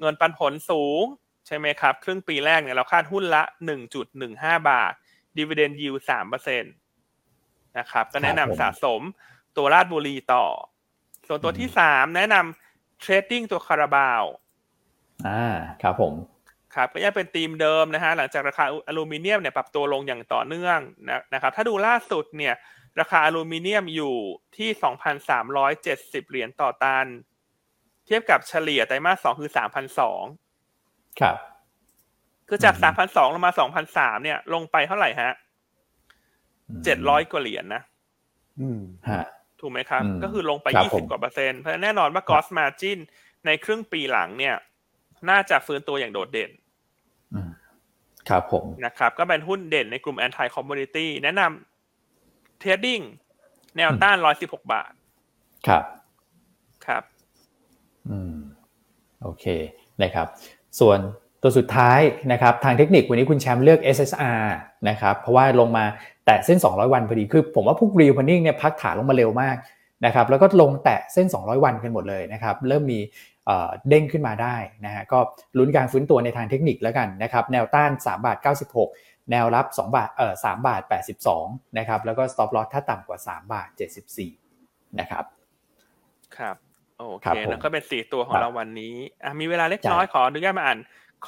[0.00, 1.04] เงินปันผลสูง
[1.46, 3.42] ใช่ไหมครับ ครึ่งปีแรกเนี่ยเราคาดหุ้นละ
[4.06, 4.92] 1.15 บาท
[5.38, 6.81] dividend yield 3%
[7.78, 9.00] นะครับ ก็แนะนำสะสม
[9.56, 10.44] ตัวราชบุรีต่อ
[11.26, 14.22] ส่วนตัวที่สามแนะนำ trading ตัวคาราบาว
[15.26, 15.44] อ่า
[15.82, 16.14] ครับผม
[16.74, 22.54] ครับก็ยังเป็นธีมเดิมนะฮะหลังจากราคาอลูมิเนียมเนี่ยปรับตัวลงอย่างต่อเนื่องนะนะครับถ้าดูล่าสุดเนี่ย
[23.00, 24.14] ราคาอลูมิเนียมอยู่
[24.56, 24.68] ที่
[25.50, 27.06] 2,370 เหรียญต่อตัน
[28.06, 29.50] เทียบกับเฉลี่ยไตรมาสสองคือ
[30.34, 31.36] 3,200 ครับ
[32.48, 33.52] คือจากอืม3,200 ลงมา
[33.88, 35.32] 2,300 เนี่ย ลงไปเท่าไหร่ฮะ
[36.70, 37.82] 700กว่าเหรียญนะ
[38.60, 39.24] อืมฮะ
[39.60, 42.98] ถูกไหมครับอืมก็คือลงไปครับผม20กว่าเปอร์เซ็นต์เพราะฉะนั้นแน่นอนว่ากอสมาจิน
[43.46, 44.56] ในครึ่งปีหลังเนี่ย
[45.30, 46.50] น่าจะฟื้นตัวอย่างโดดเด่น
[47.34, 47.50] อืม
[48.28, 53.04] ครับผมนะครับ ก็เป็นหุ้นเด่นในกลุ่ม anti commodity แนะนำ trading
[53.76, 54.92] แนวต้าน116บาท
[55.68, 55.84] ครับ
[56.86, 57.02] ครับ
[58.10, 58.36] อืม
[59.22, 59.44] โอเค
[60.02, 60.26] นะครับ
[60.80, 60.98] ส่วน
[61.42, 62.00] ตัวสุดท้าย
[62.32, 64.42] นะครับทางเทคนิควันนี้คุณแชมป์เลือก SSR
[64.88, 65.84] นะครับเพราะว่าลงมา
[66.26, 69.56] แตะเส้น 200 วันพอดีคือผมว่าพวก real planning เนี่ยพักฐานลงมาเร็วมาก
[70.04, 73.00] นะครับแล้วก็ลงแตะเส้น 200 วันกันหมดเลยนะครับเริ่มมี
[73.46, 75.18] เอ่อเด้งขึ้นมาได้นะฮะก็
[75.58, 78.36] ลุ้นการฟื้นตัวในทางเทคนิคแล้วกันนะครับแนวต้าน3บาท
[78.84, 80.82] 96 แนวรับ2บาทเอ่อ3บาท
[81.30, 83.68] 82นะครับแล้วก็ stop loss ถ้าต่ำกว่า 3 บาท
[84.34, 85.24] 74นะครับ
[86.36, 86.56] ครับ
[86.98, 90.78] โอครัเคบผมแล้วก็เป็นสี่ตัวของครับเราวันนี้อะมีเวลาเล็กน้อยใช่ขออนุญาตมาอ่าน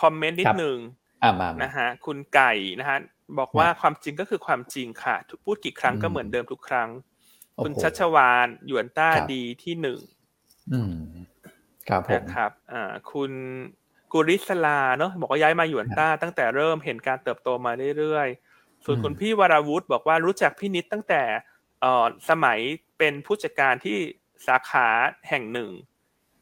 [0.01, 0.79] คอมเมนต์นิคดรับหนึ่ง
[1.23, 2.99] อ่ามามานะฮะคุณไก่นะฮะ
[3.39, 6.89] บอกว่าครับความจริงก็คือความจริงค่ะทุกพูดกี่ครั้งอืมก็เหมือนเดิมทุกครั้ง
[7.55, 9.99] โอ้โหคุณชัชวานหยวนต้าครับดีที่หนึ่ง
[10.73, 10.95] อืม
[11.89, 13.33] ครับผมนะครับอ่าคุณ
[14.13, 21.23] กุริศลาเนาะบอกว่าย้ายมาหยวนต้าตั้งแต่เริ่มเห็นการเติบโตมาเรื่อยๆ ส่วนอืมคุณพี่วราวุธบอกว่ารู้จักพี่นิดตั้งแต่
[21.81, 22.59] เอ่อสมัย
[22.99, 23.97] เป็นผู้จัดการที่
[24.47, 24.89] สาขา
[25.29, 25.71] แห่งหนึ่ง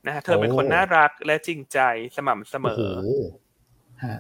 [0.07, 1.79] นะฮะเธอเป็นคนน่ารักและจริงใจ
[2.17, 2.83] สม่ำเสมโอ้โหอ
[4.05, 4.17] ฮะ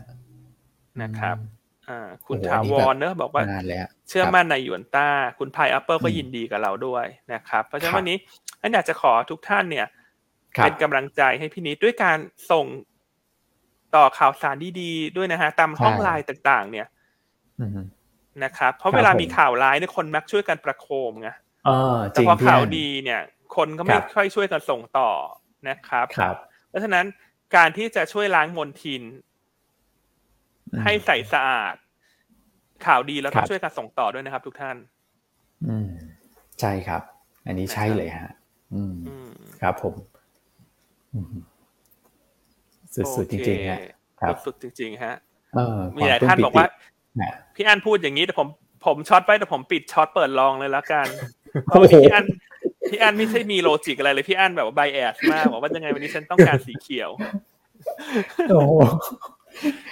[1.03, 1.37] นะครับ
[1.89, 5.09] อ่าคุณโอ้โหถาอันนี้วแบบรเนอะบอกว่านานเลยอะเชื่อครับมั่นในหยวนต้า
[5.39, 8.17] คุณพายอัปเปอร์ก็อืมยินดีกับเราด้วยนะครับ เพราะฉะนั้ครันบวันนี้
[8.61, 9.87] อันอยากจะขอทุกท่านเนี่ย
[10.59, 12.19] ครับเป็นกำลังใจให้พี่นิดด้วยการ
[12.51, 12.67] ส่ง
[13.95, 16.87] ต่อข่าวสารดีๆด้วยนะฮะตามห้องใช่ไลน์ต่างๆ เนี่ย
[17.61, 17.71] อืม
[18.45, 21.31] นะครับเพราะครับเวลาผมมีข่าวร้ายเนี่ยคนมักช่วยกันประโคมไง
[21.67, 23.21] เออจแต่ริงพอพี่ข่าวอันดีเนี่ย
[23.57, 25.11] คนก็ไม่ครับค่อยช่วยกันส่งต่อ
[25.69, 26.37] นะครับครับ
[26.69, 27.05] เพราะฉะนั้น
[27.57, 29.03] การที่จะช่วยล้างมลทิน
[30.73, 31.75] อืมให้ใสสะอาด
[32.87, 34.77] ข่าวดีแล้วครัก็บช่วยกันส่งต่อด้วยนะครับ ทุกท่าน
[35.69, 35.89] อืม
[36.61, 37.03] ใช่ครับ
[37.47, 38.31] อันนี้ใช่เลยฮะ
[38.75, 39.95] อืมอืมครับผม
[41.15, 41.27] อืม
[42.95, 43.81] สุดๆจริงๆฮะ
[44.21, 45.15] ครับสุดๆจริงๆฮะ
[45.55, 46.67] เออมีหลายท่านบอกว่า
[47.21, 48.49] นะพี่อันพูดอย่างนี้แต่ผม
[48.87, 51.09] ผมช็อตไปแต่ผมปิดช็อตเปิดลองเลยแล้วกัน
[51.67, 52.25] เพโอ้ราะโหพี่อัน
[52.93, 57.11] พี่อันไม่ใช่มีโลจิกอะไรเลยพี่อันแบบว่าไบแอสมากบอกว่ายังไงวันนี้ฉันต้องการสีเขียว
[58.51, 58.73] โอ้โห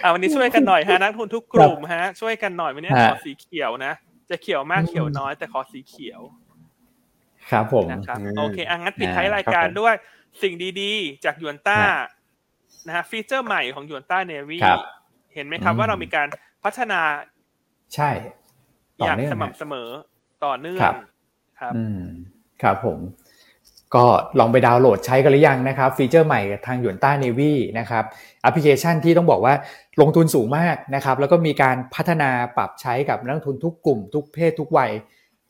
[0.03, 3.93] อ่าวันนี้ช่วยกันหน่อยฮะนักทุนทุกกลุ่มฮะ ช่วยกันหน่อยวันนี้ฮะขอสีเขียวนะ
[4.31, 6.21] จะเขียวมากอืมเขียวน้อย แต่ขอสีเขียว
[7.51, 9.95] ครับผมนะครับอืมโอเคอะงั้นปิดอ่าท้ายรายครับการผมด้วย
[10.43, 11.93] สิ่งดีๆ จากยวนต้าฮะ
[12.87, 14.81] นะฮะฟีเจอร์ใหม่ของยวนต้าเนวีครับ
[15.35, 16.29] เห็นไหมครับอืมว่าเรามีการ
[16.65, 17.01] พัฒนา
[17.95, 18.11] ใช่
[18.99, 19.89] อย่างต่เนื่สฮะม่ำเสมอ
[20.45, 20.95] ต่อเนื่อครังบ
[21.61, 22.03] ครับ อืม
[22.63, 22.99] ครับผม
[23.95, 24.05] ก็
[24.39, 28.05] ลองไปดาวน์โหลดใช้กันหรือยังนะครับฟีเจอร์ใหม่ทางหยวนต้าเนวีนะครับ
[28.43, 29.55] แอปพลิเคชันที่ต้องบอกว่า
[30.01, 34.91] ลงทุนสูงมากนะครับแล้วก็มีการพัฒนาปรับใช้กับนักทุนทุกกลุ่ม ทุกเพศทุกวัย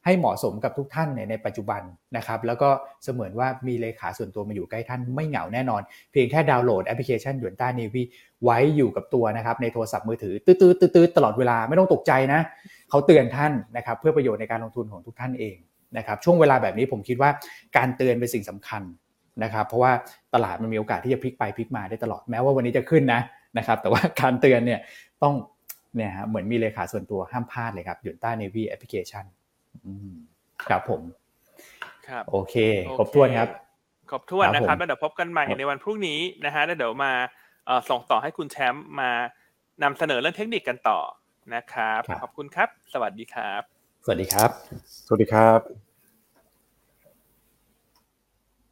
[0.05, 1.83] ให้เหมาะสมกับทุกท่านในในปัจจุบัน
[2.17, 2.69] นะครับแล้วก็
[3.05, 5.83] เสมือนว่ามีเลขาส่วนตัวมาอยู่ใกล้ท่านไม่เหงาแน่นอน
[6.13, 8.03] เพียงแค่ดาวน์โหลดแอปพลิเคชันหยวนต้าเนวี
[8.45, 12.41] ไว้อยู่กับตัวนะครับในโทรศัพท์มือถือตื้อๆตื้อๆตลอดเวลาไม่ต้องตกใจนะ
[12.91, 15.57] เขาเตือนท่านนะครับเพื่อประโยชน์ในการลงทุนของทุกท่านเอง
[15.97, 17.31] นะครับช่วงเวลาแบบนี้ผมคิดว่า
[17.77, 18.83] การเตือนเป็นสิ่งสำคัญ
[19.43, 19.93] นะครับเพราะว่า
[20.35, 23.21] ตลาดมันมีโอกาสที่จะพลิกไปพลิกมาได้ตลอดแม้ว่าวันนี้จะขึ้นนะ
[23.59, 24.81] นะครับแต่ว่าการเตือนเนี่ย
[25.23, 25.35] ต้อง
[25.97, 29.25] เนี่ยฮะเหมือนมีเลขาส่วนตัวห้ามพลาดเลยครับหยวนต้าเนวีแอปพลิเคชัน
[30.69, 31.03] ครับผม
[32.09, 32.55] ครับโอเค
[32.97, 33.49] ครบถ้วนครับ
[34.11, 37.13] ครบถ้วนนะครับผมแล้วเดี๋ยวพบกันใหม่ในวันพรุ่งนี้นะฮะแล้วเดี๋ยวมา
[37.67, 39.11] เอ่อส่งต่อให้คุณแชมป์มา
[39.83, 40.99] นำเสนอเรื่องเทคนิคกันต่อ
[41.55, 43.80] นะครับ ขอบคุณครับ สวัสดีครับส
[44.11, 44.51] วัสดีครับ
[45.07, 45.90] สวัสดีครับ